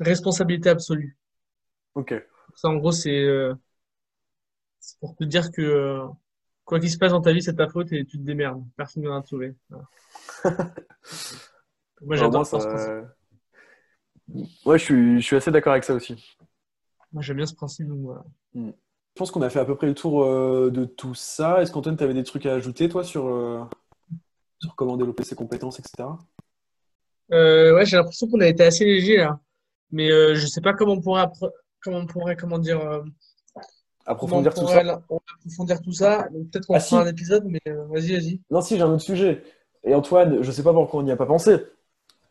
Responsabilité 0.00 0.70
absolue. 0.70 1.16
Ok. 1.94 2.12
Ça, 2.54 2.68
en 2.68 2.76
gros, 2.76 2.92
c'est 2.92 3.10
euh, 3.24 3.54
pour 5.00 5.14
te 5.16 5.24
dire 5.24 5.50
que 5.50 5.62
euh, 5.62 6.06
quoi 6.64 6.80
qu'il 6.80 6.90
se 6.90 6.98
passe 6.98 7.12
dans 7.12 7.20
ta 7.22 7.32
vie, 7.32 7.42
c'est 7.42 7.54
ta 7.56 7.68
faute 7.68 7.92
et 7.92 8.04
tu 8.04 8.18
te 8.18 8.22
démerdes. 8.24 8.64
Personne 8.76 9.02
ne 9.02 9.08
viendra 9.08 9.22
te 9.22 9.28
sauver. 9.28 9.54
Voilà. 9.70 9.86
Moi, 12.00 12.16
j'adore 12.16 12.46
ça-. 12.46 13.17
Ouais, 14.64 14.78
je 14.78 14.84
suis, 14.84 15.20
je 15.20 15.24
suis 15.26 15.36
assez 15.36 15.50
d'accord 15.50 15.72
avec 15.72 15.84
ça 15.84 15.94
aussi. 15.94 16.36
Moi, 17.12 17.22
j'aime 17.22 17.36
bien 17.38 17.46
ce 17.46 17.54
principe. 17.54 17.88
donc 17.88 17.98
voilà. 18.00 18.24
Je 18.54 18.70
pense 19.14 19.30
qu'on 19.30 19.42
a 19.42 19.50
fait 19.50 19.58
à 19.58 19.64
peu 19.64 19.74
près 19.74 19.86
le 19.86 19.94
tour 19.94 20.22
euh, 20.24 20.70
de 20.70 20.84
tout 20.84 21.14
ça. 21.14 21.60
Est-ce 21.62 21.72
qu'Antoine, 21.72 21.96
tu 21.96 22.04
avais 22.04 22.14
des 22.14 22.24
trucs 22.24 22.46
à 22.46 22.54
ajouter, 22.54 22.88
toi, 22.88 23.02
sur, 23.02 23.26
euh, 23.26 23.62
sur 24.60 24.74
comment 24.76 24.96
développer 24.96 25.24
ses 25.24 25.34
compétences, 25.34 25.78
etc. 25.80 26.08
Euh, 27.32 27.74
ouais, 27.74 27.84
j'ai 27.86 27.96
l'impression 27.96 28.28
qu'on 28.28 28.40
a 28.40 28.46
été 28.46 28.62
assez 28.64 28.84
léger 28.84 29.16
là. 29.18 29.40
Mais 29.90 30.10
euh, 30.10 30.34
je 30.34 30.46
sais 30.46 30.60
pas 30.60 30.74
comment 30.74 30.92
on 30.92 31.00
pourrait, 31.00 31.24
comment 31.82 31.98
on 31.98 32.06
pourrait, 32.06 32.36
comment 32.36 32.58
dire, 32.58 32.78
euh, 32.80 33.00
comment 33.00 33.12
on 34.06 34.10
Approfondir 34.12 34.54
tout 34.54 34.66
ça. 34.68 35.02
on 35.10 35.18
approfondir 35.38 35.80
tout 35.82 35.92
ça. 35.92 36.28
Donc, 36.28 36.50
peut-être 36.50 36.66
qu'on 36.66 36.74
Ah, 36.74 36.80
fera 36.80 37.02
si. 37.02 37.08
un 37.08 37.10
épisode, 37.10 37.44
mais 37.46 37.60
euh, 37.68 37.84
vas-y, 37.86 38.12
vas-y. 38.12 38.40
Non, 38.50 38.60
si, 38.60 38.76
j'ai 38.76 38.82
un 38.82 38.90
autre 38.92 39.02
sujet. 39.02 39.42
Et 39.84 39.94
Antoine, 39.94 40.42
je 40.42 40.50
sais 40.52 40.62
pas 40.62 40.72
pourquoi 40.72 41.00
on 41.00 41.02
n'y 41.02 41.10
a 41.12 41.16
pas 41.16 41.26
pensé, 41.26 41.56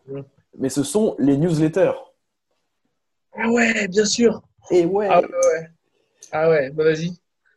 Ouais. 0.07 0.23
Mais 0.57 0.69
ce 0.69 0.83
sont 0.83 1.15
les 1.19 1.37
newsletters. 1.37 1.93
Ah 3.33 3.49
ouais, 3.49 3.87
bien 3.87 4.05
sûr. 4.05 4.41
Et 4.71 4.85
ouais. 4.85 5.07
Ah 5.09 5.21
ouais. 5.21 5.69
Ah 6.31 6.49
ouais, 6.49 6.69
bah 6.71 6.83
vas-y. 6.83 7.11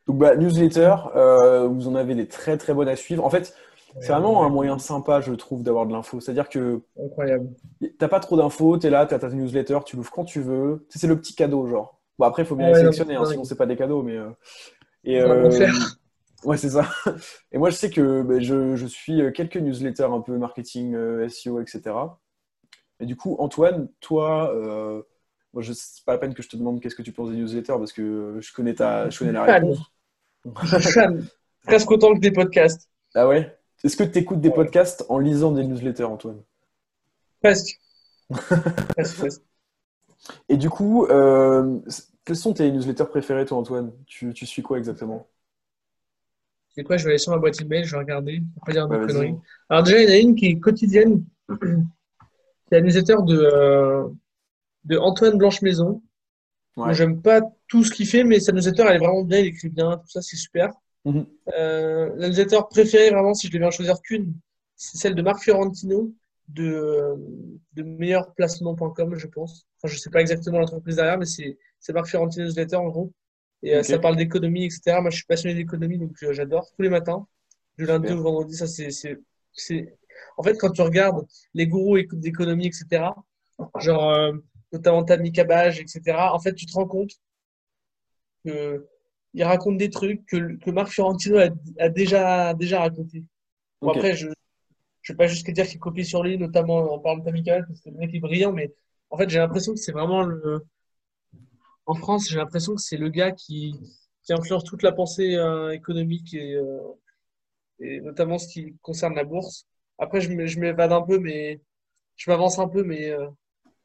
Donc, 0.07 0.18
bah, 0.18 0.37
newsletter, 0.37 0.94
euh, 1.16 1.66
vous 1.66 1.88
en 1.88 1.94
avez 1.94 2.14
des 2.14 2.29
très 2.29 2.57
très 2.57 2.74
bonnes 2.74 2.88
à 2.88 2.96
suivre. 2.96 3.24
En 3.24 3.31
fait, 3.31 3.55
c'est 4.00 4.12
vraiment 4.12 4.44
un 4.44 4.48
moyen 4.48 4.79
sympa, 4.79 5.20
je 5.20 5.33
trouve, 5.33 5.62
d'avoir 5.62 5.87
de 5.87 5.92
l'info. 5.92 6.20
C'est-à-dire 6.20 6.48
que 6.48 6.81
Incroyable. 7.03 7.48
T'as 7.98 8.09
pas 8.09 8.20
trop 8.20 8.37
d'infos, 8.37 8.76
t'es 8.76 8.90
là, 8.90 9.07
t'as 9.07 9.18
ta 9.18 9.29
newsletter, 9.29 9.79
tu 9.85 9.96
l'ouvres 9.96 10.11
quand 10.11 10.24
tu 10.24 10.40
veux. 10.40 10.87
C'est 10.88 11.07
le 11.07 11.18
petit 11.18 11.35
cadeau, 11.35 11.66
genre. 11.66 12.00
Bon, 12.18 12.26
après, 12.26 12.42
il 12.42 12.46
faut 12.46 12.57
bien 12.57 12.66
Ouais, 12.66 12.72
les 12.74 12.79
sélectionner, 12.81 13.16
hein, 13.16 13.24
sinon 13.24 13.44
c'est 13.44 13.57
pas 13.57 13.66
des 13.66 13.76
cadeaux. 13.76 14.03
Mais, 14.03 14.16
euh, 14.16 14.31
et, 15.05 15.20
euh. 15.20 15.48
Ouais, 16.44 16.57
c'est 16.57 16.70
ça. 16.70 16.88
Et 17.53 17.59
moi, 17.59 17.70
je 17.70 17.76
sais 17.76 17.90
que 17.90 18.22
ben, 18.22 18.40
je, 18.40 18.74
je 18.76 18.87
suis 18.87 19.20
euh, 19.20 19.31
quelques 19.31 19.57
newsletters 19.57 20.05
un 20.05 20.20
peu 20.20 20.37
marketing, 20.38 20.94
euh, 20.94 21.29
SEO, 21.29 21.61
etc. 21.61 21.83
Et 23.00 23.06
du 23.06 23.16
coup, 23.16 23.36
Antoine, 23.38 23.88
toi, 24.00 24.54
euh, 24.54 25.02
moi, 25.52 25.62
je, 25.62 25.72
c'est 25.72 26.04
pas 26.04 26.12
la 26.12 26.18
peine 26.18 26.34
que 26.34 26.42
je 26.42 26.48
te 26.48 26.56
demande 26.56 26.80
qu'est-ce 26.80 26.94
que 26.94 27.02
tu 27.02 27.12
penses 27.12 27.30
des 27.30 27.36
newsletters 27.36 27.74
parce 27.78 27.92
que 27.92 28.38
je 28.40 28.52
connais, 28.52 28.74
ta, 28.74 29.08
je 29.10 29.18
connais 29.18 29.32
la 29.32 29.42
réponse. 29.44 29.80
Presque 31.64 31.90
autant 31.90 32.14
que 32.14 32.20
des 32.20 32.30
podcasts. 32.30 32.88
Ah 33.14 33.26
ouais? 33.26 33.56
Est-ce 33.82 33.96
que 33.96 34.04
tu 34.04 34.18
écoutes 34.18 34.40
des 34.40 34.50
podcasts 34.50 35.04
en 35.08 35.18
lisant 35.18 35.52
des 35.52 35.64
newsletters, 35.64 36.04
Antoine? 36.04 36.42
Presque. 37.42 37.80
Presque, 38.30 39.16
presque. 39.16 39.42
Et 40.48 40.56
du 40.56 40.68
coup, 40.68 41.06
euh, 41.06 41.80
quels 42.24 42.36
sont 42.36 42.52
tes 42.52 42.70
newsletters 42.70 43.06
préférés, 43.06 43.46
toi, 43.46 43.58
Antoine? 43.58 43.92
Tu, 44.06 44.32
tu 44.34 44.46
suis 44.46 44.62
quoi 44.62 44.78
exactement? 44.78 45.26
C'est 46.74 46.84
quoi 46.84 46.96
Je 46.98 47.04
vais 47.04 47.10
aller 47.10 47.18
sur 47.18 47.32
ma 47.32 47.38
boîte 47.38 47.60
email, 47.60 47.84
je 47.84 47.92
vais 47.92 47.98
regarder. 47.98 48.42
Pour 48.54 48.64
pas 48.64 48.72
dire 48.72 48.86
de 48.86 48.94
Ouais, 48.94 49.00
vas-y. 49.00 49.12
conneries. 49.12 49.34
Alors, 49.68 49.82
déjà, 49.82 50.02
il 50.02 50.08
y 50.08 50.12
en 50.12 50.14
a 50.14 50.18
une 50.18 50.34
qui 50.34 50.46
est 50.46 50.60
quotidienne. 50.60 51.24
C'est 52.70 52.80
la 52.80 52.83
newsletter 52.83 53.16
de, 53.26 53.37
euh, 53.37 54.09
de 54.85 54.96
Antoine 54.96 55.37
Blanche-Maison. 55.37 56.02
Ouais. 56.76 56.94
J'aime 56.94 57.20
pas 57.20 57.42
tout 57.68 57.85
ce 57.85 57.90
qu'il 57.90 58.06
fait, 58.06 58.24
mais 58.24 58.40
sa 58.40 58.52
newsletter, 58.52 58.85
elle 58.88 58.96
est 58.96 58.98
vraiment 58.98 59.22
bien, 59.22 59.40
il 59.40 59.46
écrit 59.46 59.68
bien, 59.68 59.98
tout 59.98 60.09
ça, 60.09 60.22
c'est 60.22 60.37
super. 60.37 60.70
Mhm. 61.04 61.26
Euh, 61.59 62.11
la 62.16 62.28
newsletter 62.28 62.61
préférée, 62.70 63.11
vraiment, 63.11 63.35
si 63.35 63.48
je 63.48 63.52
devais 63.52 63.66
en 63.66 63.70
choisir 63.70 64.00
qu'une, 64.00 64.35
c'est 64.76 64.98
celle 64.98 65.14
de 65.14 65.22
Marc 65.22 65.42
Fiorentino 65.42 66.12
de, 66.48 67.14
de 67.74 67.83
meilleurplacement.com, 67.83 69.14
je 69.16 69.26
pense. 69.26 69.66
Enfin, 69.76 69.92
je 69.92 69.98
sais 69.98 70.11
pas 70.11 70.20
exactement 70.20 70.59
l'entreprise 70.59 70.96
derrière, 70.96 71.18
mais 71.18 71.26
c'est 71.26 71.59
c'est 71.80 71.92
Marc 71.92 72.06
Fiorentino 72.06 72.44
newsletter, 72.44 72.76
en 72.76 72.88
gros. 72.88 73.12
Et 73.62 73.74
euh, 73.74 73.83
ça 73.83 73.98
parle 73.98 74.16
d'économie, 74.16 74.64
etc. 74.64 75.00
Moi, 75.00 75.11
je 75.11 75.16
suis 75.16 75.26
passionné 75.26 75.54
d'économie, 75.54 75.98
donc 75.98 76.12
euh, 76.22 76.33
j'adore 76.33 76.70
tous 76.76 76.83
les 76.83 76.88
matins, 76.88 77.26
du 77.76 77.87
lundi 77.87 78.12
au 78.12 78.22
vendredi. 78.22 78.54
Ça, 78.54 78.66
c'est... 78.66 79.20
En 80.37 80.42
fait, 80.42 80.56
quand 80.59 80.70
tu 80.72 80.83
regardes 80.83 81.26
les 81.54 81.66
gourous 81.66 81.98
éco- 81.98 82.16
d'économie, 82.16 82.66
etc., 82.68 83.24
genre 83.78 84.11
euh, 84.11 84.33
notamment 84.72 85.04
Tammy 85.04 85.33
Cabage, 85.33 85.80
etc., 85.80 86.33
en 86.35 86.38
fait, 86.40 86.54
tu 86.54 86.66
te 86.66 86.72
rends 86.74 86.87
compte 86.87 87.12
que 88.44 88.87
il 89.35 89.44
raconte 89.44 89.76
des 89.78 89.90
trucs 89.90 90.26
que, 90.26 90.56
que 90.56 90.70
Marc 90.72 90.88
Fiorentino 90.90 91.38
a, 91.38 91.48
a 91.78 91.88
déjà, 91.88 92.52
déjà 92.54 92.80
raconté. 92.80 93.24
Bon, 93.83 93.90
après, 93.92 94.14
je 94.14 94.28
ne 94.28 94.35
vais 95.09 95.14
pas 95.16 95.26
jusqu'à 95.28 95.52
dire 95.52 95.66
qu'il 95.66 95.80
copie 95.80 96.04
sur 96.04 96.22
lui, 96.24 96.38
notamment 96.38 96.94
en 96.94 96.98
parlant 97.00 97.20
de 97.20 97.24
Tammy 97.24 97.42
Cabage, 97.44 97.64
parce 97.68 97.80
que 97.80 97.90
le 97.90 97.96
mec 97.98 98.14
est 98.14 98.20
brillant, 98.20 98.52
mais 98.52 98.72
en 99.11 99.18
fait, 99.18 99.30
j'ai 99.30 99.38
l'impression 99.38 99.74
que 99.74 99.80
c'est 99.80 99.92
vraiment 99.92 100.22
le. 100.24 100.64
En 101.87 101.94
France, 101.94 102.28
j'ai 102.30 102.37
l'impression 102.38 102.74
que 102.74 102.80
c'est 102.80 102.96
le 102.96 103.09
gars 103.11 103.33
qui, 103.33 103.74
qui 104.22 104.33
influence 104.33 104.64
toute 104.64 104.83
la 104.83 104.92
pensée 104.92 105.35
euh, 105.35 105.72
économique 105.72 106.33
et, 106.35 106.54
euh, 106.54 106.78
et 107.80 108.00
notamment 108.00 108.38
ce 108.38 108.48
qui 108.48 108.76
concerne 108.83 109.14
la 109.14 109.24
bourse. 109.24 109.66
Après, 110.00 110.20
je 110.20 110.58
m'évade 110.58 110.92
un 110.92 111.02
peu, 111.02 111.18
mais 111.18 111.60
je 112.16 112.30
m'avance 112.30 112.58
un 112.58 112.68
peu, 112.68 112.82
mais 112.82 113.10
euh, 113.10 113.28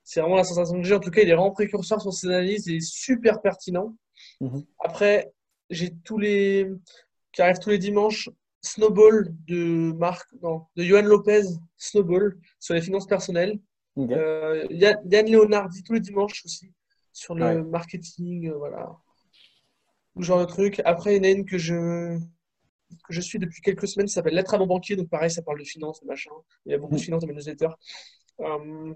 c'est 0.03 0.21
vraiment 0.21 0.37
la 0.37 0.43
sensation 0.43 0.81
que 0.81 0.87
j'ai. 0.87 0.95
En 0.95 0.99
tout 0.99 1.11
cas, 1.11 1.21
il 1.21 1.29
est 1.29 1.35
vraiment 1.35 1.51
précurseur 1.51 2.01
sur 2.01 2.13
ses 2.13 2.27
analyses 2.27 2.67
et 2.69 2.79
super 2.79 3.41
pertinent. 3.41 3.95
Mhm. 4.41 4.65
Après, 4.79 5.31
j'ai 5.69 5.91
tous 6.03 6.17
les 6.17 6.67
qui 7.33 7.41
arrivent 7.41 7.59
tous 7.59 7.69
les 7.69 7.77
dimanches. 7.77 8.29
Snowball 8.61 9.31
de 9.47 9.91
Marc, 9.93 10.27
non, 10.41 10.63
de 10.75 10.83
Johan 10.83 11.03
Lopez, 11.03 11.43
Snowball 11.77 12.35
sur 12.59 12.73
les 12.73 12.81
finances 12.81 13.05
personnelles. 13.05 13.59
Euh, 13.97 14.65
Yann 14.71 15.31
Leonardi 15.31 15.83
tous 15.83 15.93
les 15.93 15.99
dimanches 15.99 16.43
aussi 16.45 16.71
sur 17.13 17.35
le 17.35 17.45
Ouais. 17.45 17.63
marketing, 17.63 18.49
euh, 18.49 18.57
voilà, 18.57 18.97
ce 20.17 20.23
genre 20.23 20.39
de 20.39 20.45
trucs. 20.45 20.81
Après, 20.83 21.15
il 21.15 21.17
y 21.17 21.19
en 21.19 21.23
a 21.23 21.31
une 21.31 21.45
que 21.45 21.57
je 21.57 22.17
que 23.07 23.13
je 23.13 23.21
suis 23.21 23.39
depuis 23.39 23.61
quelques 23.61 23.87
semaines, 23.87 24.07
ça 24.07 24.15
s'appelle 24.15 24.35
Lettre 24.35 24.53
à 24.53 24.57
mon 24.57 24.67
banquier. 24.67 24.95
Donc 24.95 25.09
pareil, 25.09 25.31
ça 25.31 25.41
parle 25.41 25.59
de 25.59 25.63
finance, 25.63 26.01
de 26.01 26.07
machin. 26.07 26.31
Il 26.65 26.71
y 26.71 26.75
a 26.75 26.77
beaucoup 26.77 26.95
de 26.95 26.99
Mm. 26.99 27.03
finance 27.03 27.21
dans 27.21 27.27
mes 27.27 27.33
newsletters. 27.33 27.69
Euh, 28.41 28.93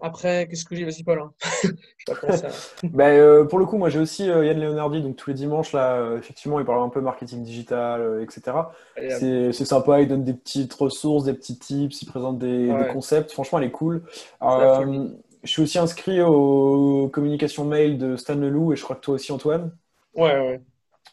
après, 0.00 0.48
qu'est-ce 0.48 0.64
que 0.64 0.74
j'ai? 0.74 0.84
Vas-y, 0.84 1.04
Paul. 1.04 1.20
hein. 1.20 1.32
Je 1.98 2.12
à- 2.12 2.50
Ben, 2.82 3.04
euh, 3.10 3.44
pour 3.44 3.58
le 3.60 3.66
coup, 3.66 3.76
moi 3.78 3.90
j'ai 3.90 3.98
aussi 4.00 4.28
euh, 4.28 4.44
Yann 4.44 4.58
Leonardi, 4.60 5.02
donc 5.02 5.14
tous 5.16 5.30
les 5.30 5.34
dimanches, 5.34 5.72
là, 5.72 5.94
euh, 5.96 6.18
effectivement, 6.18 6.58
il 6.58 6.66
parle 6.66 6.82
un 6.82 6.88
peu 6.88 7.00
marketing 7.00 7.42
digital, 7.44 8.20
etc. 8.22 8.56
C'est 8.96 9.52
sympa, 9.64 10.00
il 10.00 10.08
donne 10.08 10.24
des 10.24 10.34
petites 10.34 10.72
ressources, 10.74 11.24
des 11.24 11.34
petits 11.34 11.58
tips, 11.58 12.02
il 12.02 12.06
présente 12.06 12.38
des, 12.38 12.70
Ouais. 12.72 12.86
des 12.88 12.92
concepts. 12.92 13.30
Franchement, 13.30 13.58
elle 13.58 13.66
est 13.66 13.70
cool. 13.70 14.02
Je 15.44 15.52
suis 15.52 15.62
aussi 15.62 15.78
inscrit 15.78 16.20
aux 16.20 17.08
communications 17.12 17.64
mail 17.64 17.96
de 17.96 18.16
Stan 18.16 18.34
Leloup 18.34 18.72
et 18.72 18.76
je 18.76 18.82
crois 18.82 18.96
que 18.96 19.02
toi 19.02 19.14
aussi, 19.14 19.30
Antoine. 19.30 19.70
Ouais, 20.14 20.36
ouais. 20.40 20.60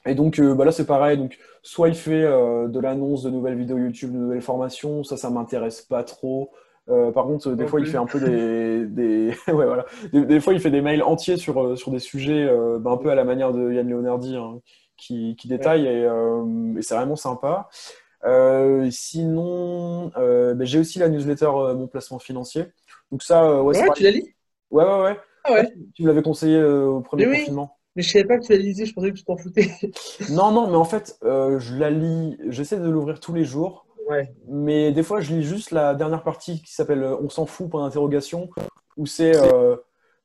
Et 0.05 0.15
donc 0.15 0.39
euh, 0.39 0.53
bah 0.53 0.65
là 0.65 0.71
c'est 0.71 0.85
pareil, 0.85 1.17
donc 1.17 1.37
soit 1.63 1.89
il 1.89 1.95
fait 1.95 2.23
euh, 2.23 2.67
de 2.67 2.79
l'annonce 2.79 3.23
de 3.23 3.29
nouvelles 3.29 3.57
vidéos 3.57 3.77
YouTube, 3.77 4.11
de 4.13 4.17
nouvelles 4.17 4.41
formations, 4.41 5.03
ça 5.03 5.17
ça 5.17 5.29
m'intéresse 5.29 5.81
pas 5.81 6.03
trop. 6.03 6.51
Euh, 6.87 7.11
par 7.11 7.25
contre, 7.25 7.51
des 7.51 7.65
fois 7.65 7.79
il 7.79 7.87
fait 7.87 7.97
un 7.97 8.05
peu 8.05 8.19
des, 8.19 8.85
des... 8.87 9.29
ouais 9.47 9.65
voilà, 9.65 9.85
des, 10.13 10.25
des 10.25 10.39
fois 10.39 10.53
il 10.53 10.59
fait 10.59 10.69
des 10.69 10.81
mails 10.81 11.01
entiers 11.01 11.37
sur, 11.37 11.77
sur 11.77 11.91
des 11.91 11.99
sujets 11.99 12.47
bah, 12.79 12.91
un 12.91 12.97
peu 12.97 13.09
à 13.09 13.15
la 13.15 13.23
manière 13.23 13.51
de 13.51 13.71
Yann 13.71 13.89
Leonardi 13.89 14.35
hein, 14.35 14.59
qui, 14.97 15.35
qui 15.35 15.47
détaille 15.47 15.87
et, 15.87 16.03
et 16.03 16.81
c'est 16.81 16.95
vraiment 16.95 17.15
sympa. 17.15 17.69
Sinon, 18.91 20.11
bah, 20.15 20.65
j'ai 20.65 20.79
aussi 20.79 20.99
la 20.99 21.09
newsletter 21.09 21.49
Mon 21.75 21.87
placement 21.87 22.19
financier. 22.19 22.65
Donc 23.11 23.23
ça, 23.23 23.63
ouais, 23.63 23.73
pareil. 23.73 23.91
tu 23.95 24.03
l'as 24.03 24.11
lu? 24.11 24.35
Ouais, 24.69 24.83
ouais, 24.83 25.01
ouais. 25.01 25.17
Ah 25.43 25.53
ouais. 25.53 25.73
Tu 25.93 26.03
me 26.03 26.07
l'avais 26.07 26.23
conseillé 26.23 26.63
au 26.63 27.01
premier 27.01 27.25
Mais 27.27 27.45
oui. 27.47 27.55
Mais 27.95 28.03
je 28.03 28.09
savais 28.11 28.25
pas 28.25 28.37
que 28.37 28.45
tu 28.45 28.51
la 28.51 28.57
lisais, 28.57 28.85
je 28.85 28.93
pensais 28.93 29.11
que 29.11 29.17
tu 29.17 29.23
t'en 29.23 29.37
foutais. 29.37 29.69
Non, 30.29 30.51
non, 30.51 30.67
mais 30.69 30.75
en 30.77 30.85
fait, 30.85 31.17
euh, 31.23 31.59
je 31.59 31.75
la 31.75 31.89
lis, 31.89 32.37
j'essaie 32.49 32.79
de 32.79 32.89
l'ouvrir 32.89 33.19
tous 33.19 33.33
les 33.33 33.43
jours, 33.45 33.85
Ouais. 34.09 34.31
mais 34.47 34.91
des 34.91 35.03
fois, 35.03 35.19
je 35.19 35.33
lis 35.33 35.43
juste 35.43 35.71
la 35.71 35.95
dernière 35.95 36.23
partie 36.23 36.61
qui 36.61 36.73
s'appelle 36.73 37.03
euh, 37.03 37.17
On 37.21 37.29
s'en 37.29 37.45
fout, 37.45 37.69
point 37.69 37.83
d'interrogation, 37.83 38.49
où 38.97 39.05
c'est 39.05 39.35
euh, 39.35 39.75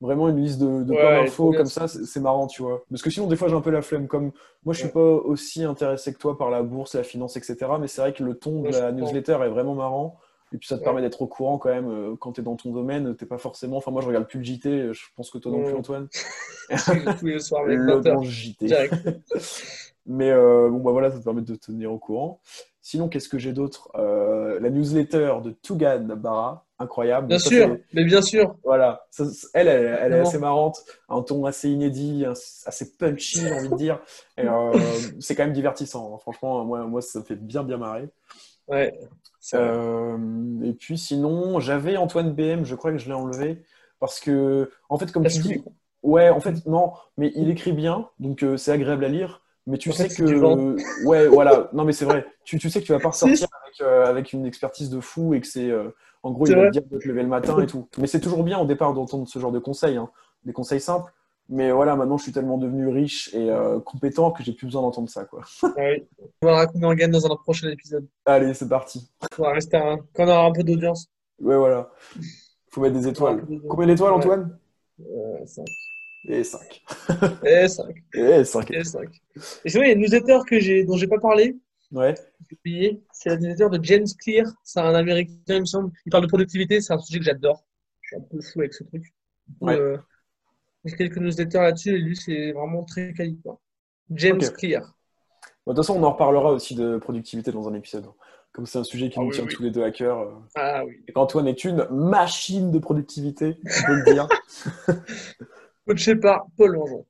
vraiment 0.00 0.28
une 0.28 0.40
liste 0.42 0.58
de, 0.60 0.84
de 0.84 0.92
Ouais, 0.92 0.98
plein 0.98 1.24
d'infos 1.24 1.52
comme 1.52 1.66
ça, 1.66 1.88
c'est 1.88 2.20
marrant, 2.20 2.46
tu 2.46 2.62
vois. 2.62 2.84
Parce 2.90 3.02
que 3.02 3.10
sinon, 3.10 3.26
des 3.26 3.36
fois, 3.36 3.48
j'ai 3.48 3.54
un 3.56 3.60
peu 3.60 3.70
la 3.70 3.82
flemme. 3.82 4.06
Comme 4.06 4.32
moi, 4.64 4.74
je 4.74 4.78
suis 4.78 4.86
Ouais. 4.88 4.92
pas 4.92 5.00
aussi 5.00 5.64
intéressé 5.64 6.12
que 6.12 6.18
toi 6.18 6.36
par 6.38 6.50
la 6.50 6.62
bourse, 6.62 6.94
la 6.94 7.02
finance, 7.04 7.36
etc. 7.36 7.78
Mais 7.80 7.88
c'est 7.88 8.00
vrai 8.02 8.12
que 8.12 8.22
le 8.22 8.34
ton 8.34 8.62
de 8.62 8.68
la 8.68 8.92
newsletter 8.92 9.38
est 9.44 9.48
vraiment 9.48 9.74
marrant. 9.74 10.18
Et 10.52 10.58
puis 10.58 10.66
ça 10.66 10.74
te 10.76 10.80
Ouais. 10.80 10.84
permet 10.84 11.00
d'être 11.00 11.22
au 11.22 11.26
courant 11.26 11.58
quand 11.58 11.68
même 11.70 11.88
euh, 11.88 12.16
quand 12.18 12.32
tu 12.32 12.40
es 12.40 12.44
dans 12.44 12.56
ton 12.56 12.72
domaine. 12.72 13.14
T'es 13.16 13.26
pas 13.26 13.38
forcément. 13.38 13.76
Enfin, 13.76 13.90
moi, 13.92 14.02
je 14.02 14.08
regarde 14.08 14.26
plus 14.26 14.38
le 14.38 14.44
JT. 14.44 14.92
Je 14.92 15.02
pense 15.16 15.30
que 15.30 15.38
toi 15.38 15.52
non 15.52 15.62
plus, 15.64 15.74
Mm. 15.74 15.76
Antoine. 15.78 16.08
Tous 17.20 17.26
les 17.26 17.38
soirs 17.40 17.62
avec 17.64 17.78
Le 17.78 17.94
20 18.00 18.14
bon 18.14 18.22
JT. 18.22 18.66
Mais 20.06 20.30
euh, 20.30 20.68
bon, 20.70 20.78
bah 20.78 20.90
voilà, 20.92 21.10
ça 21.10 21.18
te 21.18 21.24
permet 21.24 21.42
de 21.42 21.54
te 21.54 21.66
tenir 21.66 21.92
au 21.92 21.98
courant. 21.98 22.40
Sinon, 22.82 23.08
qu'est-ce 23.08 23.28
que 23.28 23.38
j'ai 23.38 23.52
d'autre? 23.52 23.90
Euh, 23.94 24.58
La 24.60 24.70
newsletter 24.70 25.34
de 25.44 25.50
Tougan 25.50 26.00
Barra, 26.16 26.66
incroyable. 26.78 27.28
Bien 27.28 27.38
ça, 27.38 27.50
sûr, 27.50 27.76
mais 27.92 28.04
bien 28.04 28.22
sûr. 28.22 28.56
Voilà, 28.64 29.06
Ça, 29.10 29.24
elle, 29.54 29.68
elle, 29.68 29.98
elle 30.00 30.12
est 30.14 30.18
assez 30.20 30.38
marrante, 30.38 30.82
un 31.08 31.22
ton 31.22 31.44
assez 31.44 31.68
inédit, 31.70 32.24
assez 32.24 32.96
punchy, 32.96 33.40
j'ai 33.40 33.52
envie 33.52 33.68
de 33.68 33.76
dire. 33.76 34.00
Euh, 34.40 34.72
c'est 35.20 35.34
quand 35.36 35.44
même 35.44 35.52
divertissant. 35.52 36.14
hein. 36.14 36.18
Franchement, 36.20 36.64
moi, 36.64 36.84
moi, 36.86 37.02
ça 37.02 37.20
me 37.20 37.24
fait 37.24 37.36
bien, 37.36 37.62
bien 37.62 37.76
marrer. 37.76 38.08
Ouais. 38.70 38.98
Euh, 39.54 40.18
et 40.64 40.72
puis 40.72 40.98
sinon, 40.98 41.60
j'avais 41.60 41.96
Antoine 41.96 42.32
BM, 42.32 42.64
je 42.64 42.74
crois 42.74 42.92
que 42.92 42.98
je 42.98 43.06
l'ai 43.06 43.14
enlevé. 43.14 43.62
Parce 43.98 44.18
que, 44.20 44.70
en 44.88 44.98
fait, 44.98 45.12
comme 45.12 45.26
tu 45.26 45.38
dis, 45.40 45.62
ouais, 46.02 46.30
en 46.30 46.40
fait, 46.40 46.64
non, 46.66 46.92
mais 47.18 47.32
il 47.36 47.50
écrit 47.50 47.72
bien, 47.72 48.08
donc 48.18 48.42
euh, 48.42 48.56
c'est 48.56 48.72
agréable 48.72 49.04
à 49.04 49.08
lire. 49.08 49.42
Mais 49.66 49.76
tu 49.76 49.90
En 49.90 49.92
sais 49.92 50.08
fait, 50.08 50.24
que, 50.24 51.04
ouais, 51.06 51.28
voilà, 51.28 51.68
non, 51.74 51.84
mais 51.84 51.92
c'est 51.92 52.06
vrai. 52.06 52.26
Tu, 52.44 52.58
tu 52.58 52.70
sais 52.70 52.80
que 52.80 52.86
tu 52.86 52.92
vas 52.92 52.98
pas 52.98 53.10
ressortir 53.10 53.46
avec, 53.62 53.80
euh, 53.82 54.06
avec 54.06 54.32
une 54.32 54.46
expertise 54.46 54.88
de 54.88 55.00
fou 55.00 55.34
et 55.34 55.40
que 55.40 55.46
c'est, 55.46 55.70
euh, 55.70 55.90
en 56.22 56.30
gros, 56.32 56.46
il 56.46 56.56
va 56.56 56.66
te 56.66 56.72
dire 56.72 56.82
de 56.90 56.98
te 56.98 57.06
lever 57.06 57.22
le 57.22 57.28
matin 57.28 57.60
et 57.60 57.66
tout. 57.66 57.86
Mais 57.98 58.06
c'est 58.06 58.20
toujours 58.20 58.42
bien 58.42 58.58
au 58.58 58.64
départ 58.64 58.94
d'entendre 58.94 59.28
ce 59.28 59.38
genre 59.38 59.52
de 59.52 59.58
conseils, 59.58 59.96
hein, 59.96 60.10
des 60.44 60.52
conseils 60.52 60.80
simples. 60.80 61.12
Mais 61.52 61.72
voilà, 61.72 61.96
maintenant, 61.96 62.16
je 62.16 62.22
suis 62.22 62.32
tellement 62.32 62.58
devenu 62.58 62.86
riche 62.88 63.34
et 63.34 63.50
euh, 63.50 63.80
compétent 63.80 64.30
que 64.30 64.44
j'ai 64.44 64.52
plus 64.52 64.66
besoin 64.66 64.82
d'entendre 64.82 65.10
ça, 65.10 65.24
quoi. 65.24 65.42
Ouais. 65.76 66.06
On 66.42 66.46
va 66.46 66.54
raconter 66.56 66.86
en 66.86 66.94
gagne 66.94 67.10
dans 67.10 67.26
un 67.26 67.34
prochain 67.34 67.68
épisode. 67.70 68.06
Allez, 68.24 68.54
c'est 68.54 68.68
parti. 68.68 69.10
On 69.36 69.42
va 69.42 69.52
rester 69.52 69.76
un... 69.76 69.98
quand 70.14 70.24
on 70.26 70.28
aura 70.28 70.46
un 70.46 70.52
peu 70.52 70.62
d'audience. 70.62 71.08
Ouais, 71.40 71.56
voilà. 71.56 71.90
Faut 72.70 72.80
mettre 72.80 72.94
des 72.94 73.08
étoiles. 73.08 73.44
Combien 73.68 73.88
d'étoiles. 73.88 74.12
Antoine? 74.12 74.58
Euh, 75.00 75.44
5. 75.44 75.64
Et 76.28 76.44
5. 76.44 76.82
Et 77.44 77.68
5. 77.68 77.94
Et 78.14 78.44
5. 78.44 78.70
Et 78.70 78.84
5. 78.84 79.08
Et 79.64 79.70
c'est 79.70 79.78
vrai, 79.78 79.86
il 79.86 79.88
y 79.88 79.90
a 79.90 79.94
une 79.94 80.00
newsletter 80.02 80.38
que 80.46 80.60
j'ai, 80.60 80.84
dont 80.84 80.96
j'ai 80.96 81.08
pas 81.08 81.18
parlé, 81.18 81.58
Ouais. 81.92 82.14
C'est 83.12 83.30
la 83.30 83.36
newsletter 83.38 83.76
de 83.76 83.84
James 83.84 84.06
Clear. 84.18 84.46
C'est 84.62 84.78
un 84.78 84.94
américain, 84.94 85.32
il 85.48 85.60
me 85.60 85.64
semble. 85.64 85.90
Il 86.06 86.10
parle 86.10 86.22
de 86.22 86.28
productivité. 86.28 86.80
C'est 86.80 86.92
un 86.92 86.98
sujet 87.00 87.18
que 87.18 87.24
j'adore. 87.24 87.64
Je 88.02 88.08
suis 88.08 88.16
un 88.16 88.20
peu 88.20 88.40
fou 88.40 88.60
avec 88.60 88.74
ce 88.74 88.84
truc. 88.84 89.04
Ouais. 89.60 89.74
euh, 89.76 89.96
j'ai 90.84 90.96
quelques 90.96 91.18
newsletters 91.18 91.58
là-dessus 91.60 91.94
et 91.94 91.98
lui, 91.98 92.16
c'est 92.16 92.52
vraiment 92.52 92.84
très 92.84 93.12
quali. 93.12 93.40
James. 94.10 94.40
Clear. 94.58 94.82
Bon, 95.66 95.72
de 95.72 95.76
toute 95.76 95.86
façon, 95.86 96.00
on 96.00 96.02
en 96.04 96.12
reparlera 96.12 96.52
aussi 96.52 96.74
de 96.74 96.98
productivité 96.98 97.52
dans 97.52 97.68
un 97.68 97.74
épisode. 97.74 98.06
Comme 98.52 98.66
c'est 98.66 98.78
un 98.78 98.84
sujet 98.84 99.08
qui 99.10 99.18
Ah 99.18 99.22
nous 99.22 99.28
oui, 99.28 99.34
tient 99.34 99.44
oui. 99.44 99.54
tous 99.54 99.62
les 99.62 99.70
deux 99.70 99.84
à 99.84 99.90
cœur. 99.92 100.18
euh, 100.20 100.32
Ah 100.56 100.84
oui. 100.84 101.04
Et 101.06 101.12
qu'Antoine 101.12 101.46
est 101.46 101.62
une 101.64 101.86
machine 101.90 102.72
de 102.72 102.78
productivité, 102.80 103.58
on 103.64 103.86
peut 103.86 103.94
le 103.94 104.12
dire. 104.12 104.28
Coaché 105.86 106.16
par 106.16 106.46
Paul 106.56 106.72
Longeon. 106.72 107.06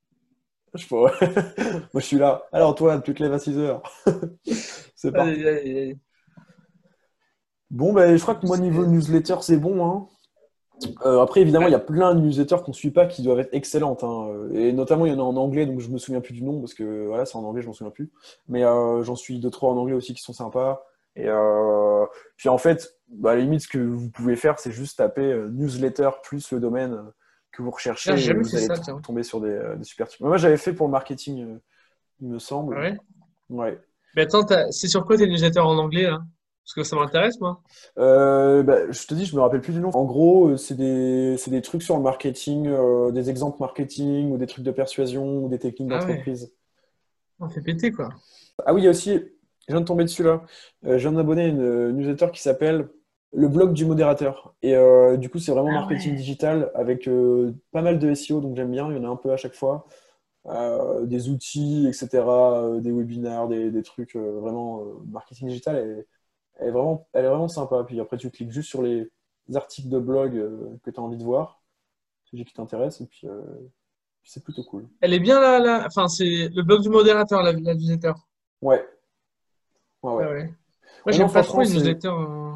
je 0.75 0.87
peux- 0.87 0.97
Moi, 1.95 2.01
je 2.01 2.07
suis 2.07 2.19
là. 2.19 2.43
Alors, 2.53 2.71
Antoine, 2.71 3.03
tu 3.03 3.15
te 3.15 3.23
lèves 3.23 3.33
à 3.33 3.39
6 3.39 3.57
heures. 3.57 3.83
c'est 4.95 5.13
parti. 5.13 5.31
Allez, 5.31 5.49
allez, 5.49 5.71
allez. 5.71 5.99
Bon, 7.71 7.93
ben, 7.93 8.17
je 8.17 8.23
crois 8.23 8.35
que 8.35 8.47
moi, 8.47 8.59
niveau 8.59 8.85
newsletter, 8.85 9.37
c'est 9.43 9.57
bon. 9.57 9.85
hein. 9.87 10.09
Euh, 11.05 11.21
après, 11.21 11.41
évidemment, 11.41 11.67
il 11.67 11.73
y 11.73 11.75
a 11.77 11.79
plein 11.81 12.15
de 12.15 12.21
newsletters 12.21 12.57
qu'on 12.65 12.71
ne 12.71 12.77
suit 12.77 12.91
pas 12.91 13.07
qui 13.07 13.23
doivent 13.23 13.41
être 13.41 13.53
excellentes. 13.53 14.05
hein. 14.05 14.29
Et 14.53 14.73
notamment, 14.73 15.07
il 15.07 15.13
y 15.13 15.15
en 15.15 15.19
a 15.19 15.23
en 15.23 15.37
anglais, 15.37 15.67
donc 15.67 15.81
je 15.81 15.89
me 15.91 15.99
souviens 15.99 16.21
plus 16.21 16.33
du 16.35 16.43
nom 16.43 16.61
parce 16.61 16.75
que 16.75 17.07
voilà, 17.07 17.25
c'est 17.27 17.37
en 17.37 17.45
anglais, 17.45 17.63
je 17.63 17.67
m'en 17.67 17.73
souviens 17.73 17.91
plus. 17.91 18.11
Mais 18.49 18.65
euh, 18.65 19.03
j'en 19.03 19.17
suis 19.17 19.39
deux, 19.39 19.51
trois 19.51 19.71
en 19.73 19.77
anglais 19.77 19.95
aussi 19.95 20.15
qui 20.15 20.23
sont 20.23 20.33
sympas. 20.33 20.85
Et 21.17 21.27
euh, 21.29 22.07
puis 22.37 22.49
en 22.49 22.59
fait, 22.59 22.95
bah, 23.09 23.33
à 23.33 23.35
la 23.35 23.41
limite, 23.41 23.61
ce 23.63 23.69
que 23.69 23.79
vous 23.79 24.11
pouvez 24.11 24.37
faire, 24.37 24.59
c'est 24.59 24.73
juste 24.73 24.99
taper 24.99 25.35
newsletter 25.51 26.11
plus 26.23 26.53
le 26.53 26.61
domaine. 26.61 26.99
que 27.53 27.63
vous 27.63 27.71
recherchez. 27.71 28.11
Ah, 28.13 28.17
et 28.17 28.33
vous 28.33 28.57
allez 28.57 28.67
ça, 28.67 28.75
tomber 29.03 29.23
sur 29.23 29.41
des, 29.41 29.61
des 29.77 29.85
super 29.85 30.09
trucs. 30.09 30.21
Moi, 30.21 30.37
j'avais 30.37 30.57
fait 30.57 30.73
pour 30.73 30.87
le 30.87 30.93
marketing, 30.93 31.59
il 32.21 32.29
me 32.29 32.39
semble. 32.39 32.77
Ah 32.79 32.81
ouais? 32.83 32.99
Ouais. 33.51 33.81
Mais 34.17 34.23
attends, 34.23 34.47
c'est 34.71 34.89
sur 34.89 35.05
quoi 35.05 35.17
tes 35.17 35.27
newsletters 35.27 35.61
en 35.61 35.79
anglais? 35.79 36.09
Parce 36.71 36.89
que 36.89 36.89
ça 36.89 36.95
m'intéresse, 36.95 37.41
moi. 37.41 37.61
Euh, 37.99 38.63
bah, 38.63 38.93
je 38.93 39.05
te 39.05 39.13
dis, 39.13 39.25
je 39.25 39.35
me 39.35 39.41
rappelle 39.41 39.61
plus 39.61 39.73
du 39.73 39.81
nom. 39.81 39.91
En 39.91 40.05
gros, 40.05 40.51
euh, 40.51 40.57
c'est 40.57 40.77
des, 40.77 41.63
trucs 41.63 41.83
sur 41.83 41.97
le 41.97 42.03
marketing, 42.03 42.69
euh, 42.69 43.11
des 43.11 43.29
exemples 43.29 43.57
marketing 43.59 44.31
ou 44.31 44.39
des 44.39 44.47
trucs 44.47 44.65
de 44.65 44.71
persuasion 44.71 45.45
ou 45.45 45.49
des 45.49 45.59
techniques 45.59 45.91
Ah 45.93 45.99
ouais. 45.99 46.07
d'entreprise. 46.07 46.53
On 47.41 47.49
fait 47.49 47.61
péter 47.61 47.91
quoi. 47.91 48.11
Ah 48.65 48.73
oui, 48.73 48.83
il 48.83 48.85
y 48.85 48.87
a 48.87 48.91
aussi, 48.91 49.15
je 49.15 49.73
viens 49.73 49.81
de 49.81 49.85
tomber 49.85 50.05
dessus 50.05 50.23
là. 50.23 50.45
Euh, 50.85 50.97
je 50.97 50.99
viens 50.99 51.11
de 51.11 51.17
m'abonner 51.17 51.43
à 51.43 51.47
une 51.49 51.91
newsletter 51.91 52.29
qui 52.33 52.41
s'appelle 52.41 52.89
Le 53.33 53.49
blog 53.49 53.73
du 53.73 53.85
modérateur. 53.85 54.55
Et 54.63 54.77
du 55.19 55.29
coup, 55.29 55.41
c'est 55.41 55.51
vraiment 55.51 55.71
Ah 55.71 55.81
marketing 55.81 56.13
ouais. 56.13 56.19
digital 56.19 56.71
avec 56.77 57.11
pas 57.73 57.83
mal 57.83 57.99
de 57.99 58.15
SEO, 58.15 58.41
donc 58.41 58.55
j'aime 58.55 58.71
bien. 58.71 58.89
Il 58.93 58.97
y 58.97 59.01
en 59.01 59.05
a 59.05 59.09
un 59.09 59.17
peu 59.17 59.33
à 59.33 59.37
chaque 59.37 59.55
fois. 59.55 59.89
Des 61.03 61.31
outils, 61.31 61.89
etc., 61.89 62.23
des 62.81 62.93
webinaires, 62.93 63.49
des, 63.49 63.73
des 63.73 63.83
trucs 63.83 64.15
vraiment 64.15 64.85
marketing 65.11 65.49
digital. 65.49 65.77
Et, 65.77 66.07
elle 66.61 66.69
est 66.69 66.73
vraiment, 66.73 67.09
elle 67.13 67.25
est 67.25 67.29
vraiment 67.29 67.49
sympa. 67.49 67.83
Puis 67.87 67.99
après, 68.01 68.17
tu 68.17 68.31
cliques 68.31 68.51
juste 68.53 68.69
sur 68.69 68.83
les 68.83 69.11
articles 69.55 69.89
de 69.89 69.99
blog 69.99 70.37
euh, 70.37 70.77
que 70.85 70.91
tu 70.91 71.01
as 71.01 71.03
envie 71.03 71.17
de 71.17 71.25
voir, 71.25 71.61
ceux 72.25 72.39
qui 72.39 72.53
t'intéressent, 72.53 73.01
et 73.03 73.07
puis 73.07 73.27
euh, 73.27 73.41
c'est 74.23 74.45
plutôt 74.45 74.63
cool. 74.65 74.89
Elle 75.01 75.13
est 75.15 75.19
bien 75.21 75.41
là, 75.41 75.59
là. 75.59 75.85
Enfin, 75.87 76.07
c'est 76.09 76.49
le 76.55 76.63
blog 76.63 76.83
du 76.83 76.89
modérateur, 76.89 77.43
la, 77.43 77.53
la 77.53 77.75
newsletter. 77.75 78.13
Ouais. 78.63 78.85
Ouais, 80.03 80.13
ouais. 80.13 80.25
Ah 80.27 80.31
ouais. 80.31 80.55
Moi, 81.07 81.13
j'aime 81.13 81.33
pas 81.33 81.43
trop 81.43 81.63
les 81.63 81.69
newsletters 81.69 82.09
euh, 82.09 82.53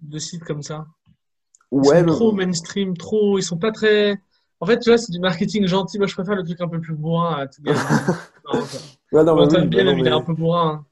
de 0.00 0.18
sites 0.18 0.44
comme 0.44 0.62
ça. 0.62 0.86
Ils 1.70 1.78
Ouais, 1.78 2.00
sont 2.00 2.04
mais- 2.04 2.12
trop 2.12 2.32
mainstream, 2.32 2.96
trop. 2.96 3.38
Ils 3.38 3.42
sont 3.42 3.58
pas 3.58 3.72
très. 3.72 4.20
En 4.60 4.66
fait, 4.66 4.78
tu 4.78 4.90
vois, 4.90 4.98
c'est 4.98 5.10
du 5.12 5.18
marketing 5.20 5.66
gentil. 5.66 5.98
Moi, 5.98 6.06
je 6.06 6.14
préfère 6.14 6.34
le 6.36 6.44
truc 6.44 6.60
un 6.60 6.68
peu 6.68 6.80
plus 6.80 6.94
bourrin 6.94 7.34
à 7.36 7.46
tout. 7.46 7.62
Non. 8.52 8.60
Ouais, 9.12 9.24
non, 9.24 9.36
mais 9.36 9.42
oui, 9.56 9.66
Biel, 9.68 9.86
bah 9.86 9.92
non, 9.92 9.98
il 9.98 10.06
est 10.06 10.10
un 10.10 10.20
peu 10.22 10.34
bourrin. 10.34 10.84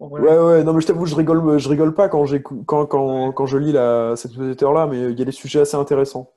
Ouais, 0.00 0.20
ouais, 0.20 0.64
non, 0.64 0.72
mais 0.72 0.80
je 0.80 0.86
t'avoue, 0.86 1.06
je 1.06 1.14
rigole, 1.14 1.58
je 1.58 1.68
rigole 1.68 1.94
pas 1.94 2.08
quand, 2.08 2.24
quand, 2.66 2.86
quand, 2.86 3.32
quand 3.32 3.46
je 3.46 3.58
lis 3.58 3.72
la, 3.72 4.14
cette 4.16 4.36
newsletter-là, 4.36 4.86
mais 4.86 5.10
il 5.10 5.18
y 5.18 5.22
a 5.22 5.24
des 5.24 5.32
sujets 5.32 5.60
assez 5.60 5.76
intéressants. 5.76 6.32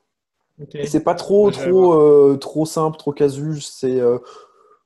Ok. 0.62 0.76
Et 0.76 0.86
c'est 0.86 1.04
pas 1.04 1.16
trop, 1.16 1.48
Ouais, 1.48 1.52
trop, 1.52 1.94
euh, 1.94 2.38
trop 2.38 2.66
simple, 2.66 2.98
trop 2.98 3.14
casu. 3.14 3.62
C'est, 3.62 4.00
euh, 4.00 4.20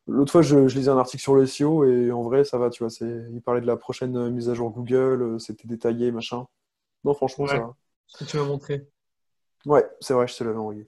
L'autre 0.08 0.32
fois, 0.32 0.43
je, 0.43 0.68
je 0.68 0.78
lisais 0.78 0.91
un 0.91 1.00
article 1.00 1.22
sur 1.24 1.34
le 1.36 1.48
SEO 1.48 1.84
et 1.84 2.12
en 2.12 2.22
vrai, 2.22 2.43
ça 2.43 2.60
va, 2.60 2.70
tu 2.70 2.84
vois. 2.84 2.91
C'est... 2.91 3.26
Il 3.32 3.41
parlait 3.41 3.62
de 3.62 3.66
la 3.66 3.76
prochaine 3.76 4.16
euh, 4.16 4.30
mise 4.30 4.50
à 4.50 4.54
jour 4.54 4.70
Google, 4.70 5.39
c'était 5.39 5.68
détaillé, 5.68 6.12
machin. 6.12 6.46
Non, 7.04 7.14
franchement, 7.16 7.48
ça 7.48 7.58
va. 7.58 7.74
Ce 8.08 8.24
que 8.24 8.30
tu 8.30 8.38
m'as 8.38 8.43
montré. 8.43 8.88
Ouais, 9.66 9.84
c'est 10.00 10.14
vrai, 10.14 10.28
je 10.28 10.36
te 10.36 10.43
l'avais 10.43 10.60
envoyé. 10.60 10.88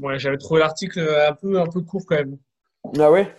Ouais, 0.00 0.18
j'avais 0.18 0.38
trouvé 0.38 0.60
l'article 0.60 1.00
un 1.00 1.34
peu, 1.34 1.60
un 1.60 1.66
peu 1.66 1.80
court 1.80 2.04
quand 2.06 2.14
même. 2.16 2.38
Ah 2.98 3.10
ouais? 3.10 3.34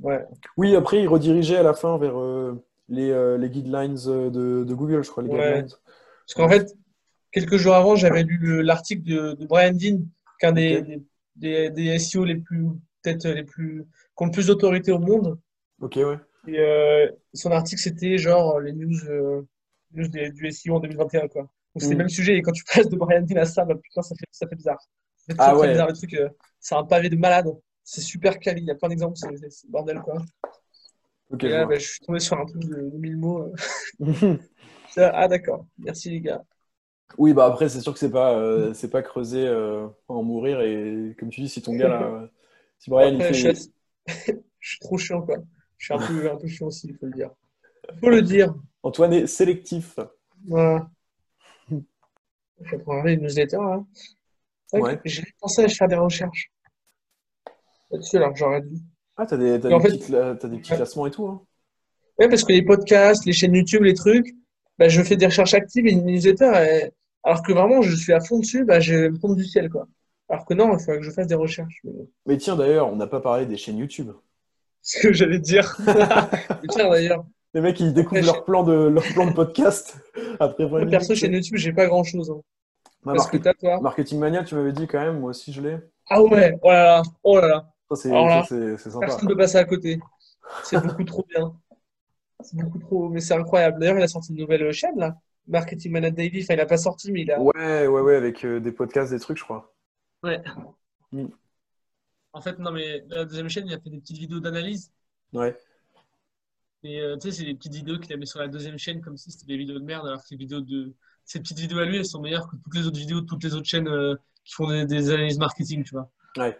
Ouais. 0.00 0.24
Oui, 0.56 0.74
après, 0.76 1.02
il 1.02 1.08
redirigeait 1.08 1.56
à 1.56 1.62
la 1.62 1.74
fin 1.74 1.96
vers 1.98 2.18
euh, 2.18 2.62
les, 2.88 3.10
euh, 3.10 3.38
les 3.38 3.48
guidelines 3.48 3.96
euh, 4.06 4.30
de, 4.30 4.64
de 4.64 4.74
Google, 4.74 5.02
je 5.04 5.10
crois, 5.10 5.22
les 5.22 5.28
Ouais. 5.30 5.36
guidelines. 5.38 5.68
Parce 6.26 6.34
qu'en 6.34 6.48
fait, 6.48 6.74
quelques 7.32 7.56
jours 7.56 7.74
avant, 7.74 7.94
j'avais 7.96 8.22
lu 8.22 8.38
le- 8.38 8.62
l'article 8.62 9.02
de, 9.02 9.32
de 9.34 9.46
Brian 9.46 9.72
Dean, 9.72 10.00
qu'un 10.40 10.52
des, 10.52 10.78
Ok. 10.78 10.86
des, 10.86 11.02
des, 11.36 11.70
des 11.70 11.98
SEO 11.98 12.24
les 12.24 12.36
plus, 12.36 12.66
peut-être 13.02 13.28
les 13.28 13.44
plus, 13.44 13.84
qui 14.16 14.22
ont 14.22 14.26
le 14.26 14.30
plus 14.32 14.46
d'autorité 14.48 14.90
au 14.92 14.98
monde. 14.98 15.38
Ok, 15.80 15.96
ouais. 15.96 16.18
Et 16.46 16.58
euh, 16.58 17.08
son 17.32 17.52
article, 17.52 17.80
c'était 17.80 18.18
genre 18.18 18.60
les 18.60 18.72
news, 18.72 18.98
news 19.92 20.08
du 20.08 20.50
SEO 20.50 20.74
en 20.76 20.80
2021, 20.80 21.28
quoi. 21.28 21.42
Donc 21.42 21.50
c'est 21.82 21.88
Mm. 21.88 21.90
le 21.92 21.96
même 21.98 22.08
sujet. 22.08 22.36
Et 22.36 22.42
quand 22.42 22.52
tu 22.52 22.64
passes 22.64 22.88
de 22.88 22.96
Brian 22.96 23.22
Dean 23.22 23.36
à 23.36 23.44
ça, 23.44 23.64
bah, 23.64 23.74
putain, 23.80 24.02
ça 24.02 24.14
fait, 24.14 24.26
ça 24.30 24.46
fait 24.46 24.56
bizarre. 24.56 24.78
Ça 25.16 25.34
fait 25.34 25.40
Ah 25.40 25.56
ouais. 25.56 25.70
bizarre 25.70 25.88
le 25.88 25.94
truc. 25.94 26.16
c'est 26.60 26.74
un 26.74 26.84
pavé 26.84 27.08
de 27.08 27.16
malade. 27.16 27.46
C'est 27.84 28.00
super 28.00 28.38
quali. 28.38 28.62
Il 28.62 28.66
y 28.66 28.70
a 28.70 28.74
plein 28.74 28.88
d'exemples. 28.88 29.16
C'est 29.16 29.70
bordel, 29.70 30.00
quoi. 30.00 30.16
Ok, 31.30 31.44
Et 31.44 31.48
je 31.48 31.54
là, 31.54 31.64
vois. 31.64 31.74
bah, 31.74 31.78
je 31.78 31.86
suis 31.88 32.00
tombé 32.00 32.20
sur 32.20 32.38
un 32.38 32.46
truc 32.46 32.62
de, 32.64 32.90
de 32.90 32.98
1000 32.98 33.16
mots. 33.16 33.42
euh. 33.42 33.52
Ah, 34.96 35.28
d'accord. 35.28 35.66
Merci, 35.78 36.10
les 36.10 36.20
gars. 36.20 36.44
Oui, 37.18 37.32
bah 37.34 37.46
après, 37.46 37.68
c'est 37.68 37.80
sûr 37.80 37.92
que 37.92 37.98
c'est 37.98 38.10
pas, 38.10 38.34
euh, 38.38 38.72
c'est 38.74 38.90
pas 38.90 39.02
creuser 39.02 39.46
euh, 39.46 39.86
en 40.08 40.22
mourir. 40.22 40.60
Et 40.60 41.14
comme 41.18 41.30
tu 41.30 41.40
dis, 41.40 41.48
si 41.48 41.62
ton 41.62 41.74
gars, 41.74 41.88
là, 41.88 42.28
si 42.78 42.90
Brian, 42.90 43.08
il 43.08 43.14
Après, 43.16 43.34
je, 43.34 43.50
suis 43.52 43.68
fait. 44.08 44.44
je 44.60 44.68
suis 44.70 44.78
trop 44.80 44.98
chiant, 44.98 45.22
quoi. 45.22 45.36
Je 45.78 45.86
suis 45.86 45.94
un 45.94 45.98
peu, 45.98 46.30
un 46.30 46.36
peu 46.36 46.46
chiant 46.46 46.66
aussi, 46.68 46.88
il 46.88 46.96
faut 46.96 47.06
le 47.06 47.12
dire. 47.12 47.30
Il 47.92 47.98
faut 47.98 48.08
le 48.10 48.22
dire. 48.22 48.54
Antoine 48.82 49.12
est 49.12 49.26
sélectif. 49.26 49.98
Voilà. 50.46 50.88
Je 51.70 52.70
vais 52.70 52.78
prendre 52.78 53.04
là. 53.08 53.84
C'est 54.66 54.78
vrai 54.78 54.94
Ouais. 54.94 55.00
j'ai 55.04 55.22
pensé 55.40 55.64
à 55.64 55.68
faire 55.68 55.88
des 55.88 55.96
recherches 55.96 56.50
là-dessus, 57.94 58.16
alors 58.16 58.32
que 58.32 58.38
j'aurais 58.38 58.60
dû. 58.62 58.76
Ah, 59.16 59.26
t'as 59.26 59.36
des, 59.36 59.54
en 59.72 59.78
des 59.80 59.90
fait- 59.98 60.10
t'as 60.38 60.48
des 60.48 60.58
petits 60.58 60.70
Ouais. 60.72 60.76
classements 60.76 61.06
et 61.06 61.10
tout. 61.10 61.26
Hein. 61.26 61.40
Ouais, 62.18 62.28
parce 62.28 62.44
que 62.44 62.52
les 62.52 62.62
podcasts, 62.62 63.24
les 63.26 63.32
chaînes 63.32 63.54
YouTube, 63.54 63.82
les 63.82 63.94
trucs, 63.94 64.34
bah, 64.78 64.88
je 64.88 65.02
fais 65.02 65.16
des 65.16 65.26
recherches 65.26 65.54
actives 65.54 65.86
et 65.86 65.92
une 65.92 66.04
newsletter, 66.04 66.52
et- 66.86 66.90
alors 67.22 67.42
que 67.42 67.52
vraiment, 67.52 67.80
je 67.82 67.94
suis 67.94 68.12
à 68.12 68.20
fond 68.20 68.38
dessus, 68.40 68.64
bah, 68.64 68.80
je 68.80 69.08
me 69.08 69.18
tombe 69.18 69.36
du 69.36 69.44
ciel, 69.44 69.70
quoi. 69.70 69.86
Alors 70.28 70.44
que 70.44 70.54
non, 70.54 70.72
il 70.76 70.78
faudrait 70.80 70.98
que 70.98 71.04
je 71.04 71.10
fasse 71.10 71.26
des 71.26 71.34
recherches. 71.34 71.82
Mais 72.26 72.36
tiens, 72.38 72.56
d'ailleurs, 72.56 72.92
on 72.92 72.96
n'a 72.96 73.06
pas 73.06 73.20
parlé 73.20 73.46
des 73.46 73.56
chaînes 73.56 73.78
YouTube. 73.78 74.10
Ce 74.82 75.00
que 75.00 75.12
j'allais 75.12 75.38
te 75.38 75.44
dire. 75.44 75.76
Tiens, 76.70 76.90
d'ailleurs, 76.90 77.24
Les 77.54 77.60
mecs, 77.60 77.78
ils 77.80 77.92
découvrent 77.94 78.20
leur 78.24 78.44
plan 78.44 78.62
de, 78.64 78.72
leur 78.88 79.04
plan 79.14 79.26
de 79.26 79.32
podcast 79.32 79.96
après 80.40 80.64
20 80.66 80.80
moi, 80.80 80.86
perso, 80.90 81.14
chaîne 81.14 81.32
YouTube, 81.32 81.56
j'ai 81.56 81.72
pas 81.72 81.86
grand-chose. 81.86 82.30
hein. 82.30 82.40
Bah, 83.04 83.12
Parce 83.16 83.30
que 83.30 83.36
toi. 83.36 83.80
Marketing 83.80 84.18
Mania, 84.18 84.44
tu 84.44 84.54
m'avais 84.54 84.72
dit 84.72 84.86
quand 84.86 84.98
même, 85.00 85.20
moi 85.20 85.30
aussi 85.30 85.52
je 85.52 85.60
l'ai. 85.62 85.76
Ah 86.10 86.22
ouais, 86.22 86.58
oh 86.62 86.70
là 86.70 86.84
là, 86.84 87.02
oh 87.22 87.38
là 87.40 87.48
là. 87.48 87.66
C'est 87.96 88.08
sympa. 88.10 89.06
Personne 89.06 89.24
ne 89.24 89.28
peut 89.28 89.36
passer 89.36 89.58
à 89.58 89.64
côté. 89.64 90.00
C'est 90.62 90.80
beaucoup 90.80 91.04
trop 91.04 91.24
bien. 91.28 91.54
C'est 92.40 92.56
beaucoup 92.56 92.78
trop, 92.78 93.08
mais 93.08 93.20
c'est 93.20 93.34
incroyable. 93.34 93.80
D'ailleurs, 93.80 93.98
il 93.98 94.02
a 94.02 94.08
sorti 94.08 94.32
une 94.32 94.40
nouvelle 94.40 94.70
chaîne 94.72 94.98
là, 94.98 95.16
Marketing 95.46 95.92
Manager 95.92 96.16
Daily. 96.16 96.42
Enfin, 96.42 96.54
il 96.54 96.58
n'a 96.58 96.66
pas 96.66 96.76
sorti, 96.76 97.12
mais 97.12 97.22
il 97.22 97.30
a. 97.30 97.40
Ouais, 97.40 97.86
ouais, 97.86 98.00
ouais, 98.00 98.16
avec 98.16 98.44
euh, 98.44 98.60
des 98.60 98.72
podcasts, 98.72 99.12
des 99.12 99.20
trucs, 99.20 99.38
je 99.38 99.44
crois. 99.44 99.74
Ouais. 100.22 100.42
Mm. 101.12 101.26
En 102.32 102.40
fait, 102.40 102.58
non, 102.58 102.72
mais 102.72 103.04
la 103.08 103.24
deuxième 103.24 103.48
chaîne, 103.48 103.66
il 103.66 103.74
a 103.74 103.78
fait 103.78 103.90
des 103.90 103.98
petites 103.98 104.18
vidéos 104.18 104.40
d'analyse. 104.40 104.92
Ouais. 105.32 105.56
Et 106.82 107.00
euh, 107.00 107.16
tu 107.16 107.30
sais, 107.30 107.38
c'est 107.38 107.44
des 107.44 107.54
petites 107.54 107.74
vidéos 107.74 107.98
qu'il 107.98 108.12
a 108.12 108.16
mis 108.16 108.26
sur 108.26 108.40
la 108.40 108.48
deuxième 108.48 108.78
chaîne, 108.78 109.00
comme 109.00 109.16
si 109.16 109.30
c'était 109.30 109.46
des 109.46 109.56
vidéos 109.56 109.78
de 109.78 109.84
merde, 109.84 110.06
alors 110.06 110.20
que 110.20 110.28
ces 110.28 110.36
vidéos 110.36 110.60
de. 110.60 110.92
Ces 111.24 111.40
petites 111.40 111.58
vidéos 111.58 111.78
à 111.78 111.86
lui, 111.86 111.96
elles 111.96 112.04
sont 112.04 112.20
meilleures 112.20 112.46
que 112.50 112.56
toutes 112.56 112.74
les 112.74 112.86
autres 112.86 112.98
vidéos 112.98 113.22
de 113.22 113.26
toutes 113.26 113.42
les 113.42 113.54
autres 113.54 113.66
chaînes 113.66 113.88
euh, 113.88 114.14
qui 114.44 114.52
font 114.52 114.68
des, 114.68 114.84
des 114.84 115.10
analyses 115.10 115.38
marketing, 115.38 115.82
tu 115.82 115.94
vois. 115.94 116.10
Ouais. 116.36 116.58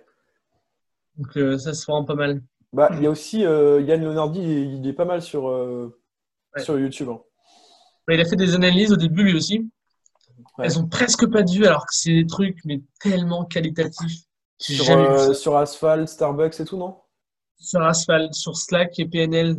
Donc, 1.16 1.36
euh, 1.36 1.58
ça, 1.58 1.72
c'est 1.74 1.86
vraiment 1.86 2.04
pas 2.04 2.14
mal. 2.14 2.42
Bah, 2.72 2.90
il 2.94 3.02
y 3.02 3.06
a 3.06 3.10
aussi 3.10 3.44
euh, 3.44 3.80
Yann 3.82 4.02
Leonardi, 4.02 4.40
il, 4.40 4.86
est 4.86 4.92
pas 4.92 5.04
mal 5.04 5.22
sur, 5.22 5.48
euh, 5.48 5.96
Ouais. 6.56 6.62
sur 6.62 6.78
YouTube. 6.78 7.08
hein. 7.08 7.20
Il 8.08 8.20
a 8.20 8.24
fait 8.24 8.36
des 8.36 8.54
analyses 8.54 8.92
au 8.92 8.96
début, 8.96 9.22
lui 9.24 9.34
aussi. 9.36 9.58
Ouais. 10.58 10.66
Elles 10.66 10.78
ont 10.78 10.86
presque 10.86 11.26
pas 11.30 11.42
de 11.42 11.50
vues, 11.50 11.66
alors 11.66 11.82
que 11.86 11.92
c'est 11.96 12.12
des 12.12 12.26
trucs, 12.26 12.58
mais 12.64 12.80
tellement 13.00 13.44
qualitatifs. 13.44 14.22
Sur, 14.58 14.84
jamais 14.84 15.08
Asphalt, 15.56 16.08
Starbucks 16.08 16.60
et 16.60 16.64
tout, 16.64 16.76
non? 16.76 16.96
Sur 17.58 17.82
Asphalt, 17.82 18.32
sur 18.34 18.56
Slack 18.56 18.98
et 18.98 19.06
PNL, 19.06 19.56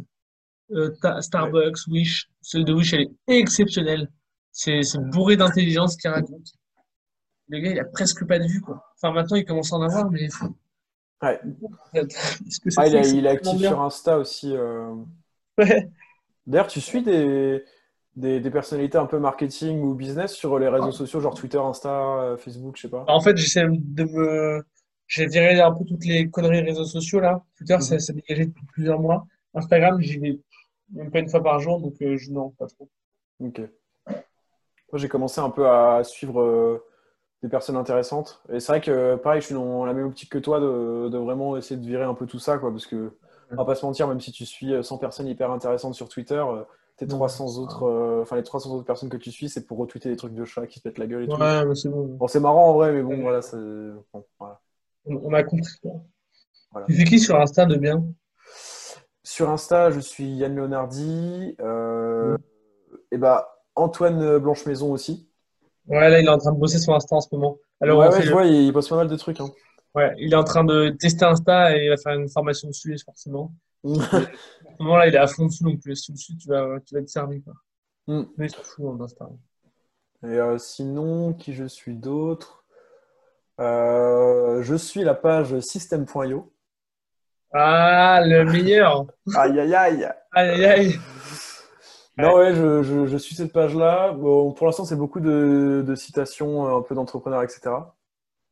ta- 1.01 1.21
Starbucks, 1.21 1.87
Wish. 1.87 2.29
Celle 2.41 2.65
de 2.65 2.73
Wish, 2.73 2.93
elle 2.93 3.01
est 3.01 3.11
exceptionnelle. 3.39 4.09
C'est 4.51 4.81
bourré 5.11 5.35
d'intelligence 5.37 5.93
ce 5.93 5.97
qu'il 5.97 6.09
raconte. 6.11 6.53
Le 7.49 7.59
gars, 7.59 7.71
il 7.71 7.79
a 7.79 7.85
presque 7.85 8.25
pas 8.25 8.39
de 8.39 8.45
vues, 8.47 8.61
quoi. 8.61 8.83
Enfin, 8.95 9.13
maintenant, 9.13 9.35
il 9.37 9.45
commence 9.45 9.73
à 9.73 9.75
en 9.77 9.81
avoir, 9.81 10.09
mais. 10.09 10.27
Ouais. 11.21 11.39
Que 11.93 12.69
Ah, 12.77 12.87
il, 12.87 12.95
est- 12.95 13.11
il 13.11 13.27
actif 13.27 13.59
sur 13.59 13.81
Insta 13.81 14.17
aussi. 14.17 14.55
euh. 14.55 14.93
Ouais. 15.57 15.89
D'ailleurs, 16.45 16.67
tu 16.67 16.81
suis 16.81 17.01
des, 17.01 17.63
des, 18.15 18.39
des 18.39 18.51
personnalités 18.51 18.97
un 18.97 19.05
peu 19.05 19.17
marketing 19.19 19.81
ou 19.81 19.93
business 19.95 20.33
sur 20.33 20.59
les 20.59 20.67
réseaux 20.67 20.91
sociaux, 20.91 21.19
genre 21.21 21.33
Twitter, 21.33 21.57
Insta, 21.57 21.89
euh, 21.89 22.37
Facebook, 22.37 22.75
je 22.77 22.83
sais 22.83 22.89
pas? 22.89 23.03
En 23.07 23.19
fait, 23.21 23.35
j'essaie 23.37 23.65
de 23.67 24.03
me. 24.03 24.63
J'ai 25.07 25.27
viré 25.27 25.59
un 25.61 25.71
peu 25.71 25.85
toutes 25.85 26.03
les 26.05 26.29
conneries 26.29 26.61
réseaux 26.61 26.83
sociaux, 26.85 27.19
là. 27.19 27.43
Twitter, 27.57 27.79
ça 27.79 27.95
Mhm. 27.95 27.99
s'est 27.99 28.13
dégagé 28.13 28.45
depuis 28.47 28.65
plusieurs 28.73 28.99
mois. 28.99 29.25
Instagram, 29.53 30.01
j'y 30.01 30.17
vais 30.19 30.39
même 30.93 31.09
pas 31.11 31.19
une 31.19 31.29
fois 31.29 31.41
par 31.41 31.59
jour, 31.59 31.79
donc 31.79 31.93
euh, 32.01 32.17
je 32.17 32.31
non, 32.31 32.49
pas 32.51 32.67
trop. 32.67 32.89
Ok. 33.39 33.61
Moi, 34.07 34.15
j'ai 34.95 35.07
commencé 35.09 35.39
un 35.41 35.49
peu 35.49 35.67
à 35.67 36.03
suivre 36.03 36.41
euh, 36.41 36.83
des 37.45 37.49
personnes 37.49 37.75
intéressantes. 37.77 38.41
Et 38.51 38.59
c'est 38.59 38.71
vrai 38.71 38.81
que, 38.81 39.15
pareil, 39.15 39.39
je 39.41 39.45
suis 39.45 39.55
dans 39.55 39.85
la 39.85 39.93
même 39.93 40.07
optique 40.07 40.29
que 40.31 40.37
toi 40.39 40.59
de, 40.59 41.09
de 41.09 41.17
vraiment 41.17 41.55
essayer 41.57 41.79
de 41.79 41.85
virer 41.85 42.03
un 42.03 42.13
peu 42.15 42.25
tout 42.25 42.39
ça, 42.39 42.57
quoi. 42.57 42.71
Parce 42.71 42.87
que, 42.87 43.11
on 43.51 43.55
va 43.57 43.65
pas 43.65 43.75
se 43.75 43.85
mentir, 43.85 44.07
même 44.07 44.19
si 44.19 44.31
tu 44.31 44.45
suis 44.45 44.73
euh, 44.73 44.81
100 44.81 44.97
personnes 44.97 45.27
hyper 45.27 45.51
intéressantes 45.51 45.93
sur 45.93 46.09
Twitter, 46.09 46.43
euh, 46.47 46.63
tes 46.97 47.05
Non. 47.05 47.17
300 47.17 47.57
autres, 47.59 47.83
euh, 47.83 48.21
enfin, 48.23 48.35
les 48.37 48.43
300 48.43 48.71
autres 48.73 48.85
personnes 48.85 49.09
que 49.09 49.17
tu 49.17 49.31
suis, 49.31 49.49
c'est 49.49 49.65
pour 49.67 49.77
retweeter 49.77 50.09
des 50.09 50.15
trucs 50.15 50.33
de 50.33 50.45
chats 50.45 50.65
qui 50.65 50.79
se 50.79 50.83
pètent 50.83 50.97
la 50.97 51.05
gueule 51.07 51.23
et 51.25 51.27
tout. 51.27 51.37
Mais 51.37 51.75
c'est 51.75 51.89
bon. 51.89 52.05
Bon, 52.05 52.27
c'est 52.27 52.39
marrant 52.39 52.69
en 52.69 52.73
vrai, 52.73 52.91
mais 52.91 53.03
bon, 53.03 53.09
Ouais. 53.11 53.21
voilà, 53.21 53.41
c'est. 53.41 53.57
bon, 53.57 54.25
voilà. 54.39 54.59
On 55.05 55.33
a 55.33 55.43
compris. 55.43 55.69
Voilà. 56.71 56.87
Tu 56.87 56.95
fais 56.95 57.03
qui 57.03 57.19
sur 57.19 57.39
Insta 57.39 57.65
de 57.67 57.75
bien? 57.75 58.03
Sur 59.23 59.49
Insta, 59.49 59.91
je 59.91 59.99
suis 59.99 60.25
Yann 60.25 60.55
Leonardi. 60.55 61.55
euh. 61.59 62.37
Et 63.11 63.17
bah, 63.17 63.59
Antoine 63.75 64.37
Blanche-Maison 64.39 64.91
aussi. 64.91 65.24
Ouais, 65.87 66.09
là, 66.09 66.19
il 66.19 66.25
est 66.25 66.29
en 66.29 66.37
train 66.37 66.51
de 66.53 66.57
bosser 66.59 66.79
sur 66.79 66.93
Insta 66.95 67.15
en 67.15 67.21
ce 67.21 67.27
moment. 67.33 67.57
Alors, 67.81 67.99
Ouais, 67.99 68.21
je 68.21 68.27
le- 68.27 68.31
vois, 68.31 68.45
il 68.45 68.71
bosse 68.71 68.89
pas 68.89 68.95
mal 68.95 69.07
de 69.07 69.15
trucs. 69.15 69.39
Hein. 69.39 69.49
ouais, 69.93 70.13
il 70.17 70.33
est 70.33 70.35
en 70.35 70.43
train 70.43 70.63
de 70.63 70.89
tester 70.89 71.25
Insta 71.25 71.75
et 71.77 71.85
il 71.85 71.89
va 71.89 71.97
faire 71.97 72.13
une 72.13 72.29
formation 72.29 72.67
dessus, 72.67 72.97
forcément. 73.03 73.53
En 73.83 74.77
ce 74.79 74.83
moment, 74.83 74.97
là, 74.97 75.07
il 75.07 75.15
est 75.15 75.19
à 75.19 75.27
fond 75.27 75.45
dessus, 75.45 75.63
donc 75.63 75.79
tu 75.79 75.87
laisses 75.89 76.01
tout 76.03 76.11
dessus, 76.11 76.35
tu 76.35 76.49
vas, 76.49 76.79
tu 76.85 76.95
vas 76.95 76.99
être 77.01 77.07
servi, 77.09 77.41
quoi. 77.41 77.53
Mm. 78.07 78.23
Mais 78.37 78.49
c'est 78.49 78.61
fou, 78.63 78.89
hein, 78.89 78.95
d'Insta. 78.97 79.29
Et 80.23 80.27
euh, 80.27 80.57
sinon, 80.57 81.33
qui 81.33 81.53
je 81.53 81.65
suis 81.65 81.93
d'autre? 81.93 82.63
Euh, 83.61 84.61
je 84.63 84.75
suis 84.75 85.03
la 85.03 85.13
page 85.13 85.57
system.io. 85.61 86.51
Ah, 87.53 88.19
le 88.25 88.43
meilleur! 88.43 89.05
Aïe, 89.35 89.59
aïe, 89.59 89.73
aïe. 89.75 90.09
Aïe, 90.33 90.49
aïe, 90.49 90.65
aïe! 90.65 90.99
Non, 92.17 92.35
ouais, 92.35 92.53
je, 92.55 92.83
je- 92.83 93.07
je 93.07 93.17
suis 93.17 93.35
cette 93.35 93.51
page-là. 93.53 94.11
Bon, 94.13 94.51
pour 94.53 94.67
l'instant, 94.67 94.85
c'est 94.85 94.95
beaucoup 94.95 95.19
de, 95.19 95.83
de 95.85 95.95
citations, 95.95 96.65
euh, 96.67 96.77
un 96.79 96.81
peu 96.81 96.95
d'entrepreneurs, 96.95 97.43
etc. 97.43 97.95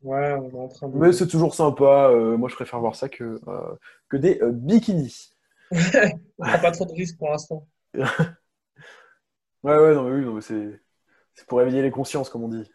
Ouais, 0.03 0.34
on 0.34 0.49
est 0.51 0.53
en 0.55 0.68
train 0.68 0.88
de. 0.89 0.95
Mais 0.95 1.11
c'est 1.14 1.28
toujours 1.28 1.55
sympa. 1.55 2.09
euh, 2.11 2.38
moi, 2.38 2.49
je 2.49 2.55
préfère 2.55 2.80
voir 2.80 2.95
ça 2.95 3.09
que, 3.09 3.39
euh, 3.47 3.76
que 4.09 4.18
des 4.18 4.39
bikinis. 4.51 5.32
On 6.38 6.45
prend 6.45 6.59
pas 6.59 6.72
trop 6.72 6.86
de 6.86 6.93
risques 6.93 7.18
pour 7.18 7.30
l'instant. 7.30 7.68
Ouais, 9.64 9.78
ouais, 9.78 9.93
non, 9.95 10.03
mais 10.03 10.16
oui, 10.16 10.26
non, 10.26 10.34
mais 10.36 10.41
c'est 10.41 10.82
c'est 11.36 11.47
pour 11.47 11.61
éveiller 11.61 11.82
les 11.84 11.91
consciences, 11.91 12.30
comme 12.30 12.43
on 12.43 12.49
dit. 12.49 12.70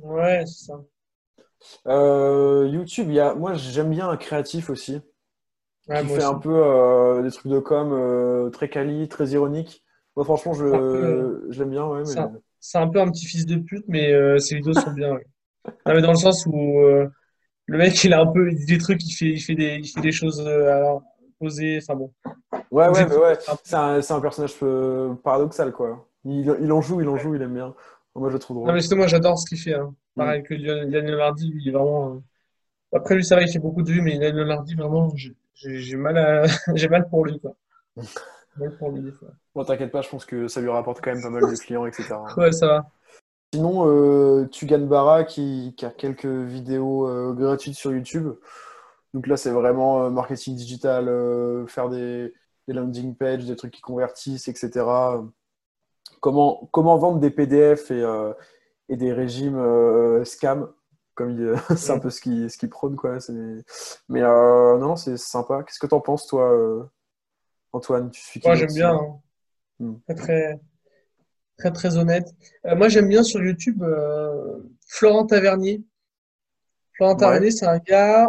Ouais, 0.00 0.44
c'est 0.46 0.64
ça. 0.66 0.84
YouTube, 1.86 3.10
y 3.10 3.20
a, 3.20 3.34
moi, 3.34 3.54
j'aime 3.54 3.90
bien 3.90 4.08
un 4.08 4.16
créatif 4.16 4.70
aussi, 4.70 5.00
Ouais, 5.88 6.02
qui 6.02 6.08
fait 6.08 6.22
un 6.22 6.36
peu 6.36 7.20
des 7.24 7.30
trucs 7.32 7.52
de 7.52 7.58
com 7.60 8.50
très 8.52 8.68
quali, 8.70 9.08
très 9.08 9.30
ironique. 9.30 9.84
Moi, 10.18 10.24
franchement, 10.24 10.52
je, 10.52 10.64
peu, 10.64 11.46
je 11.50 11.58
l'aime 11.60 11.70
bien, 11.70 11.86
ouais, 11.86 12.00
mais... 12.00 12.38
C'est 12.58 12.78
un 12.78 12.88
peu 12.88 13.00
un 13.00 13.08
petit 13.08 13.24
fils 13.24 13.46
de 13.46 13.54
pute, 13.54 13.84
mais 13.86 14.12
euh, 14.12 14.38
ses 14.38 14.56
vidéos 14.56 14.72
sont 14.74 14.90
bien. 14.90 15.12
ouais. 15.14 15.24
Non, 15.86 15.94
mais 15.94 16.02
dans 16.02 16.10
le 16.10 16.16
sens 16.16 16.44
où 16.46 16.80
euh, 16.80 17.06
le 17.66 17.78
mec, 17.78 18.02
il 18.02 18.12
a 18.12 18.20
un 18.22 18.26
peu 18.26 18.50
il 18.50 18.56
dit 18.58 18.66
des 18.66 18.78
trucs, 18.78 19.00
il 19.06 19.12
fait, 19.12 19.26
il 19.26 19.40
fait 19.40 19.54
des, 19.54 19.76
il 19.76 19.86
fait 19.86 20.00
des 20.00 20.10
choses 20.10 20.42
euh, 20.44 20.82
posées. 21.38 21.78
Enfin 21.80 21.94
bon. 21.94 22.12
Ouais, 22.72 22.86
Donc, 22.86 22.96
ouais, 22.96 23.02
c'est 23.04 23.08
mais 23.10 23.16
ouais, 23.16 23.38
c'est 23.62 23.76
un, 23.76 24.00
un 24.16 24.20
personnage 24.20 24.54
euh, 24.64 25.14
paradoxal, 25.22 25.70
quoi. 25.70 26.04
Il, 26.24 26.52
il 26.60 26.72
en 26.72 26.80
joue, 26.80 27.00
il 27.00 27.08
en 27.08 27.16
joue, 27.16 27.36
il 27.36 27.42
aime 27.42 27.54
bien. 27.54 27.72
Moi, 28.16 28.28
je 28.28 28.32
le 28.34 28.40
trouve 28.40 28.56
Non, 28.56 28.62
drôle. 28.64 28.74
mais 28.74 28.80
justement, 28.80 28.98
moi, 29.02 29.06
j'adore 29.06 29.38
ce 29.38 29.46
qu'il 29.48 29.58
fait. 29.58 29.74
hein. 29.74 29.94
Pareil 30.16 30.42
que 30.42 30.52
Leonardi, 30.54 31.48
lui, 31.48 31.62
il 31.64 31.68
est 31.68 31.72
vraiment. 31.72 32.14
euh, 32.16 32.96
Après, 32.96 33.14
lui, 33.14 33.24
ça 33.24 33.36
va, 33.36 33.42
il 33.42 33.48
fait 33.52 33.60
beaucoup 33.60 33.82
de 33.82 33.92
vues, 33.92 34.02
mais 34.02 34.16
Yann 34.16 34.34
Leonardi, 34.34 34.74
vraiment, 34.74 35.12
j'ai 35.54 35.96
mal, 35.96 36.18
à... 36.18 36.42
j'ai 36.74 36.88
mal 36.88 37.08
pour 37.08 37.24
lui, 37.24 37.38
quoi. 37.38 37.54
Mal 38.56 38.76
pour 38.76 38.90
lui, 38.90 39.02
des 39.02 39.12
fois. 39.12 39.28
Bon, 39.58 39.64
t'inquiète 39.64 39.90
pas, 39.90 40.02
je 40.02 40.08
pense 40.08 40.24
que 40.24 40.46
ça 40.46 40.60
lui 40.60 40.68
rapporte 40.68 41.00
quand 41.02 41.12
même 41.12 41.20
pas 41.20 41.30
mal 41.30 41.42
de 41.50 41.56
clients, 41.56 41.84
etc. 41.84 42.14
Ouais, 42.36 42.52
ça 42.52 42.66
va. 42.68 42.90
Sinon, 43.52 43.88
euh, 43.88 44.46
Tugan 44.52 44.86
Bara 44.86 45.24
qui, 45.24 45.74
qui 45.76 45.84
a 45.84 45.90
quelques 45.90 46.26
vidéos 46.26 47.08
euh, 47.08 47.32
gratuites 47.32 47.74
sur 47.74 47.90
YouTube. 47.90 48.34
Donc 49.14 49.26
là, 49.26 49.36
c'est 49.36 49.50
vraiment 49.50 50.04
euh, 50.04 50.10
marketing 50.10 50.54
digital, 50.54 51.08
euh, 51.08 51.66
faire 51.66 51.88
des, 51.88 52.32
des 52.68 52.72
landing 52.72 53.16
pages, 53.16 53.46
des 53.46 53.56
trucs 53.56 53.72
qui 53.72 53.80
convertissent, 53.80 54.46
etc. 54.46 54.86
Comment, 56.20 56.68
comment 56.70 56.96
vendre 56.96 57.18
des 57.18 57.30
PDF 57.30 57.90
et, 57.90 58.04
et 58.88 58.96
des 58.96 59.12
régimes 59.12 59.60
scam, 60.24 60.72
comme 61.16 61.56
c'est 61.76 61.90
un 61.90 61.98
peu 61.98 62.10
ce 62.10 62.20
qu'il 62.20 62.48
ce 62.48 62.58
qu'il 62.58 62.70
prône, 62.70 62.94
quoi. 62.94 63.18
Mais 64.08 64.22
euh, 64.22 64.78
non, 64.78 64.94
c'est 64.94 65.16
sympa. 65.16 65.64
Qu'est-ce 65.64 65.80
que 65.80 65.88
t'en 65.88 66.00
penses, 66.00 66.28
toi, 66.28 66.88
Antoine? 67.72 68.12
Tu 68.12 68.20
suis 68.20 68.38
qui 68.38 68.46
Moi, 68.46 68.54
j'aime 68.54 68.72
bien. 68.72 68.94
hein. 68.94 69.20
Hmm. 69.80 69.94
Très, 70.06 70.14
très, 70.14 70.60
très, 71.58 71.70
très 71.72 71.96
honnête. 71.96 72.28
Euh, 72.66 72.74
moi, 72.76 72.88
j'aime 72.88 73.08
bien 73.08 73.22
sur 73.22 73.42
YouTube 73.42 73.82
euh, 73.82 74.58
Florent 74.86 75.26
Tavernier. 75.26 75.82
Florent 76.94 77.12
Ouais. 77.14 77.18
Tavernier, 77.20 77.50
c'est 77.50 77.66
un 77.66 77.78
gars, 77.78 78.28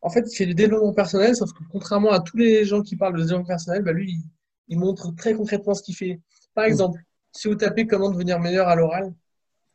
en 0.00 0.10
fait, 0.10 0.24
il 0.30 0.36
fait 0.36 0.46
du 0.46 0.54
développement 0.54 0.92
personnel, 0.92 1.34
sauf 1.36 1.52
que 1.52 1.62
contrairement 1.70 2.12
à 2.12 2.20
tous 2.20 2.36
les 2.36 2.64
gens 2.64 2.82
qui 2.82 2.96
parlent 2.96 3.14
de 3.16 3.22
développement 3.22 3.46
personnel, 3.46 3.82
bah, 3.82 3.92
lui, 3.92 4.12
il, 4.12 4.22
il 4.68 4.78
montre 4.78 5.14
très 5.16 5.34
concrètement 5.34 5.74
ce 5.74 5.82
qu'il 5.82 5.96
fait. 5.96 6.20
Par 6.54 6.64
Hmm. 6.64 6.68
exemple, 6.68 7.00
si 7.32 7.48
vous 7.48 7.54
tapez 7.54 7.86
comment 7.86 8.10
devenir 8.10 8.38
meilleur 8.40 8.68
à 8.68 8.74
l'oral, 8.76 9.14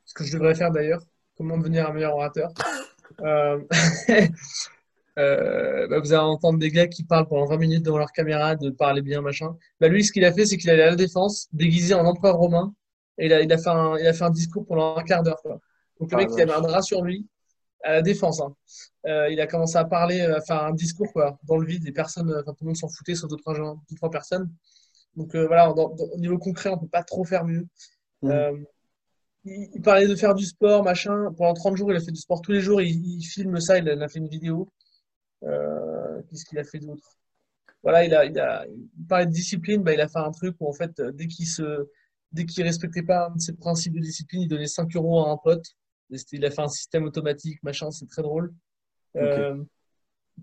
ce 0.06 0.14
que 0.14 0.24
je 0.24 0.34
devrais 0.34 0.56
faire 0.56 0.72
d'ailleurs, 0.72 1.02
comment 1.38 1.58
devenir 1.58 1.90
un 1.90 1.94
meilleur 1.94 2.16
orateur, 2.16 2.52
euh, 3.22 3.60
euh, 5.20 5.88
bah, 5.88 6.00
vous 6.00 6.14
allez 6.14 6.22
entendre 6.24 6.60
des 6.60 6.70
gars 6.72 6.88
qui 6.88 7.04
parlent 7.04 7.28
pendant 7.28 7.46
20 7.46 7.58
minutes 7.58 7.84
devant 7.84 7.98
leur 8.00 8.12
caméra, 8.12 8.56
de 8.56 8.70
parler 8.72 9.02
bien, 9.02 9.22
machin. 9.22 9.56
Bah, 9.80 9.88
lui, 9.88 10.04
ce 10.04 10.12
qu'il 10.12 10.26
a 10.26 10.34
fait, 10.34 10.46
c'est 10.46 10.58
qu'il 10.58 10.70
allait 10.70 10.84
à 10.84 10.90
la 10.92 10.96
défense, 10.96 11.48
déguisé 11.54 11.94
en 11.94 12.06
empereur 12.06 12.38
romain, 12.38 12.74
et 13.18 13.28
il 13.28 13.34
a, 13.34 13.42
il 13.42 13.52
a 13.54 13.58
fait 13.58 13.70
un, 13.70 13.98
il 13.98 14.08
a 14.08 14.14
fait 14.14 14.24
un 14.24 14.30
discours 14.32 14.66
pendant 14.66 14.96
un 14.98 15.04
quart 15.04 15.24
d'heure. 15.24 15.42
quoi. 15.42 15.60
Donc 16.00 16.12
le 16.12 16.18
Ah, 16.18 16.22
mec, 16.22 16.30
il 16.36 16.42
avait 16.42 16.54
un 16.54 16.62
drap 16.62 16.82
sur 16.82 17.04
lui, 17.04 17.28
à 17.84 17.94
la 17.94 18.02
défense. 18.02 18.42
hein. 18.42 18.56
Euh, 19.08 19.30
il 19.32 19.42
a 19.42 19.48
commencé 19.48 19.78
à 19.78 19.86
parler, 19.86 20.22
à 20.22 20.42
faire 20.42 20.64
un 20.64 20.74
discours 20.74 21.12
quoi, 21.14 21.40
dans 21.44 21.58
le 21.58 21.68
vide, 21.68 21.84
des 21.84 21.92
personnes, 21.94 22.32
euh, 22.32 22.42
enfin, 22.42 22.54
tout 22.54 22.64
le 22.64 22.68
monde 22.68 22.78
s'en 22.78 22.90
foutait, 22.90 23.16
sauf 23.16 23.30
deux, 23.30 23.38
trois, 23.38 23.56
gens, 23.56 23.76
deux, 23.90 23.96
trois 23.98 24.10
personnes. 24.12 24.52
Donc 25.16 25.36
euh, 25.36 25.48
voilà, 25.48 25.68
dans- 25.74 25.90
dans- 25.90 26.06
au 26.14 26.18
niveau 26.20 26.38
concret, 26.40 26.70
on 26.72 26.78
peut 26.80 26.88
pas 26.88 27.04
trop 27.04 27.26
faire 27.26 27.46
mieux. 27.46 27.68
Euh, 28.26 28.58
il, 29.46 29.70
il 29.76 29.82
parlait 29.82 30.08
de 30.08 30.16
faire 30.16 30.34
du 30.36 30.46
sport, 30.46 30.84
machin. 30.84 31.32
Pendant 31.38 31.54
30 31.54 31.78
jours, 31.78 31.92
il 31.92 31.98
a 31.98 32.02
fait 32.02 32.12
du 32.12 32.20
sport 32.20 32.42
tous 32.42 32.52
les 32.52 32.62
jours. 32.62 32.82
Il, 32.82 33.06
il 33.20 33.24
filme 33.24 33.60
ça, 33.60 33.78
il 33.78 33.86
il 33.88 34.02
a 34.04 34.08
fait 34.10 34.20
une 34.20 34.28
vidéo. 34.30 34.70
Euh, 35.44 36.22
Qu'est-ce 36.30 36.46
qu'il 36.46 36.60
a 36.60 36.64
fait 36.64 36.80
d'autre? 36.80 37.18
Voilà, 37.84 38.06
il 38.06 38.14
a, 38.16 38.26
il 38.26 38.40
a, 38.40 38.66
il 38.68 39.08
parlait 39.08 39.26
de 39.28 39.32
discipline, 39.32 39.84
bah, 39.84 39.94
il 39.94 40.02
a 40.02 40.08
fait 40.08 40.20
un 40.20 40.32
truc 40.32 40.56
où 40.60 40.70
en 40.70 40.74
fait, 40.74 41.00
euh, 41.00 41.12
dès 41.12 41.28
qu'il 41.28 41.48
se, 41.48 41.88
dès 42.32 42.46
qu'il 42.46 42.64
respectait 42.64 43.04
pas 43.04 43.28
un 43.28 43.36
de 43.36 43.42
ses 43.42 43.54
principes 43.54 43.94
de 43.96 44.00
discipline, 44.02 44.44
il 44.44 44.48
donnait 44.48 44.68
5 44.68 44.96
euros 44.96 45.26
à 45.26 45.32
un 45.32 45.38
pote. 45.38 45.66
Il 46.32 46.46
a 46.46 46.52
fait 46.52 46.62
un 46.62 46.68
système 46.70 47.06
automatique, 47.06 47.62
machin, 47.64 47.92
c'est 47.92 48.08
très 48.08 48.22
drôle. 48.22 48.54
Euh, 49.18 49.64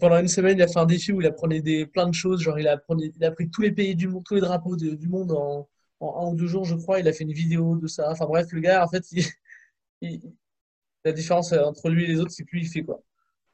pendant 0.01 0.19
une 0.19 0.29
semaine, 0.29 0.59
il 0.59 0.63
a 0.63 0.69
fait 0.69 0.79
un 0.79 0.87
défi 0.87 1.13
où 1.13 1.21
il 1.21 1.27
apprenait 1.27 1.63
des, 1.63 1.87
plein 1.87 2.09
de 2.09 2.15
choses. 2.15 2.41
Genre, 2.43 2.59
il 2.59 2.69
a, 2.69 2.73
apprenait- 2.75 3.13
il 3.17 3.25
a 3.25 3.31
pris 3.33 3.51
tous 3.51 3.63
les 3.63 3.73
pays 3.73 3.95
du 3.97 4.09
monde, 4.09 4.25
tous 4.25 4.35
les 4.37 4.41
drapeaux 4.41 4.77
de- 4.77 4.95
du 4.95 5.09
monde 5.09 5.33
en, 5.33 5.69
en 6.01 6.27
un 6.27 6.31
ou 6.33 6.37
deux 6.37 6.47
jours, 6.47 6.65
je 6.65 6.75
crois. 6.77 7.01
Il 7.01 7.09
a 7.09 7.13
fait 7.13 7.25
une 7.25 7.33
vidéo 7.33 7.77
de 7.77 7.87
ça. 7.89 8.11
Enfin 8.11 8.27
bref, 8.27 8.49
le 8.53 8.61
gars, 8.61 8.85
en 8.85 8.89
fait, 8.89 9.05
il- 9.13 9.25
il- 10.03 10.33
la 11.05 11.13
différence 11.13 11.53
entre 11.53 11.91
lui 11.91 12.05
et 12.05 12.09
les 12.09 12.21
autres, 12.21 12.33
c'est 12.33 12.45
que 12.45 12.51
lui, 12.57 12.63
il 12.65 12.69
fait 12.69 12.83
quoi? 12.85 13.03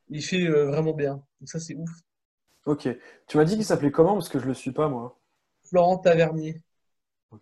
Il 0.08 0.22
fait 0.22 0.46
euh, 0.46 0.66
vraiment 0.66 0.92
bien. 0.92 1.14
Donc 1.40 1.48
ça, 1.48 1.58
c'est 1.60 1.74
ouf. 1.74 1.90
Ok. 2.64 2.88
Tu 3.26 3.36
m'as 3.36 3.44
dit 3.44 3.54
qu'il 3.54 3.64
s'appelait 3.64 3.90
comment? 3.90 4.14
Parce 4.14 4.28
que 4.28 4.38
je 4.38 4.46
le 4.46 4.54
suis 4.54 4.72
pas, 4.72 4.88
moi. 4.88 5.18
Florent 5.64 5.98
Tavernier. 5.98 6.60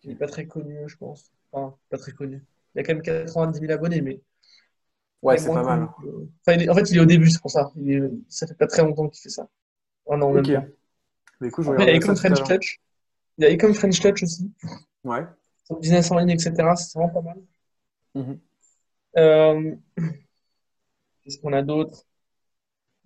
Il 0.03 0.11
n'est 0.11 0.17
pas 0.17 0.27
très 0.27 0.47
connu, 0.47 0.77
je 0.87 0.97
pense. 0.97 1.31
Enfin, 1.53 1.77
pas 1.89 1.99
très 1.99 2.13
connu. 2.13 2.45
Il 2.75 2.81
a 2.81 2.83
quand 2.83 2.95
même 2.95 3.03
90 3.03 3.61
000 3.61 3.73
abonnés, 3.73 4.01
mais 4.01 4.21
Ouais, 5.23 5.39
c'est 5.39 5.49
pas 5.49 5.63
mal. 5.63 5.89
connu 5.97 6.29
Enfin, 6.47 6.59
est- 6.59 6.69
en 6.69 6.75
fait, 6.75 6.91
il 6.91 6.97
est 6.97 7.01
au 7.01 7.05
début, 7.05 7.31
c'est 7.31 7.41
pour 7.41 7.51
ça. 7.51 7.71
Il 7.77 7.91
est- 7.93 8.11
Ça 8.29 8.47
fait 8.47 8.55
pas 8.55 8.67
très 8.67 8.83
longtemps 8.83 9.09
qu'il 9.09 9.23
fait 9.23 9.29
ça. 9.31 9.49
Un 10.11 10.21
an, 10.21 10.33
même. 10.33 10.71
Mais 11.41 11.49
écoute, 11.49 11.65
je 11.65 11.71
Après, 11.71 11.85
il 11.85 11.89
y 11.89 11.93
a 11.93 11.97
Ecom 11.97 12.17
French. 12.17 12.43
Touch. 12.45 12.81
Il 13.39 13.45
y 13.45 13.47
a 13.47 13.51
Ecom 13.53 13.75
French 13.75 14.01
Touch 14.01 14.23
aussi. 14.23 14.51
Ouais. 15.05 15.25
Son 15.65 15.77
business 15.77 16.11
en 16.11 16.19
ligne, 16.19 16.31
etc. 16.31 16.77
C'est 16.77 16.99
vraiment 16.99 17.13
pas 17.13 17.23
mal. 17.23 17.43
Mhm. 18.15 18.39
Euh, 19.17 19.77
Qu'est-ce 21.23 21.39
qu'on 21.39 21.53
a 21.53 21.63
d'autre? 21.63 22.05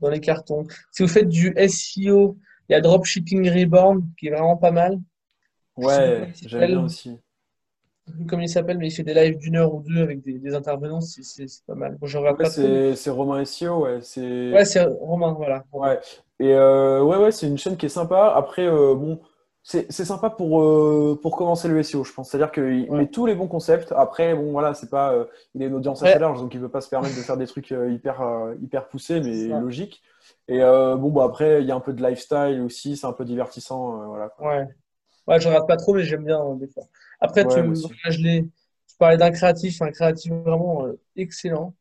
Dans 0.01 0.11
les 0.11 0.21
cartons? 0.21 0.65
Si 0.93 1.03
vous 1.03 1.09
faites 1.09 1.29
du 1.29 1.55
SEO, 1.69 2.37
il 2.69 2.73
y 2.73 2.77
a 2.77 2.81
Dropshipping 2.81 3.49
Reborn 3.51 4.07
qui 4.19 4.29
est 4.29 4.31
vraiment 4.31 4.57
pas 4.57 4.71
mal. 4.71 4.99
Ouais, 5.77 6.33
j'aime 6.45 6.67
bien 6.67 6.85
aussi. 6.85 7.19
Comment 8.27 8.43
il 8.43 8.49
s'appelle, 8.49 8.79
mais 8.79 8.89
il 8.89 8.91
fait 8.91 9.03
des 9.03 9.15
lives 9.15 9.37
d'une 9.37 9.57
heure 9.57 9.75
ou 9.75 9.83
deux 9.83 10.03
avec 10.03 10.23
des, 10.23 10.39
des 10.39 10.55
intervenants. 10.55 11.01
C'est 11.01 11.45
pas 11.67 11.75
mal. 11.75 11.97
Bon, 12.01 12.07
je 12.07 12.19
regarde 12.19 12.41
Ouais, 12.41 12.95
c'est 12.97 13.11
Romain 13.11 13.45
SEO, 13.45 13.85
ouais. 13.85 14.01
Ouais, 14.53 14.65
c'est 14.65 14.83
Romain, 14.83 15.35
voilà. 15.35 15.65
ouais. 15.73 16.01
Et 16.41 16.53
euh, 16.55 17.03
ouais, 17.03 17.17
ouais, 17.17 17.33
c'est 17.33 17.47
une 17.49 17.59
chaîne 17.59 17.77
qui 17.77 17.87
est 17.87 17.91
sympa. 17.91 18.33
Après, 18.35 18.67
euh, 18.67 18.95
bon, 18.95 19.21
c'est 19.71 19.91
sympa 19.93 20.31
pour 20.31 20.63
euh, 20.63 21.19
pour 21.21 21.37
commencer 21.37 21.69
le 21.69 21.83
SEO, 21.83 22.03
je 22.03 22.13
pense. 22.15 22.31
C'est-à-dire 22.31 22.51
qu'il 22.53 22.91
Ouais. 22.91 22.99
met 23.01 23.07
tous 23.09 23.27
les 23.27 23.35
bons 23.35 23.49
concepts. 23.49 23.93
Après, 23.93 24.35
bon, 24.35 24.51
voilà, 24.51 24.73
c'est 24.73 24.89
pas, 24.89 25.13
euh, 25.13 25.27
il 25.55 25.63
a 25.63 25.67
une 25.67 25.75
audience 25.75 26.01
Ouais. 26.01 26.09
assez 26.09 26.19
large, 26.19 26.41
donc 26.41 26.55
il 26.55 26.61
peut 26.61 26.71
pas 26.71 26.81
se 26.81 26.89
permettre 26.89 27.15
de 27.15 27.21
faire 27.21 27.37
des 27.37 27.47
trucs 27.47 27.71
euh, 27.73 27.93
hyper 27.93 28.23
hyper 28.63 28.89
poussés, 28.89 29.21
mais 29.21 29.49
logiques. 29.61 30.03
Et 30.49 30.61
bon, 30.61 31.11
bah 31.11 31.25
après, 31.25 31.61
il 31.61 31.69
y 31.69 31.71
a 31.71 31.75
un 31.75 31.81
peu 31.81 31.93
de 31.93 32.03
lifestyle 32.03 32.63
aussi. 32.65 32.97
C'est 32.97 33.07
un 33.07 33.13
peu 33.13 33.25
divertissant, 33.27 34.07
voilà. 34.07 34.33
Ouais. 34.41 34.67
Ouais, 35.27 35.39
je 35.39 35.47
regarde 35.49 35.69
pas 35.69 35.77
trop, 35.77 35.93
mais 35.93 36.05
j'aime 36.05 36.25
bien 36.25 36.43
des 36.55 36.69
fois. 36.69 36.85
Après, 37.21 37.47
tu, 37.47 37.59
je. 38.11 38.41
Tu 38.41 38.97
parlais 38.99 39.19
d'un 39.19 39.31
créatif, 39.31 39.83
un 39.83 39.91
créatif 39.91 40.33
vraiment 40.33 40.87
euh, 40.87 40.99
excellent. 41.15 41.75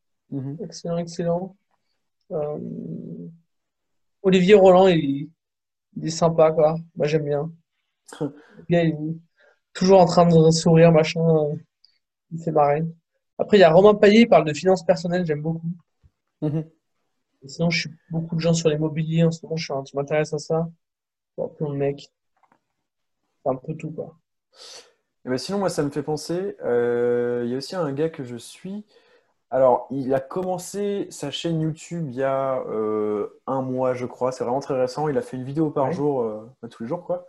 Excellent, 0.61 0.97
excellent. 0.97 1.55
Olivier 4.23 4.55
Roland, 4.55 4.88
il, 4.89 5.29
il 5.95 6.05
est 6.05 6.09
sympa, 6.09 6.51
quoi. 6.51 6.75
Moi, 6.97 7.07
j'aime 7.07 7.23
bien. 7.23 7.49
Le 8.21 8.33
gars, 8.69 8.83
il 8.83 8.89
est 8.91 9.17
toujours 9.73 10.01
en 10.01 10.05
train 10.05 10.25
de 10.27 10.51
sourire, 10.51 10.91
machin. 10.91 11.21
euh, 11.21 11.55
Il 12.31 12.43
fait 12.43 12.51
marrer. 12.51 12.83
Après, 13.39 13.57
il 13.57 13.61
y 13.61 13.63
a 13.63 13.71
Romain 13.71 13.95
Payet, 13.95 14.21
il 14.23 14.29
parle 14.29 14.45
de 14.45 14.53
finances 14.53 14.85
personnelles, 14.85 15.25
j'aime 15.25 15.41
beaucoup. 15.41 15.71
Mhm. 16.41 16.71
Et 17.41 17.47
sinon, 17.47 17.71
je 17.71 17.79
suis 17.79 17.89
beaucoup 18.11 18.35
de 18.35 18.41
gens 18.41 18.53
sur 18.53 18.69
l'immobilier 18.69 19.23
en 19.23 19.31
ce 19.31 19.43
moment, 19.43 19.55
je 19.55 19.73
je 19.73 19.97
m'intéresse 19.97 20.33
à 20.33 20.37
ça. 20.37 20.69
Bon, 21.37 21.49
plein 21.49 21.69
de 21.71 21.75
mecs. 21.77 22.11
C'est 23.43 23.49
un 23.49 23.55
peu 23.55 23.73
tout, 23.75 23.89
quoi. 23.89 24.19
Et 25.25 25.29
ben 25.29 25.37
sinon, 25.37 25.59
moi, 25.59 25.69
ça 25.69 25.83
me 25.83 25.89
fait 25.89 26.03
penser, 26.03 26.55
euh, 26.63 27.41
il 27.45 27.51
y 27.51 27.53
a 27.53 27.57
aussi 27.57 27.75
un 27.75 27.91
gars 27.91 28.09
que 28.09 28.23
je 28.23 28.37
suis. 28.37 28.85
Alors, 29.51 29.87
il 29.91 30.13
a 30.13 30.19
commencé 30.21 31.07
sa 31.11 31.31
chaîne 31.31 31.61
YouTube 31.61 32.07
il 32.09 32.15
y 32.17 32.23
a 32.23 32.59
euh, 32.67 33.29
un 33.47 33.61
mois, 33.61 33.93
je 33.93 34.05
crois. 34.05 34.31
C'est 34.31 34.43
vraiment 34.43 34.59
très 34.61 34.79
récent. 34.79 35.07
Il 35.09 35.17
a 35.17 35.21
fait 35.21 35.37
une 35.37 35.45
vidéo 35.45 35.71
par 35.71 35.87
Ouais. 35.87 35.93
jour, 35.93 36.21
euh, 36.23 36.49
tous 36.69 36.83
les 36.83 36.89
jours, 36.89 37.03
quoi. 37.05 37.27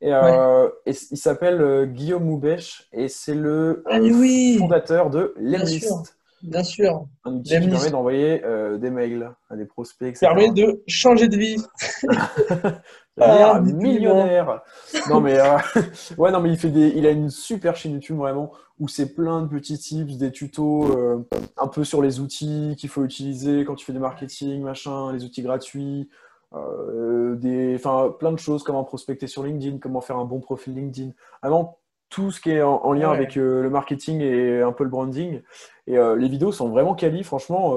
Et, 0.00 0.06
Ouais. 0.08 0.14
euh, 0.14 0.68
et 0.86 0.92
il 1.10 1.16
s'appelle 1.16 1.60
euh, 1.60 1.84
Guillaume 1.86 2.24
Moubèche 2.24 2.88
et 2.92 3.08
c'est 3.08 3.34
le 3.34 3.82
Ah, 3.90 3.98
oui, 4.00 4.56
fondateur 4.58 5.10
de 5.10 5.34
Lemlist, 5.36 6.16
bien 6.42 6.62
sûr. 6.62 7.06
un 7.24 7.34
outil 7.34 7.60
qui 7.60 7.68
permet 7.68 7.90
d'envoyer 7.90 8.44
euh, 8.44 8.78
des 8.78 8.90
mails 8.90 9.32
à 9.50 9.56
des 9.56 9.64
prospects, 9.66 10.06
etc. 10.08 10.26
Permet 10.26 10.50
de 10.52 10.82
changer 10.86 11.28
de 11.28 11.36
vie. 11.36 11.56
Ah, 13.20 13.60
millionnaire. 13.60 14.60
Non 15.08 15.20
mais 15.20 15.40
euh, 15.40 15.56
ouais 16.18 16.30
non 16.30 16.40
mais 16.40 16.50
il 16.50 16.56
fait 16.56 16.68
des, 16.70 16.92
il 16.94 17.04
a 17.04 17.10
une 17.10 17.30
super 17.30 17.74
chaîne 17.74 17.94
YouTube 17.94 18.16
vraiment 18.16 18.52
où 18.78 18.86
c'est 18.86 19.12
plein 19.12 19.42
de 19.42 19.48
petits 19.48 19.76
tips, 19.76 20.18
des 20.18 20.30
tutos 20.30 20.96
euh, 20.96 21.28
un 21.56 21.66
peu 21.66 21.82
sur 21.82 22.00
les 22.00 22.20
outils 22.20 22.76
qu'il 22.78 22.88
faut 22.88 23.02
utiliser 23.04 23.64
quand 23.64 23.74
tu 23.74 23.84
fais 23.84 23.92
du 23.92 23.98
marketing, 23.98 24.62
machin, 24.62 25.12
les 25.12 25.24
outils 25.24 25.42
gratuits, 25.42 26.08
euh, 26.54 27.34
des, 27.36 27.74
enfin 27.74 28.14
plein 28.18 28.32
de 28.32 28.38
choses, 28.38 28.62
comment 28.62 28.84
prospecter 28.84 29.26
sur 29.26 29.42
LinkedIn, 29.42 29.78
comment 29.78 30.00
faire 30.00 30.16
un 30.16 30.24
bon 30.24 30.40
profil 30.40 30.74
LinkedIn, 30.74 31.12
vraiment 31.42 31.78
tout 32.08 32.30
ce 32.30 32.40
qui 32.40 32.50
est 32.50 32.62
en, 32.62 32.76
en 32.84 32.92
lien 32.92 33.10
Ouais. 33.10 33.16
avec 33.16 33.36
euh, 33.36 33.62
le 33.62 33.70
marketing 33.70 34.20
et 34.22 34.62
un 34.62 34.72
peu 34.72 34.84
le 34.84 34.90
branding. 34.90 35.42
Et 35.86 35.98
euh, 35.98 36.16
les 36.16 36.28
vidéos 36.28 36.52
sont 36.52 36.68
vraiment 36.70 36.94
quali, 36.94 37.22
franchement. 37.22 37.76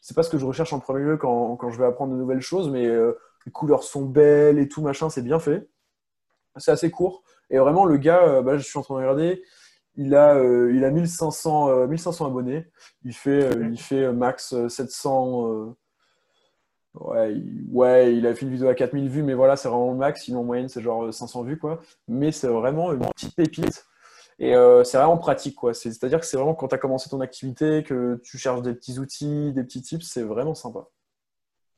c'est 0.00 0.14
pas 0.14 0.22
ce 0.22 0.30
que 0.30 0.38
je 0.38 0.46
recherche 0.46 0.72
en 0.72 0.80
premier 0.80 1.04
lieu 1.04 1.16
quand, 1.18 1.56
quand 1.56 1.70
je 1.70 1.78
vais 1.78 1.84
apprendre 1.86 2.12
de 2.12 2.18
nouvelles 2.18 2.40
choses, 2.40 2.70
mais 2.70 2.86
les 2.88 3.52
couleurs 3.52 3.82
sont 3.82 4.02
belles 4.06 4.58
et 4.58 4.68
tout 4.68 4.80
machin, 4.82 5.10
c'est 5.10 5.22
bien 5.22 5.38
fait. 5.38 5.68
C'est 6.56 6.70
assez 6.70 6.90
court. 6.90 7.22
Et 7.50 7.58
vraiment, 7.58 7.84
le 7.84 7.96
gars, 7.98 8.40
bah, 8.40 8.56
je 8.56 8.62
suis 8.64 8.78
en 8.78 8.82
train 8.82 8.94
de 8.94 9.00
regarder, 9.00 9.42
il 9.96 10.14
a, 10.14 10.34
euh, 10.36 10.72
il 10.74 10.84
a 10.84 10.90
1500, 10.90 11.70
euh, 11.70 11.86
1500 11.86 12.26
abonnés. 12.26 12.66
Il 13.04 13.14
fait, 13.14 13.44
euh, 13.44 13.68
il 13.70 13.80
fait 13.80 14.12
max 14.12 14.52
euh, 14.52 14.68
700. 14.68 15.74
Euh, 17.00 17.04
ouais, 17.04 17.34
il, 17.34 17.66
ouais, 17.72 18.16
il 18.16 18.26
a 18.26 18.34
fait 18.34 18.42
une 18.46 18.52
vidéo 18.52 18.68
à 18.68 18.74
4000 18.74 19.08
vues, 19.08 19.22
mais 19.22 19.34
voilà, 19.34 19.56
c'est 19.56 19.68
vraiment 19.68 19.90
le 19.92 19.96
max. 19.96 20.22
Sinon, 20.24 20.40
en 20.40 20.44
moyenne, 20.44 20.68
c'est 20.68 20.82
genre 20.82 21.04
euh, 21.04 21.12
500 21.12 21.42
vues, 21.42 21.58
quoi. 21.58 21.80
Mais 22.08 22.32
c'est 22.32 22.48
vraiment 22.48 22.92
une 22.92 23.06
petite 23.10 23.34
pépite. 23.34 23.84
Et 24.38 24.54
euh, 24.54 24.84
c'est 24.84 24.98
vraiment 24.98 25.16
pratique, 25.18 25.56
quoi. 25.56 25.72
C'est- 25.74 25.90
C'est-à-dire 25.92 26.20
que 26.20 26.26
c'est 26.26 26.36
vraiment 26.36 26.54
quand 26.54 26.68
tu 26.68 26.74
as 26.74 26.78
commencé 26.78 27.08
ton 27.08 27.20
activité, 27.20 27.82
que 27.82 28.20
tu 28.24 28.38
cherches 28.38 28.62
des 28.62 28.74
petits 28.74 28.98
outils, 28.98 29.52
des 29.52 29.64
petits 29.64 29.82
tips, 29.82 30.06
c'est 30.06 30.22
vraiment 30.22 30.54
sympa. 30.54 30.86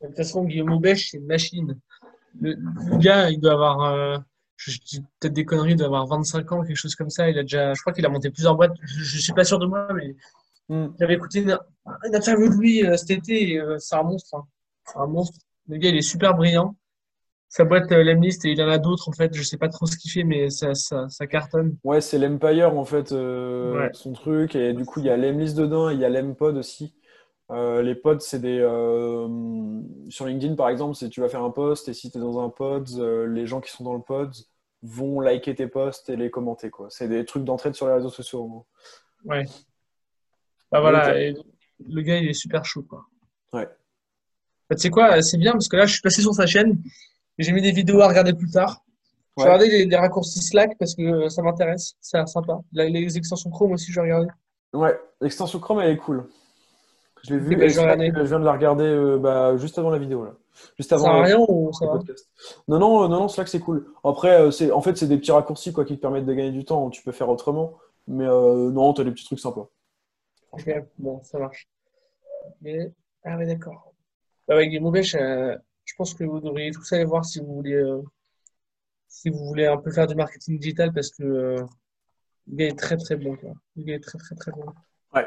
De 0.00 0.06
toute 0.08 0.16
façon, 0.16 0.44
Guillaume 0.44 0.72
Aubèche, 0.72 1.10
c'est 1.10 1.18
une 1.18 1.26
machine. 1.26 1.78
Le, 2.40 2.54
le 2.54 2.98
gars, 2.98 3.30
il 3.30 3.40
doit 3.40 3.52
avoir, 3.52 3.82
euh, 3.82 4.18
je, 4.56 4.70
je 4.72 4.78
dis 4.80 5.00
peut-être 5.20 5.32
des 5.34 5.44
conneries, 5.44 5.72
il 5.72 5.76
doit 5.76 5.86
avoir 5.86 6.06
25 6.06 6.50
ans, 6.52 6.62
quelque 6.62 6.76
chose 6.76 6.94
comme 6.94 7.10
ça. 7.10 7.28
Il 7.30 7.38
a 7.38 7.42
déjà, 7.42 7.74
je 7.74 7.80
crois 7.80 7.92
qu'il 7.92 8.04
a 8.06 8.08
monté 8.08 8.30
plusieurs 8.30 8.54
boîtes. 8.56 8.74
Je, 8.84 9.02
je 9.02 9.18
suis 9.20 9.32
pas 9.32 9.44
sûr 9.44 9.58
de 9.58 9.66
moi, 9.66 9.88
mais 9.94 10.14
Hmm. 10.70 10.88
j'avais 11.00 11.14
écouté 11.14 11.40
une, 11.40 11.58
une 12.04 12.14
interview 12.14 12.50
de 12.50 12.54
lui 12.60 12.84
euh, 12.86 12.94
cet 12.98 13.10
été. 13.10 13.52
et, 13.54 13.58
euh, 13.58 13.78
c'est 13.78 13.94
un 13.96 14.02
monstre. 14.02 14.34
hein. 14.36 14.44
Un 14.96 15.06
monstre. 15.06 15.38
Le 15.68 15.76
gars, 15.76 15.88
il 15.90 15.96
est 15.96 16.02
super 16.02 16.34
brillant. 16.34 16.76
Sa 17.50 17.64
boîte, 17.64 17.90
euh, 17.92 18.02
Lemlist, 18.04 18.44
et 18.44 18.50
il 18.52 18.62
en 18.62 18.68
a 18.68 18.78
d'autres, 18.78 19.08
en 19.08 19.12
fait. 19.12 19.34
Je 19.34 19.42
sais 19.42 19.56
pas 19.56 19.68
trop 19.68 19.86
ce 19.86 19.96
qu'il 19.96 20.10
fait, 20.10 20.24
mais 20.24 20.50
ça, 20.50 20.74
ça, 20.74 21.08
ça 21.08 21.26
cartonne. 21.26 21.76
Ouais, 21.84 22.00
c'est 22.02 22.18
l'Empire 22.18 22.76
en 22.76 22.84
fait, 22.84 23.12
euh, 23.12 23.72
Ouais. 23.78 23.90
son 23.94 24.12
truc. 24.12 24.54
Et 24.54 24.72
du 24.74 24.84
coup, 24.84 25.00
il 25.00 25.06
y 25.06 25.10
a 25.10 25.16
l'Emlist 25.16 25.56
dedans 25.56 25.88
et 25.90 25.94
il 25.94 26.00
y 26.00 26.04
a 26.04 26.10
l'Empod 26.10 26.56
aussi. 26.56 26.94
Euh, 27.50 27.80
les 27.80 27.94
pods, 27.94 28.20
c'est 28.20 28.40
des. 28.40 28.58
euh, 28.60 29.80
sur 30.10 30.26
LinkedIn, 30.26 30.54
par 30.56 30.68
exemple, 30.68 30.94
si 30.94 31.08
tu 31.08 31.22
vas 31.22 31.30
faire 31.30 31.42
un 31.42 31.50
post 31.50 31.88
et 31.88 31.94
si 31.94 32.10
tu 32.10 32.18
es 32.18 32.20
dans 32.20 32.38
un 32.44 32.50
pod, 32.50 32.86
les 33.30 33.46
gens 33.46 33.62
qui 33.62 33.70
sont 33.70 33.84
dans 33.84 33.94
le 33.94 34.02
pod 34.02 34.34
vont 34.82 35.18
liker 35.20 35.54
tes 35.54 35.66
posts 35.66 36.10
et 36.10 36.16
les 36.16 36.30
commenter. 36.30 36.68
quoi. 36.68 36.88
C'est 36.90 37.08
des 37.08 37.24
trucs 37.24 37.44
d'entraide 37.44 37.74
sur 37.74 37.86
les 37.86 37.94
réseaux 37.94 38.10
sociaux. 38.10 38.66
Ouais. 39.24 39.44
Bah 40.70 40.80
voilà, 40.80 41.18
et 41.18 41.34
le 41.88 42.02
gars, 42.02 42.18
il 42.18 42.28
est 42.28 42.34
super 42.34 42.66
chaud, 42.66 42.82
quoi. 42.82 43.06
Ouais. 43.54 43.66
Bah, 44.68 44.76
tu 44.76 44.82
sais 44.82 44.90
quoi, 44.90 45.20
c'est 45.22 45.38
bien 45.38 45.52
parce 45.52 45.68
que 45.68 45.76
là, 45.76 45.86
je 45.86 45.92
suis 45.92 46.02
passé 46.02 46.20
sur 46.22 46.34
sa 46.34 46.46
chaîne 46.46 46.78
et 47.38 47.42
j'ai 47.42 47.52
mis 47.52 47.62
des 47.62 47.72
vidéos 47.72 48.00
à 48.00 48.08
regarder 48.08 48.34
plus 48.34 48.50
tard. 48.50 48.84
Je 49.36 49.44
vais 49.44 49.48
regarder 49.50 49.68
les, 49.70 49.84
les 49.86 49.96
raccourcis 49.96 50.40
Slack 50.42 50.76
parce 50.78 50.94
que 50.94 51.02
euh, 51.02 51.28
ça 51.28 51.42
m'intéresse, 51.42 51.94
ça 52.00 52.18
l'air 52.18 52.28
sympa. 52.28 52.58
Les 52.72 53.16
extensions 53.16 53.50
Chrome 53.50 53.72
aussi, 53.72 53.92
je 53.92 54.00
vais 54.00 54.02
regarder. 54.02 54.28
Ouais, 54.72 54.98
l'extension 55.20 55.58
Chrome, 55.60 55.80
elle 55.80 55.92
est 55.92 55.96
cool. 55.96 56.28
Je 57.24 57.34
l'ai 57.34 57.56
bah, 57.56 57.64
et 57.64 57.68
je 57.70 57.80
viens 58.22 58.38
de 58.40 58.44
la 58.44 58.52
regarder 58.52 58.84
euh, 58.84 59.18
bah, 59.18 59.56
juste 59.56 59.78
avant 59.78 59.90
la 59.90 59.98
vidéo. 59.98 60.24
Là. 60.24 60.34
Juste 60.76 60.90
Ça 60.90 60.96
avant 60.96 61.04
sert 61.04 61.12
à 61.14 61.18
le- 61.18 61.24
rien 61.24 61.46
ou 61.48 61.72
ça 61.72 61.86
va? 61.86 61.92
podcast. 61.92 62.28
Non, 62.68 62.78
non, 62.78 63.04
euh, 63.04 63.08
non, 63.08 63.20
non, 63.20 63.28
Slack, 63.28 63.48
c'est 63.48 63.60
cool. 63.60 63.86
Après, 64.04 64.40
euh, 64.40 64.50
c'est, 64.50 64.70
en 64.70 64.80
fait, 64.82 64.96
c'est 64.96 65.06
des 65.08 65.18
petits 65.18 65.32
raccourcis 65.32 65.72
quoi, 65.72 65.84
qui 65.84 65.96
te 65.96 66.00
permettent 66.00 66.26
de 66.26 66.34
gagner 66.34 66.52
du 66.52 66.64
temps. 66.64 66.90
Tu 66.90 67.02
peux 67.02 67.12
faire 67.12 67.28
autrement. 67.28 67.74
Mais 68.06 68.26
euh, 68.26 68.70
non, 68.70 68.92
tu 68.92 69.00
as 69.00 69.04
des 69.04 69.10
petits 69.12 69.24
trucs 69.24 69.40
sympas. 69.40 69.68
Ok, 70.52 70.70
bon, 70.98 71.20
ça 71.22 71.38
marche. 71.38 71.68
Mais... 72.60 72.92
Ah 73.24 73.36
d'accord. 73.44 73.87
Bah, 74.48 74.54
avec 74.54 74.70
Game 74.70 74.84
Over, 74.86 75.02
je, 75.02 75.56
je 75.84 75.94
pense 75.96 76.14
que 76.14 76.24
vous 76.24 76.40
devriez 76.40 76.70
tous 76.70 76.90
aller 76.92 77.04
voir 77.04 77.24
si 77.24 77.38
vous 77.40 77.54
voulez, 77.54 77.74
euh, 77.74 78.02
si 79.06 79.28
vous 79.30 79.44
voulez 79.44 79.66
un 79.66 79.76
peu 79.76 79.90
faire 79.90 80.06
du 80.06 80.14
marketing 80.14 80.58
digital 80.58 80.92
parce 80.92 81.10
que 81.10 81.22
euh, 81.22 81.56
le 82.48 82.56
gars 82.56 82.66
est 82.68 82.78
très 82.78 82.96
très 82.96 83.16
bon, 83.16 83.36
quoi. 83.36 83.52
Le 83.76 83.82
gars 83.84 83.94
est 83.94 84.00
très 84.00 84.18
très 84.18 84.34
très 84.34 84.50
bon. 84.52 84.64
Ouais, 85.14 85.26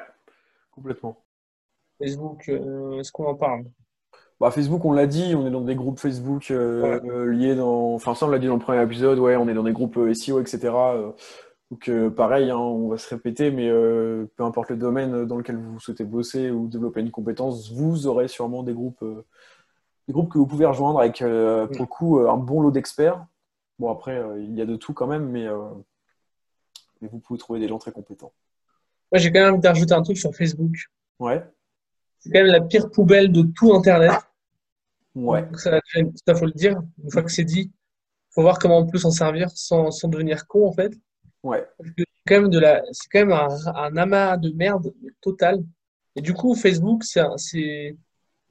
complètement. 0.71 1.23
Facebook, 1.99 2.49
euh, 2.49 2.99
est-ce 2.99 3.11
qu'on 3.11 3.27
en 3.27 3.35
parle? 3.35 3.65
Bah, 4.39 4.49
Facebook, 4.49 4.83
on 4.85 4.91
l'a 4.93 5.05
dit, 5.05 5.35
on 5.35 5.45
est 5.45 5.51
dans 5.51 5.61
des 5.61 5.75
groupes 5.75 5.99
Facebook 5.99 6.49
euh, 6.49 6.99
Ouais. 6.99 7.09
euh, 7.11 7.25
liés 7.31 7.53
dans. 7.55 7.93
Enfin, 7.93 8.15
ça, 8.15 8.25
on 8.25 8.29
l'a 8.29 8.39
dit 8.39 8.47
dans 8.47 8.55
le 8.55 8.59
premier 8.59 8.81
épisode, 8.81 9.19
ouais, 9.19 9.35
on 9.35 9.47
est 9.47 9.53
dans 9.53 9.61
des 9.61 9.71
groupes 9.71 9.97
euh, 9.97 10.15
SEO, 10.15 10.41
etc. 10.41 10.73
donc, 11.71 11.87
euh, 11.87 12.09
pareil, 12.09 12.51
hein, 12.51 12.57
on 12.57 12.89
va 12.89 12.97
se 12.97 13.07
répéter, 13.07 13.49
mais 13.49 13.69
euh, 13.69 14.25
peu 14.35 14.43
importe 14.43 14.71
le 14.71 14.75
domaine 14.75 15.25
dans 15.25 15.37
lequel 15.37 15.55
vous 15.55 15.79
souhaitez 15.79 16.03
bosser 16.03 16.51
ou 16.51 16.67
développer 16.67 16.99
une 16.99 17.11
compétence, 17.11 17.71
vous 17.71 18.07
aurez 18.07 18.27
sûrement 18.27 18.61
des 18.61 18.73
groupes, 18.73 19.01
euh, 19.03 19.25
des 20.05 20.13
groupes 20.13 20.29
que 20.29 20.37
vous 20.37 20.45
pouvez 20.45 20.65
rejoindre 20.65 20.99
avec, 20.99 21.21
euh, 21.21 21.67
pour 21.67 21.79
le 21.79 21.85
coup, 21.85 22.19
un 22.19 22.35
bon 22.35 22.59
lot 22.59 22.71
d'experts. 22.71 23.25
Bon, 23.79 23.89
après, 23.89 24.21
il 24.39 24.53
y 24.53 24.61
a 24.61 24.65
de 24.65 24.75
tout 24.75 24.93
quand 24.93 25.07
même, 25.07 25.29
mais, 25.29 25.47
mais 26.99 27.07
vous 27.07 27.19
pouvez 27.19 27.39
trouver 27.39 27.61
des 27.61 27.69
gens 27.69 27.79
très 27.79 27.93
compétents. 27.93 28.33
Moi, 29.11 29.19
j'ai 29.19 29.31
quand 29.31 29.39
même 29.39 29.53
envie 29.53 29.61
de 29.61 29.67
rajouter 29.67 29.93
un 29.93 30.03
truc 30.03 30.17
sur 30.17 30.35
Facebook. 30.35 30.75
Ouais, 31.19 31.41
C'est 32.19 32.31
quand 32.31 32.39
même 32.39 32.51
la 32.51 32.61
pire 32.61 32.91
poubelle 32.91 33.31
de 33.31 33.43
tout 33.43 33.73
Internet. 33.73 34.11
ouais, 35.15 35.43
Donc, 35.43 35.57
ça, 35.57 35.79
ça 36.27 36.35
faut 36.35 36.45
le 36.45 36.51
dire. 36.51 36.81
Une 37.01 37.11
fois 37.11 37.23
que 37.23 37.31
c'est 37.31 37.45
dit, 37.45 37.71
faut 38.29 38.41
voir 38.41 38.59
comment 38.59 38.77
on 38.77 38.87
peut 38.87 38.99
s'en 38.99 39.11
servir 39.11 39.49
sans, 39.51 39.89
sans 39.89 40.09
devenir 40.09 40.47
con, 40.47 40.67
en 40.67 40.73
fait. 40.73 40.93
Ouais, 41.43 41.67
c'est 41.97 42.05
quand 42.27 42.41
même 42.41 42.49
de 42.49 42.59
la, 42.59 42.83
c'est 42.91 43.07
quand 43.11 43.19
même 43.25 43.31
un, 43.31 43.47
un 43.75 43.97
amas 43.97 44.37
de 44.37 44.49
merde 44.51 44.93
total. 45.21 45.63
Et 46.15 46.21
du 46.21 46.33
coup, 46.33 46.55
Facebook, 46.55 47.03
c'est, 47.03 47.95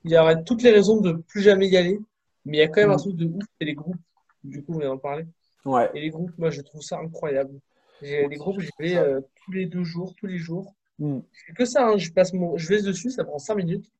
il 0.05 0.11
y 0.11 0.17
aurait 0.19 0.43
toutes 0.45 0.63
les 0.63 0.71
raisons 0.71 1.01
de 1.01 1.13
plus 1.13 1.43
jamais 1.43 1.69
y 1.69 1.77
aller. 1.77 1.99
Mais 2.47 2.57
il 2.57 2.61
y 2.61 2.63
a 2.63 2.69
quand 2.69 2.81
même 2.81 2.91
un 2.91 2.97
Mm. 2.97 2.99
truc 2.99 3.17
de 3.17 3.27
ouf, 3.27 3.45
c'est 3.59 3.67
les 3.67 3.75
groupes. 3.75 3.97
Du 4.43 4.63
coup, 4.65 4.75
on 4.75 4.79
vient 4.79 4.89
d'en 4.89 4.99
parler. 4.99 5.27
ouais. 5.67 5.91
Et 5.95 6.01
les 6.01 6.09
groupes, 6.11 6.33
moi, 6.39 6.49
je 6.51 6.63
trouve 6.63 6.81
ça 6.81 6.99
incroyable. 6.99 7.61
J'ai 8.01 8.27
les 8.27 8.37
groupes, 8.37 8.61
j'y 8.61 8.71
vais 8.79 8.97
euh, 8.97 9.21
tous 9.45 9.53
les 9.53 9.67
deux 9.67 9.85
jours, 9.85 10.15
tous 10.17 10.27
les 10.27 10.39
jours. 10.39 10.75
Hmm. 10.99 11.21
Je 11.33 11.45
fais 11.47 11.53
que 11.53 11.65
ça, 11.67 11.87
hein. 11.87 11.99
Je 11.99 12.11
passe 12.11 12.33
mon, 12.33 12.57
je 12.57 12.67
vais 12.69 12.81
dessus, 12.81 13.11
ça 13.11 13.25
prend 13.25 13.39
cinq 13.39 13.57
minutes. 13.57 13.91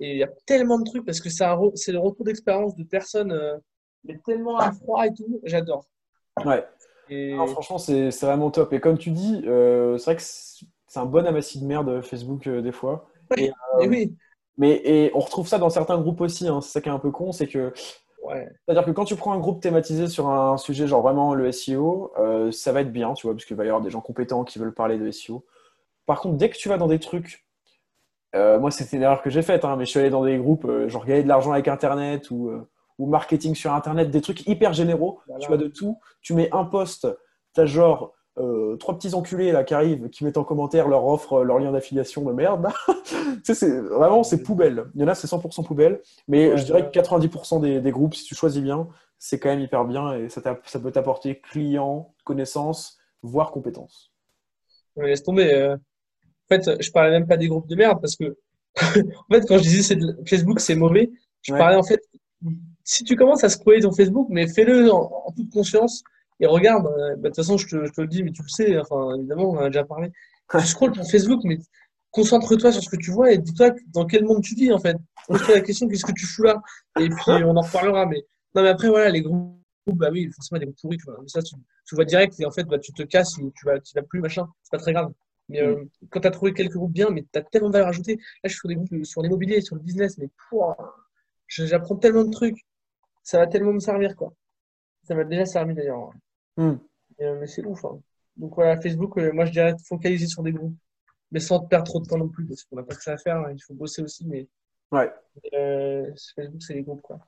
Et 0.00 0.12
il 0.12 0.18
y 0.18 0.22
a 0.22 0.28
tellement 0.44 0.78
de 0.78 0.84
trucs 0.84 1.04
parce 1.06 1.20
que 1.20 1.30
c'est 1.30 1.44
un 1.44 1.58
c'est 1.74 1.92
le 1.92 1.98
retour 1.98 2.24
d'expérience 2.26 2.76
de 2.76 2.84
personnes, 2.84 3.32
euh, 3.32 3.56
mais 4.04 4.18
tellement 4.24 4.58
à 4.58 4.70
froid 4.70 5.06
et 5.06 5.14
tout. 5.14 5.40
J'adore. 5.44 5.86
ouais. 6.44 6.62
Et 7.10 7.34
Non, 7.34 7.46
franchement, 7.46 7.78
c'est 7.78 8.10
vraiment 8.20 8.50
top. 8.50 8.72
Et 8.72 8.80
comme 8.80 8.98
tu 8.98 9.10
dis, 9.10 9.42
euh, 9.46 9.98
c'est 9.98 10.04
vrai 10.12 10.16
que 10.16 10.22
c'est 10.22 10.98
un 11.00 11.06
bon 11.06 11.26
amassis 11.26 11.60
de 11.60 11.66
merde 11.66 12.00
Facebook 12.02 12.46
euh, 12.46 12.62
des 12.62 12.72
fois. 12.72 13.08
et 13.36 13.88
oui, 13.88 14.16
Mais 14.56 14.80
et 14.84 15.10
on 15.14 15.20
retrouve 15.20 15.46
ça 15.48 15.58
dans 15.58 15.70
certains 15.70 15.98
groupes 16.00 16.20
aussi. 16.20 16.48
hein. 16.48 16.60
C'est 16.60 16.70
ça 16.70 16.80
qui 16.80 16.88
est 16.88 16.92
un 16.92 16.98
peu 16.98 17.10
con, 17.10 17.32
c'est 17.32 17.46
que 17.46 17.72
ouais, 18.24 18.48
c'est-à-dire 18.66 18.84
que 18.84 18.90
quand 18.90 19.04
tu 19.04 19.16
prends 19.16 19.32
un 19.32 19.38
groupe 19.38 19.60
thématisé 19.60 20.08
sur 20.08 20.28
un 20.28 20.56
sujet 20.58 20.86
genre 20.86 21.02
vraiment 21.02 21.34
le 21.34 21.48
SEO, 21.48 22.12
euh, 22.18 22.50
ça 22.52 22.72
va 22.72 22.80
être 22.82 22.92
bien, 22.92 23.14
tu 23.14 23.26
vois, 23.26 23.34
parce 23.34 23.44
qu'il 23.44 23.56
va 23.56 23.64
y 23.64 23.68
avoir 23.68 23.82
des 23.82 23.90
gens 23.90 24.00
compétents 24.00 24.44
qui 24.44 24.58
veulent 24.58 24.74
parler 24.74 24.98
de 24.98 25.10
SEO. 25.10 25.44
Par 26.06 26.20
contre, 26.20 26.36
dès 26.36 26.50
que 26.50 26.56
tu 26.56 26.68
vas 26.68 26.78
dans 26.78 26.88
des 26.88 26.98
trucs, 27.00 27.46
euh, 28.34 28.58
moi 28.60 28.70
c'était 28.70 28.96
une 28.96 29.02
erreur 29.02 29.22
que 29.22 29.30
j'ai 29.30 29.42
faite, 29.42 29.64
hein, 29.64 29.76
mais 29.76 29.84
je 29.86 29.90
suis 29.90 30.00
allé 30.00 30.10
dans 30.10 30.24
des 30.24 30.36
groupes 30.38 30.64
euh, 30.66 30.88
genre 30.88 31.06
gagner 31.06 31.22
de 31.22 31.28
l'argent 31.28 31.52
avec 31.52 31.68
Internet 31.68 32.30
ou, 32.30 32.50
euh, 32.50 32.68
ou 32.98 33.06
marketing 33.06 33.54
sur 33.54 33.72
Internet, 33.72 34.10
des 34.10 34.20
trucs 34.20 34.46
hyper 34.46 34.72
généraux. 34.72 35.20
Voilà. 35.26 35.40
Tu 35.40 35.48
vois 35.48 35.56
de 35.56 35.68
tout. 35.68 35.98
Tu 36.20 36.34
mets 36.34 36.48
un 36.52 36.64
post, 36.64 37.06
t'as 37.54 37.66
genre 37.66 38.14
euh, 38.38 38.76
trois 38.76 38.96
petits 38.96 39.14
enculés 39.14 39.50
là 39.52 39.64
qui 39.64 39.74
arrivent, 39.74 40.08
qui 40.10 40.24
mettent 40.24 40.36
en 40.38 40.44
commentaire 40.44 40.88
leur 40.88 41.04
offre, 41.06 41.42
leur 41.44 41.58
lien 41.58 41.72
d'affiliation 41.72 42.22
de 42.24 42.32
merde. 42.32 42.68
tu 43.44 43.54
c'est 43.54 43.80
vraiment 43.80 44.22
c'est 44.22 44.42
poubelle. 44.42 44.86
Il 44.94 45.00
y 45.00 45.04
en 45.04 45.08
a 45.08 45.14
c'est 45.14 45.26
100% 45.28 45.64
poubelle, 45.64 46.00
mais 46.28 46.50
Ouais, 46.50 46.56
je 46.56 46.64
dirais 46.64 46.82
ouais. 46.82 46.88
que 46.90 46.92
90% 46.92 47.60
des, 47.60 47.80
des 47.80 47.90
groupes, 47.90 48.14
si 48.14 48.24
tu 48.24 48.34
choisis 48.34 48.62
bien, 48.62 48.88
c'est 49.18 49.38
quand 49.40 49.48
même 49.48 49.60
hyper 49.60 49.84
bien 49.84 50.14
et 50.14 50.28
ça, 50.28 50.40
ça 50.66 50.78
peut 50.80 50.92
t'apporter 50.92 51.40
clients, 51.40 52.14
connaissances, 52.24 52.98
voire 53.22 53.50
compétences. 53.50 54.12
mais 54.96 55.08
laisse 55.08 55.22
tomber. 55.22 55.52
euh. 55.54 55.76
En 56.50 56.56
fait, 56.56 56.82
je 56.82 56.90
parlais 56.92 57.10
même 57.10 57.26
pas 57.28 57.36
des 57.36 57.48
groupes 57.48 57.68
de 57.68 57.76
merde 57.76 58.00
parce 58.00 58.16
que, 58.16 58.36
en 58.76 59.34
fait, 59.34 59.42
quand 59.48 59.58
je 59.58 59.62
disais 59.62 59.82
c'est 59.82 59.96
de- 59.96 60.16
Facebook, 60.26 60.60
c'est 60.60 60.76
mauvais, 60.76 61.10
je 61.42 61.52
Ouais. 61.52 61.58
parlais 61.58 61.76
en 61.76 61.82
fait, 61.82 62.00
si 62.88 63.04
tu 63.04 63.16
commences 63.16 63.44
à 63.44 63.50
scroller 63.50 63.80
ton 63.80 63.92
Facebook, 63.92 64.28
mais 64.30 64.48
fais-le 64.48 64.90
en, 64.90 65.10
en 65.26 65.32
toute 65.32 65.52
conscience, 65.52 66.02
Et 66.40 66.46
regarde, 66.46 66.86
euh, 66.86 67.16
bah, 67.16 67.16
de 67.16 67.28
toute 67.28 67.36
façon, 67.36 67.58
je 67.58 67.66
te, 67.68 67.84
je 67.84 67.92
te 67.92 68.00
le 68.00 68.06
dis, 68.06 68.22
mais 68.22 68.32
tu 68.32 68.42
le 68.42 68.48
sais, 68.48 68.78
enfin, 68.78 69.14
évidemment, 69.16 69.50
on 69.50 69.58
en 69.58 69.64
a 69.64 69.66
déjà 69.66 69.84
parlé. 69.84 70.10
Tu 70.50 70.58
scrolles 70.66 70.92
ton 70.92 71.04
Facebook, 71.04 71.42
mais 71.44 71.58
concentre-toi 72.12 72.72
sur 72.72 72.82
ce 72.82 72.88
que 72.88 72.96
tu 72.96 73.10
vois 73.10 73.30
et 73.32 73.38
dis-toi 73.38 73.72
dans 73.88 74.06
quel 74.06 74.24
monde 74.24 74.42
tu 74.42 74.54
vis, 74.54 74.72
en 74.72 74.78
fait. 74.78 74.96
Pose-toi 75.26 75.56
la 75.56 75.60
question, 75.60 75.86
qu'est-ce 75.86 76.06
que 76.06 76.12
tu 76.12 76.24
fous 76.24 76.44
là? 76.44 76.62
Et 76.98 77.10
puis, 77.10 77.44
on 77.44 77.56
en 77.56 77.60
reparlera. 77.60 78.06
Mais 78.06 78.24
non, 78.54 78.62
mais 78.62 78.70
après, 78.70 78.88
voilà, 78.88 79.10
les 79.10 79.20
groupes, 79.20 79.52
bah 79.88 80.08
oui, 80.10 80.30
forcément, 80.34 80.58
des 80.58 80.64
groupes 80.64 80.78
pourris, 80.80 80.96
tu 80.96 81.04
vois. 81.04 81.18
Mais 81.20 81.28
ça, 81.28 81.42
tu, 81.42 81.56
tu 81.86 81.94
vois 81.94 82.06
direct 82.06 82.40
et 82.40 82.46
en 82.46 82.50
fait, 82.50 82.64
bah, 82.64 82.78
tu 82.78 82.92
te 82.94 83.02
casses 83.02 83.36
ou 83.36 83.52
tu 83.54 83.66
vas, 83.66 83.78
tu 83.80 83.92
vas 83.94 84.02
plus, 84.02 84.20
machin. 84.20 84.48
C'est 84.62 84.72
pas 84.72 84.78
très 84.78 84.94
grave. 84.94 85.12
Mais 85.50 85.60
euh, 85.60 85.84
quand 86.08 86.20
tu 86.20 86.28
as 86.28 86.30
trouvé 86.30 86.54
quelques 86.54 86.76
groupes 86.76 86.92
bien, 86.92 87.10
mais 87.10 87.26
tu 87.30 87.38
as 87.38 87.42
tellement 87.42 87.68
de 87.68 87.74
valeur 87.74 87.88
ajoutée. 87.88 88.16
Là, 88.16 88.22
je 88.44 88.48
suis 88.48 88.60
sur 88.60 88.68
des 88.68 88.76
groupes 88.76 89.04
sur 89.04 89.22
l'immobilier, 89.22 89.60
sur 89.60 89.76
le 89.76 89.82
business, 89.82 90.16
mais 90.16 90.30
j'apprends 91.48 91.96
tellement 91.96 92.24
de 92.24 92.30
trucs. 92.30 92.64
Ça 93.28 93.36
va 93.40 93.46
tellement 93.46 93.74
me 93.74 93.78
servir, 93.80 94.16
quoi. 94.16 94.32
Ça 95.02 95.14
m'a 95.14 95.24
déjà 95.24 95.44
servi 95.44 95.74
d'ailleurs. 95.74 96.10
Hmm. 96.56 96.76
Mais, 97.18 97.26
euh, 97.26 97.36
mais 97.40 97.46
c'est 97.46 97.62
ouf. 97.66 97.84
hein. 97.84 98.00
Donc 98.38 98.54
voilà, 98.54 98.80
Facebook, 98.80 99.18
euh, 99.18 99.32
moi 99.34 99.44
je 99.44 99.52
dirais 99.52 99.74
de 99.74 99.80
focaliser 99.86 100.26
sur 100.26 100.42
des 100.42 100.52
groupes. 100.52 100.74
Mais 101.30 101.40
sans 101.40 101.58
te 101.60 101.68
perdre 101.68 101.84
trop 101.84 102.00
de 102.00 102.06
temps 102.06 102.16
non 102.16 102.28
plus, 102.28 102.46
parce 102.46 102.64
qu'on 102.64 102.76
n'a 102.76 102.82
pas 102.84 102.94
que 102.94 103.02
ça 103.02 103.12
à 103.12 103.18
faire. 103.18 103.36
hein. 103.36 103.52
Il 103.52 103.62
faut 103.62 103.74
bosser 103.74 104.00
aussi, 104.00 104.26
mais 104.26 104.48
Ouais. 104.90 105.12
euh, 105.52 106.06
Facebook, 106.34 106.62
c'est 106.62 106.72
les 106.72 106.82
groupes, 106.82 107.02
quoi. 107.02 107.18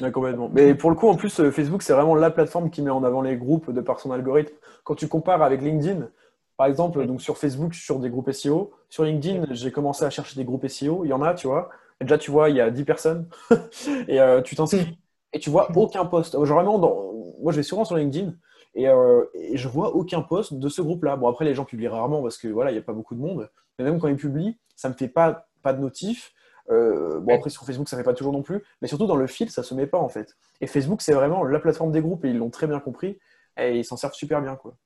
Ouais, 0.00 0.12
complètement. 0.12 0.48
Mais 0.50 0.76
pour 0.76 0.88
le 0.90 0.94
coup, 0.94 1.08
en 1.08 1.16
plus, 1.16 1.50
Facebook, 1.50 1.82
c'est 1.82 1.94
vraiment 1.94 2.14
la 2.14 2.30
plateforme 2.30 2.70
qui 2.70 2.80
met 2.80 2.90
en 2.90 3.02
avant 3.02 3.20
les 3.20 3.36
groupes 3.36 3.72
de 3.72 3.80
par 3.80 3.98
son 3.98 4.12
algorithme. 4.12 4.54
Quand 4.84 4.94
tu 4.94 5.08
compares 5.08 5.42
avec 5.42 5.62
LinkedIn, 5.62 6.08
par 6.56 6.68
exemple, 6.68 7.04
donc 7.06 7.20
sur 7.20 7.36
Facebook, 7.38 7.72
je 7.72 7.78
suis 7.78 7.86
sur 7.86 7.98
des 7.98 8.08
groupes 8.08 8.30
SEO. 8.30 8.70
Sur 8.88 9.02
LinkedIn, 9.02 9.46
j'ai 9.50 9.72
commencé 9.72 10.04
à 10.04 10.10
chercher 10.10 10.36
des 10.36 10.44
groupes 10.44 10.64
SEO. 10.68 11.04
Il 11.04 11.08
y 11.08 11.12
en 11.12 11.22
a, 11.22 11.34
tu 11.34 11.48
vois. 11.48 11.70
Et 12.00 12.04
déjà, 12.04 12.18
tu 12.18 12.30
vois, 12.30 12.50
il 12.50 12.56
y 12.56 12.60
a 12.60 12.70
10 12.70 12.84
personnes. 12.84 13.28
et 14.08 14.20
euh, 14.20 14.42
tu 14.42 14.54
t'inscris 14.54 14.99
et 15.32 15.38
tu 15.38 15.50
vois 15.50 15.70
aucun 15.76 16.04
post. 16.04 16.32
Genre, 16.32 16.56
Vraiment, 16.56 16.78
dans... 16.78 17.12
moi, 17.40 17.52
je 17.52 17.56
vais 17.56 17.62
souvent 17.62 17.84
sur 17.84 17.96
LinkedIn 17.96 18.34
et, 18.74 18.88
euh, 18.88 19.24
et 19.34 19.56
je 19.56 19.68
vois 19.68 19.94
aucun 19.94 20.22
post 20.22 20.54
de 20.54 20.68
ce 20.68 20.82
groupe-là. 20.82 21.16
Bon, 21.16 21.28
après, 21.28 21.44
les 21.44 21.54
gens 21.54 21.64
publient 21.64 21.88
rarement 21.88 22.22
parce 22.22 22.38
que 22.38 22.48
voilà, 22.48 22.70
il 22.70 22.74
n'y 22.74 22.80
a 22.80 22.82
pas 22.82 22.92
beaucoup 22.92 23.14
de 23.14 23.20
monde. 23.20 23.50
Mais 23.78 23.84
même 23.84 23.98
quand 23.98 24.08
ils 24.08 24.16
publient, 24.16 24.58
ça 24.76 24.88
me 24.88 24.94
fait 24.94 25.08
pas, 25.08 25.48
pas 25.62 25.72
de 25.72 25.80
notif. 25.80 26.32
Euh, 26.70 27.20
bon, 27.20 27.34
après, 27.34 27.50
sur 27.50 27.64
Facebook, 27.64 27.88
ça 27.88 27.96
ne 27.96 28.02
fait 28.02 28.04
pas 28.04 28.14
toujours 28.14 28.32
non 28.32 28.42
plus. 28.42 28.62
Mais 28.80 28.88
surtout, 28.88 29.06
dans 29.06 29.16
le 29.16 29.26
fil, 29.26 29.50
ça 29.50 29.62
se 29.62 29.74
met 29.74 29.86
pas, 29.86 29.98
en 29.98 30.08
fait. 30.08 30.36
Et 30.60 30.66
Facebook, 30.66 31.02
c'est 31.02 31.12
vraiment 31.12 31.44
la 31.44 31.58
plateforme 31.58 31.92
des 31.92 32.00
groupes 32.00 32.24
et 32.24 32.30
ils 32.30 32.38
l'ont 32.38 32.50
très 32.50 32.66
bien 32.66 32.80
compris. 32.80 33.18
Et 33.56 33.78
ils 33.78 33.84
s'en 33.84 33.96
servent 33.96 34.14
super 34.14 34.40
bien, 34.40 34.56
quoi. 34.56 34.76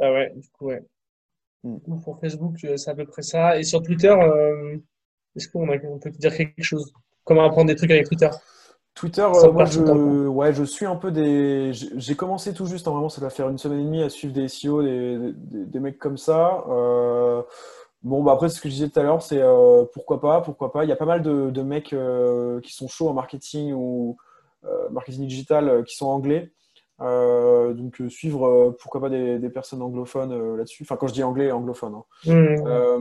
Ah 0.00 0.12
ouais, 0.12 0.32
du 0.36 0.48
coup, 0.50 0.66
ouais. 0.66 0.84
Donc, 1.64 2.04
Pour 2.04 2.20
Facebook, 2.20 2.56
euh, 2.64 2.76
c'est 2.76 2.90
à 2.90 2.94
peu 2.94 3.06
près 3.06 3.22
ça. 3.22 3.58
Et 3.58 3.64
sur 3.64 3.82
Twitter, 3.82 4.08
euh, 4.08 4.76
est-ce 5.34 5.48
qu'on 5.48 5.66
peut 5.66 6.10
te 6.10 6.18
dire 6.18 6.36
quelque 6.36 6.62
chose? 6.62 6.92
Comment 7.24 7.44
apprendre 7.44 7.68
des 7.68 7.76
trucs 7.76 7.90
avec 7.90 8.06
Twitter? 8.06 8.30
Twitter, 8.96 9.20
euh, 9.22 9.52
moi, 9.52 9.64
je, 9.66 10.26
ouais, 10.26 10.52
je 10.54 10.64
suis 10.64 10.86
un 10.86 10.96
peu 10.96 11.10
des. 11.12 11.70
J'ai 11.72 12.16
commencé 12.16 12.52
tout 12.54 12.66
juste, 12.66 12.86
normalement, 12.86 13.10
ça 13.10 13.20
va 13.20 13.30
faire 13.30 13.48
une 13.50 13.58
semaine 13.58 13.80
et 13.80 13.84
demie 13.84 14.02
à 14.02 14.08
suivre 14.08 14.32
des 14.32 14.48
SEO, 14.48 14.82
des, 14.82 15.18
des, 15.34 15.66
des 15.66 15.80
mecs 15.80 15.98
comme 15.98 16.16
ça. 16.16 16.64
Euh, 16.68 17.42
bon, 18.02 18.22
bah 18.22 18.32
après, 18.32 18.48
ce 18.48 18.58
que 18.60 18.68
je 18.70 18.74
disais 18.74 18.88
tout 18.88 18.98
à 18.98 19.02
l'heure, 19.02 19.20
c'est 19.22 19.40
euh, 19.40 19.84
pourquoi 19.92 20.18
pas, 20.20 20.40
pourquoi 20.40 20.72
pas. 20.72 20.84
Il 20.84 20.88
y 20.88 20.92
a 20.92 20.96
pas 20.96 21.04
mal 21.04 21.20
de, 21.22 21.50
de 21.50 21.62
mecs 21.62 21.94
qui 22.62 22.72
sont 22.72 22.88
chauds 22.88 23.08
en 23.08 23.12
marketing 23.12 23.72
ou 23.74 24.16
marketing 24.90 25.26
digital 25.26 25.84
qui 25.84 25.94
sont 25.94 26.06
anglais. 26.08 26.50
Donc, 26.98 28.02
suivre, 28.08 28.74
pourquoi 28.80 29.02
pas, 29.02 29.10
des, 29.10 29.38
des 29.38 29.50
personnes 29.50 29.82
anglophones 29.82 30.56
là-dessus. 30.56 30.84
Enfin, 30.84 30.96
quand 30.96 31.06
je 31.06 31.12
dis 31.12 31.22
anglais, 31.22 31.52
anglophone. 31.52 31.96
hein. 31.96 32.04
Euh, 32.66 33.00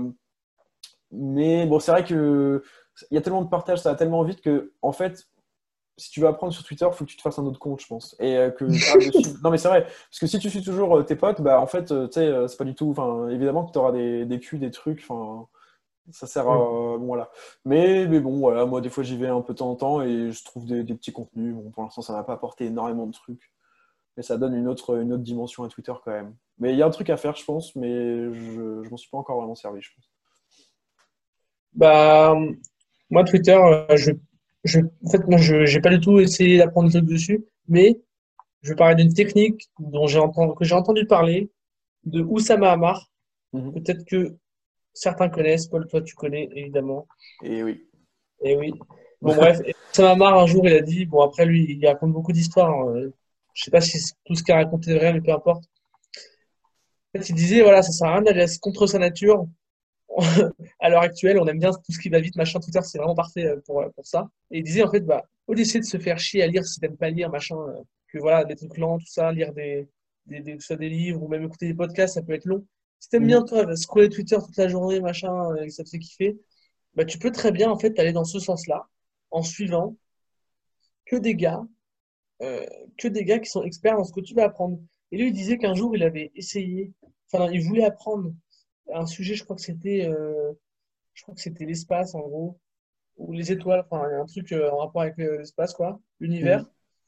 mais 1.11 1.65
bon, 1.65 1.79
c'est 1.79 1.91
vrai 1.91 2.03
que 2.03 2.61
il 3.09 3.15
y 3.15 3.17
a 3.17 3.21
tellement 3.21 3.41
de 3.43 3.49
partage, 3.49 3.79
ça 3.79 3.91
va 3.91 3.95
tellement 3.95 4.23
vite 4.23 4.41
que, 4.41 4.73
en 4.81 4.91
fait, 4.91 5.25
si 5.97 6.11
tu 6.11 6.19
veux 6.19 6.27
apprendre 6.27 6.53
sur 6.53 6.63
Twitter, 6.63 6.85
il 6.89 6.93
faut 6.93 7.05
que 7.05 7.09
tu 7.09 7.15
te 7.15 7.21
fasses 7.21 7.39
un 7.39 7.45
autre 7.45 7.59
compte, 7.59 7.81
je 7.81 7.87
pense. 7.87 8.15
Et 8.19 8.37
euh, 8.37 8.51
que 8.51 8.65
Non, 9.43 9.49
mais 9.49 9.57
c'est 9.57 9.69
vrai. 9.69 9.83
Parce 9.83 10.19
que 10.19 10.27
si 10.27 10.39
tu 10.39 10.49
suis 10.49 10.61
toujours 10.61 10.97
euh, 10.97 11.03
tes 11.03 11.15
potes, 11.15 11.41
bah, 11.41 11.61
en 11.61 11.67
fait, 11.67 11.91
euh, 11.91 12.07
tu 12.07 12.13
sais, 12.13 12.47
c'est 12.47 12.57
pas 12.57 12.65
du 12.65 12.75
tout. 12.75 12.89
Enfin, 12.91 13.29
évidemment 13.29 13.65
que 13.65 13.71
tu 13.71 13.79
auras 13.79 13.91
des, 13.91 14.25
des 14.25 14.39
culs, 14.39 14.59
des 14.59 14.71
trucs. 14.71 15.05
Enfin, 15.07 15.47
ça 16.11 16.27
sert 16.27 16.49
à. 16.49 16.55
bon, 16.55 17.05
voilà. 17.05 17.29
Mais, 17.63 18.07
mais 18.07 18.19
bon, 18.19 18.37
voilà, 18.39 18.65
moi, 18.65 18.81
des 18.81 18.89
fois, 18.89 19.03
j'y 19.03 19.17
vais 19.17 19.27
un 19.27 19.41
peu 19.41 19.53
de 19.53 19.59
temps 19.59 19.71
en 19.71 19.75
temps 19.75 20.01
et 20.01 20.31
je 20.31 20.43
trouve 20.43 20.65
des, 20.65 20.83
des 20.83 20.95
petits 20.95 21.13
contenus. 21.13 21.55
Bon, 21.55 21.71
pour 21.71 21.83
l'instant, 21.83 22.01
ça 22.01 22.13
n'a 22.13 22.23
pas 22.23 22.33
apporté 22.33 22.65
énormément 22.65 23.07
de 23.07 23.13
trucs. 23.13 23.51
Mais 24.17 24.23
ça 24.23 24.37
donne 24.37 24.55
une 24.55 24.67
autre, 24.67 24.97
une 25.01 25.13
autre 25.13 25.23
dimension 25.23 25.63
à 25.63 25.69
Twitter 25.69 25.93
quand 26.03 26.11
même. 26.11 26.35
Mais 26.57 26.73
il 26.73 26.77
y 26.77 26.83
a 26.83 26.85
un 26.85 26.89
truc 26.91 27.09
à 27.09 27.17
faire, 27.17 27.35
je 27.35 27.43
pense, 27.45 27.75
mais 27.75 28.33
je, 28.33 28.81
je 28.83 28.89
m'en 28.89 28.97
suis 28.97 29.09
pas 29.09 29.17
encore 29.17 29.37
vraiment 29.37 29.55
servi, 29.55 29.81
je 29.81 29.91
pense. 29.93 30.09
Bah, 31.73 32.33
moi, 33.09 33.23
Twitter, 33.23 33.59
je, 33.95 34.11
je, 34.65 34.79
en 34.79 35.09
fait, 35.09 35.25
moi, 35.27 35.37
je 35.37 35.65
j'ai 35.65 35.79
pas 35.79 35.91
du 35.91 35.99
tout 35.99 36.19
essayé 36.19 36.57
d'apprendre 36.57 36.89
des 36.89 36.97
trucs 36.97 37.09
dessus, 37.09 37.45
mais 37.67 38.01
je 38.63 38.69
vais 38.69 38.75
parler 38.75 38.95
d'une 38.95 39.13
technique 39.13 39.69
dont 39.79 40.07
j'ai 40.07 40.19
entendu, 40.19 40.53
que 40.57 40.65
j'ai 40.65 40.73
entendu 40.73 41.05
parler, 41.05 41.51
de 42.03 42.21
Oussama 42.21 42.71
Hamar. 42.71 43.09
Mhm. 43.53 43.73
Peut-être 43.73 44.03
que 44.05 44.35
certains 44.93 45.29
connaissent. 45.29 45.67
Paul, 45.67 45.87
toi, 45.87 46.01
tu 46.01 46.15
connais, 46.15 46.49
évidemment. 46.55 47.07
Et 47.43 47.63
oui. 47.63 47.87
Et 48.41 48.57
oui. 48.57 48.73
Bon, 49.21 49.35
bref, 49.35 49.59
Oussama 49.93 50.11
Hamar, 50.11 50.37
un 50.39 50.47
jour, 50.47 50.67
il 50.67 50.73
a 50.73 50.81
dit, 50.81 51.05
bon, 51.05 51.21
après, 51.21 51.45
lui, 51.45 51.77
il 51.79 51.87
raconte 51.87 52.11
beaucoup 52.11 52.31
d'histoires. 52.33 52.89
euh, 52.89 53.13
je 53.53 53.63
sais 53.63 53.71
pas 53.71 53.81
si 53.81 53.97
tout 54.25 54.35
ce 54.35 54.43
qu'il 54.43 54.53
a 54.53 54.57
raconté 54.57 54.91
est 54.91 54.97
vrai, 54.97 55.13
mais 55.13 55.21
peu 55.21 55.31
importe. 55.31 55.63
En 57.13 57.19
fait, 57.19 57.29
il 57.29 57.35
disait, 57.35 57.61
voilà, 57.61 57.81
ça 57.83 57.91
sert 57.91 58.07
à 58.07 58.13
rien 58.13 58.21
d'aller 58.23 58.45
contre 58.59 58.87
sa 58.87 58.99
nature. 58.99 59.47
à 60.79 60.89
l'heure 60.89 61.01
actuelle, 61.01 61.39
on 61.39 61.47
aime 61.47 61.59
bien 61.59 61.71
tout 61.71 61.91
ce 61.91 61.99
qui 61.99 62.09
va 62.09 62.19
vite, 62.19 62.35
machin, 62.35 62.59
Twitter, 62.59 62.79
c'est 62.83 62.97
vraiment 62.97 63.15
parfait 63.15 63.45
euh, 63.45 63.61
pour, 63.65 63.81
euh, 63.81 63.89
pour 63.95 64.05
ça. 64.05 64.29
Et 64.51 64.59
il 64.59 64.63
disait, 64.63 64.83
en 64.83 64.91
fait, 64.91 65.01
bah, 65.01 65.23
au 65.47 65.53
lieu 65.53 65.57
d'essayer 65.57 65.79
de 65.79 65.85
se 65.85 65.97
faire 65.97 66.19
chier 66.19 66.43
à 66.43 66.47
lire 66.47 66.65
si 66.65 66.79
t'aimes 66.79 66.97
pas 66.97 67.09
lire, 67.09 67.29
machin, 67.29 67.57
euh, 67.57 67.81
que 68.07 68.19
voilà, 68.19 68.45
des 68.45 68.55
trucs 68.55 68.77
lents, 68.77 68.97
tout 68.99 69.07
ça, 69.07 69.31
lire 69.31 69.53
des, 69.53 69.87
des, 70.27 70.59
soit 70.59 70.77
des 70.77 70.89
livres 70.89 71.21
ou 71.23 71.27
même 71.27 71.43
écouter 71.43 71.67
des 71.67 71.73
podcasts, 71.73 72.15
ça 72.15 72.21
peut 72.21 72.33
être 72.33 72.45
long. 72.45 72.65
Si 72.99 73.09
t'aimes 73.09 73.23
Mhm. 73.23 73.27
bien, 73.27 73.43
toi, 73.43 73.75
scroller 73.75 74.09
Twitter 74.09 74.37
toute 74.43 74.57
la 74.57 74.67
journée, 74.67 74.99
machin, 75.01 75.55
et 75.57 75.67
que 75.67 75.73
ça 75.73 75.83
te 75.83 75.89
fait 75.89 75.99
kiffer, 75.99 76.37
bah, 76.95 77.05
tu 77.05 77.19
peux 77.19 77.31
très 77.31 77.51
bien, 77.51 77.69
en 77.71 77.79
fait, 77.79 77.97
aller 77.99 78.13
dans 78.13 78.25
ce 78.25 78.39
sens-là, 78.39 78.87
en 79.31 79.43
suivant 79.43 79.95
que 81.05 81.15
des 81.15 81.35
gars, 81.35 81.63
euh, 82.41 82.65
que 82.97 83.07
des 83.07 83.25
gars 83.25 83.39
qui 83.39 83.49
sont 83.49 83.63
experts 83.63 83.97
dans 83.97 84.03
ce 84.05 84.13
que 84.13 84.21
tu 84.21 84.33
vas 84.33 84.45
apprendre. 84.45 84.79
Et 85.11 85.17
lui, 85.17 85.27
il 85.29 85.33
disait 85.33 85.57
qu'un 85.57 85.75
jour, 85.75 85.95
il 85.95 86.03
avait 86.03 86.31
essayé, 86.35 86.91
enfin, 87.31 87.51
il 87.51 87.61
voulait 87.63 87.85
apprendre 87.85 88.33
un 88.93 89.05
sujet, 89.05 89.35
je 89.35 89.43
crois 89.43 89.55
que 89.55 89.61
c'était, 89.61 90.05
euh, 90.07 90.51
je 91.13 91.23
crois 91.23 91.35
que 91.35 91.41
c'était 91.41 91.65
l'espace, 91.65 92.15
en 92.15 92.19
gros, 92.19 92.59
ou 93.17 93.31
les 93.33 93.51
étoiles, 93.51 93.85
enfin, 93.89 94.07
il 94.09 94.11
y 94.11 94.15
a 94.15 94.21
un 94.21 94.25
truc 94.25 94.51
euh, 94.51 94.69
en 94.71 94.77
rapport 94.77 95.01
avec 95.01 95.17
euh, 95.19 95.37
l'espace, 95.37 95.73
quoi, 95.73 95.99
l'univers. 96.19 96.65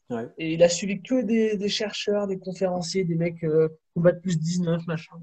Ouais. 0.09 0.25
Et 0.37 0.53
il 0.53 0.63
a 0.63 0.69
suivi 0.69 1.01
que 1.01 1.21
des, 1.21 1.57
des 1.57 1.69
chercheurs, 1.69 2.27
des 2.27 2.39
conférenciers, 2.39 3.03
des 3.03 3.15
mecs 3.15 3.43
euh, 3.43 3.67
combat 3.93 4.13
plus 4.13 4.39
19, 4.39 4.87
machin. 4.87 5.17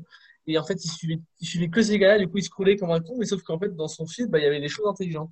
Et 0.47 0.59
en 0.59 0.65
fait, 0.65 0.85
il 0.85 0.91
suivait, 0.91 1.21
il 1.41 1.47
suivait 1.47 1.69
que 1.69 1.83
ces 1.83 1.99
gars-là, 1.99 2.19
du 2.19 2.29
coup, 2.29 2.37
il 2.37 2.43
scrollait 2.43 2.77
comme 2.77 2.91
un 2.91 3.01
con, 3.01 3.17
mais 3.19 3.25
sauf 3.25 3.43
qu'en 3.43 3.59
fait, 3.59 3.75
dans 3.75 3.89
son 3.89 4.07
feed, 4.07 4.29
bah, 4.29 4.39
il 4.39 4.43
y 4.43 4.47
avait 4.47 4.61
des 4.61 4.69
choses 4.69 4.87
intelligentes. 4.87 5.31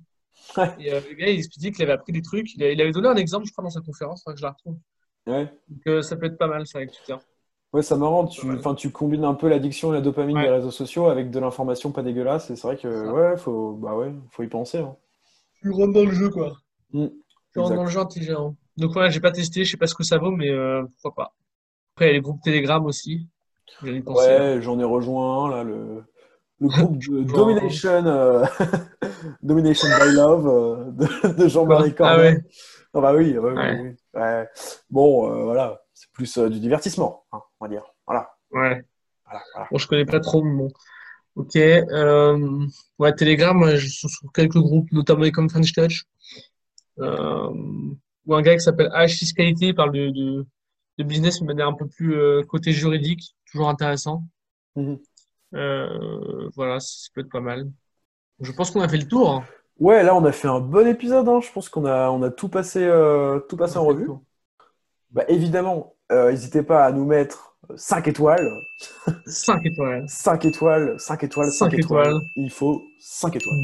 Ouais. 0.57 0.69
Et 0.79 0.89
le 0.89 1.13
gars, 1.13 1.29
il 1.29 1.37
expliquait 1.37 1.71
qu'il 1.71 1.83
avait 1.83 1.93
appris 1.93 2.11
des 2.11 2.23
trucs. 2.23 2.55
Il, 2.55 2.63
avait 2.63 2.91
donné 2.91 3.07
un 3.07 3.15
exemple, 3.15 3.45
je 3.45 3.51
crois, 3.51 3.63
dans 3.63 3.69
sa 3.69 3.81
conférence, 3.81 4.23
que 4.23 4.35
je 4.35 4.41
la 4.41 4.49
retrouve. 4.49 4.79
Ouais. 5.27 5.47
Donc, 5.69 6.03
ça 6.03 6.15
peut 6.15 6.25
être 6.25 6.39
pas 6.39 6.47
mal, 6.47 6.65
ça, 6.65 6.79
avec 6.79 6.91
Twitter. 6.91 7.15
Ouais, 7.73 7.81
c'est 7.81 7.97
marrant. 7.97 8.25
Tu, 8.27 8.45
Ouais. 8.49 8.75
tu 8.77 8.91
combines 8.91 9.23
un 9.25 9.33
peu 9.33 9.49
l'addiction 9.49 9.91
et 9.91 9.95
la 9.95 10.01
dopamine 10.01 10.37
Ouais. 10.37 10.43
des 10.43 10.49
réseaux 10.49 10.71
sociaux 10.71 11.07
avec 11.07 11.31
de 11.31 11.39
l'information 11.39 11.91
pas 11.91 12.03
dégueulasse. 12.03 12.49
Et 12.51 12.55
c'est 12.55 12.67
vrai 12.67 12.77
que, 12.77 13.05
Ça. 13.05 13.11
ouais, 13.13 13.37
faut, 13.37 13.73
bah 13.73 13.95
ouais, 13.95 14.13
faut 14.31 14.43
y 14.43 14.47
penser. 14.47 14.77
hein. 14.79 14.95
Tu 15.61 15.71
rentres 15.71 15.93
dans 15.93 16.05
le 16.05 16.11
jeu, 16.11 16.29
quoi. 16.29 16.53
Mm. 16.91 17.07
Tu 17.53 17.59
rentres 17.59 17.75
dans 17.75 17.83
le 17.83 17.89
jeu 17.89 17.99
intelligent. 17.99 18.55
Donc, 18.77 18.91
voilà, 18.93 19.09
j'ai 19.09 19.19
pas 19.19 19.31
testé, 19.31 19.63
je 19.65 19.71
sais 19.71 19.77
pas 19.77 19.87
ce 19.87 19.95
que 19.95 20.03
ça 20.03 20.17
vaut, 20.17 20.31
mais 20.31 20.49
euh, 20.49 20.83
pourquoi 21.01 21.25
pas. 21.25 21.33
Après, 21.95 22.05
il 22.05 22.07
y 22.07 22.11
a 22.11 22.13
les 22.13 22.21
groupes 22.21 22.41
Telegram 22.43 22.83
aussi. 22.85 23.27
J'ai 23.83 23.95
y 23.95 24.01
penser. 24.01 24.27
Ouais, 24.27 24.59
j'en 24.61 24.79
ai 24.79 24.83
rejoint 24.83 25.45
un, 25.45 25.49
là, 25.49 25.63
le, 25.63 26.03
le 26.59 26.67
groupe 26.67 26.97
de 26.97 27.23
Domination, 27.33 28.05
euh, 28.05 28.45
Domination 29.41 29.87
by 29.87 30.15
Love 30.15 30.47
euh, 30.47 30.91
de, 30.91 31.33
de 31.43 31.47
Jean-Marie 31.47 31.89
Ah 31.91 31.97
Cornet. 31.97 32.23
ouais. 32.23 32.43
Ah 32.95 33.01
bah 33.01 33.13
oui, 33.15 33.35
ouais, 33.37 33.51
Ouais. 33.53 33.79
oui, 33.81 33.89
oui. 34.13 34.19
Ouais. 34.21 34.47
Bon, 34.91 35.31
euh, 35.31 35.43
voilà, 35.45 35.81
c'est 35.93 36.11
plus 36.11 36.37
euh, 36.37 36.49
du 36.49 36.59
divertissement, 36.59 37.23
hein, 37.31 37.41
on 37.63 37.67
va 37.67 37.69
dire. 37.69 37.83
Voilà, 38.05 38.29
Ouais. 38.51 38.83
voilà, 39.25 39.41
voilà. 39.53 39.67
Bon, 39.71 39.77
je 39.77 39.87
connais 39.87 40.05
pas 40.05 40.19
trop, 40.19 40.43
mais 40.43 40.53
bon. 40.57 40.69
Ok. 41.35 41.55
Euh, 41.55 42.67
ouais, 42.99 43.13
Telegram, 43.15 43.65
je 43.75 43.87
suis 43.87 44.09
sur 44.09 44.31
quelques 44.33 44.57
groupes, 44.57 44.91
notamment 44.91 45.29
comme 45.31 45.49
French 45.49 45.71
Touch. 45.73 46.03
Euh, 46.99 47.49
ou 48.25 48.35
un 48.35 48.41
gars 48.41 48.53
qui 48.55 48.61
s'appelle 48.61 48.89
H 48.93 49.17
Fiscalité, 49.17 49.67
il 49.67 49.75
parle 49.75 49.91
de, 49.93 50.09
de, 50.09 50.45
de 50.99 51.03
business 51.03 51.41
mais 51.41 51.47
de 51.47 51.53
manière 51.53 51.67
un 51.67 51.73
peu 51.73 51.87
plus 51.87 52.15
euh, 52.15 52.43
côté 52.43 52.71
juridique, 52.71 53.35
toujours 53.51 53.69
intéressant. 53.69 54.23
Mhm. 54.75 54.99
Euh, 55.55 56.49
voilà, 56.55 56.79
ça 56.79 57.07
peut 57.13 57.21
être 57.21 57.31
pas 57.31 57.39
mal. 57.41 57.69
Je 58.41 58.51
pense 58.51 58.71
qu'on 58.71 58.81
a 58.81 58.89
fait 58.89 58.97
le 58.97 59.07
tour. 59.07 59.29
hein. 59.31 59.45
Ouais, 59.79 60.03
là, 60.03 60.15
on 60.15 60.25
a 60.25 60.31
fait 60.31 60.47
un 60.49 60.59
bon 60.59 60.85
épisode. 60.87 61.27
hein. 61.29 61.39
Je 61.41 61.51
pense 61.51 61.69
qu'on 61.69 61.85
a, 61.85 62.09
on 62.11 62.21
a 62.23 62.29
tout 62.29 62.49
passé, 62.49 62.81
tout 63.49 63.57
passé 63.57 63.77
en 63.77 63.85
revue. 63.85 64.09
Bah, 65.11 65.23
évidemment, 65.27 65.95
n'hésitez 66.11 66.61
pas 66.63 66.85
à 66.85 66.91
nous 66.91 67.05
mettre 67.05 67.52
5 67.75 68.07
étoiles. 68.07 68.61
5 69.25 69.65
étoiles. 69.65 70.05
5 70.07 70.45
étoiles, 70.45 70.95
5 70.99 71.23
étoiles, 71.23 71.51
5 71.51 71.71
Cinq 71.71 71.73
étoiles. 71.79 72.07
étoiles. 72.07 72.21
Il 72.35 72.51
faut 72.51 72.83
5 72.99 73.35
étoiles. 73.35 73.59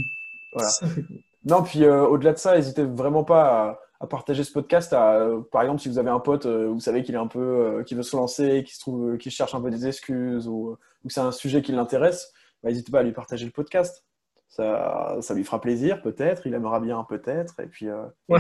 Voilà. 0.54 0.70
Cinq 0.70 0.98
étoiles. 0.98 1.20
Non, 1.46 1.64
puis 1.64 1.86
euh, 1.86 2.06
au-delà 2.06 2.34
de 2.34 2.38
ça, 2.38 2.56
n'hésitez 2.56 2.84
vraiment 2.84 3.24
pas 3.24 3.80
à 4.00 4.08
partager 4.08 4.44
ce 4.44 4.52
podcast. 4.52 4.92
À, 4.94 5.28
par 5.52 5.62
exemple, 5.62 5.82
si 5.82 5.90
vous 5.90 6.00
avez 6.00 6.10
un 6.10 6.20
pote, 6.20 6.46
vous 6.46 6.80
savez 6.80 7.04
qu'il 7.04 7.16
est 7.16 7.20
un 7.20 7.28
peu, 7.28 7.84
qui 7.86 7.96
veut 7.96 8.04
se 8.04 8.16
lancer, 8.16 8.64
qui 8.66 8.76
se 8.76 8.80
trouve, 8.80 9.18
qui 9.18 9.30
cherche 9.32 9.56
un 9.56 9.62
peu 9.62 9.70
des 9.70 9.88
excuses 9.88 10.48
ou, 10.48 10.78
ou 11.06 11.10
c'est 11.10 11.22
un 11.22 11.32
sujet 11.32 11.62
qui 11.62 11.72
l'intéresse, 11.72 12.32
bah, 12.64 12.70
n'hésitez 12.70 12.92
pas 12.92 13.00
à 13.00 13.04
lui 13.04 13.12
partager 13.14 13.46
le 13.46 13.52
podcast. 13.52 14.06
Ça, 14.50 15.18
ça 15.22 15.34
lui 15.34 15.44
fera 15.44 15.62
plaisir, 15.62 16.02
peut-être. 16.02 16.48
Il 16.48 16.54
aimera 16.54 16.80
bien, 16.80 17.06
peut-être. 17.08 17.60
Et 17.60 17.68
puis, 17.68 17.88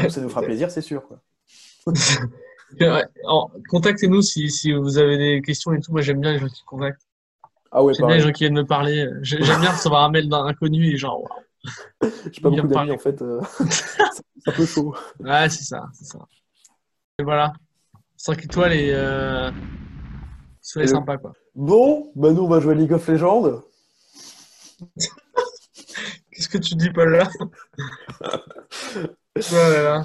ça 0.09 0.21
nous 0.21 0.29
fera 0.29 0.41
plaisir, 0.41 0.71
c'est 0.71 0.81
sûr. 0.81 1.03
Quoi. 1.07 1.19
Contactez-nous 3.69 4.21
si, 4.21 4.49
si, 4.49 4.73
vous 4.73 4.97
avez 4.97 5.17
des 5.17 5.41
questions 5.41 5.73
et 5.73 5.79
tout. 5.79 5.91
Moi, 5.91 6.01
j'aime 6.01 6.21
bien 6.21 6.33
les 6.33 6.39
gens 6.39 6.47
qui 6.47 6.63
contactent. 6.63 7.07
Ah 7.71 7.83
ouais, 7.83 7.93
j'aime 7.93 8.07
bien 8.07 8.15
les 8.17 8.21
gens 8.21 8.31
qui 8.31 8.43
viennent 8.43 8.53
me 8.53 8.65
parler. 8.65 9.07
J'aime 9.21 9.61
bien 9.61 9.71
recevoir 9.71 10.03
un 10.03 10.09
mail 10.09 10.29
d'un 10.29 10.45
inconnu 10.45 10.87
et 10.87 10.97
genre. 10.97 11.27
J'ai 12.31 12.41
pas 12.41 12.49
beaucoup 12.49 12.67
d'amis 12.67 12.91
en 12.91 12.97
fait. 12.97 13.21
Euh, 13.21 13.41
c'est 13.69 14.47
un 14.47 14.51
peu 14.53 14.65
chaud. 14.65 14.95
Ouais, 15.19 15.49
c'est 15.49 15.63
ça, 15.63 15.83
c'est 15.93 16.05
ça. 16.05 16.19
Et 17.19 17.23
voilà. 17.23 17.53
5 18.17 18.43
étoiles 18.45 18.73
et. 18.73 18.91
Euh... 18.93 19.51
Soyez 20.61 20.87
sympa 20.87 21.17
quoi. 21.17 21.33
Bon, 21.55 22.11
bah 22.15 22.31
nous 22.31 22.43
on 22.43 22.47
va 22.47 22.59
jouer 22.59 22.75
League 22.75 22.93
of 22.93 23.07
Legends. 23.07 23.61
Qu'est-ce 26.31 26.49
que 26.49 26.57
tu 26.57 26.75
dis, 26.75 26.89
Paul 26.91 27.11
là? 27.11 27.29
Voilà. 29.49 30.03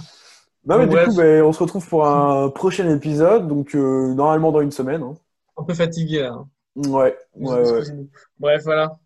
Non, 0.67 0.79
mais 0.79 0.87
du 0.87 0.97
coup, 0.97 1.15
bah, 1.15 1.45
on 1.45 1.53
se 1.53 1.63
retrouve 1.63 1.87
pour 1.87 2.07
un 2.07 2.49
prochain 2.51 2.89
épisode, 2.89 3.49
donc 3.49 3.75
euh, 3.75 4.15
normalement 4.15 4.51
dans 4.51 4.61
une 4.61 4.71
semaine. 4.71 5.03
Hein. 5.03 5.15
Un 5.57 5.65
peu 5.65 5.75
fatigué 5.75 6.23
là. 6.23 6.45
Ouais, 6.77 7.17
ouais, 7.37 7.71
ouais. 7.71 7.83
Bref, 8.39 8.63
voilà. 8.65 8.99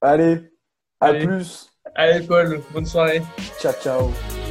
Allez, 0.00 0.52
à 1.00 1.14
plus. 1.14 1.70
Allez, 1.94 2.26
Paul, 2.26 2.60
bonne 2.72 2.86
soirée. 2.86 3.22
Ciao, 3.60 3.72
ciao. 3.82 4.41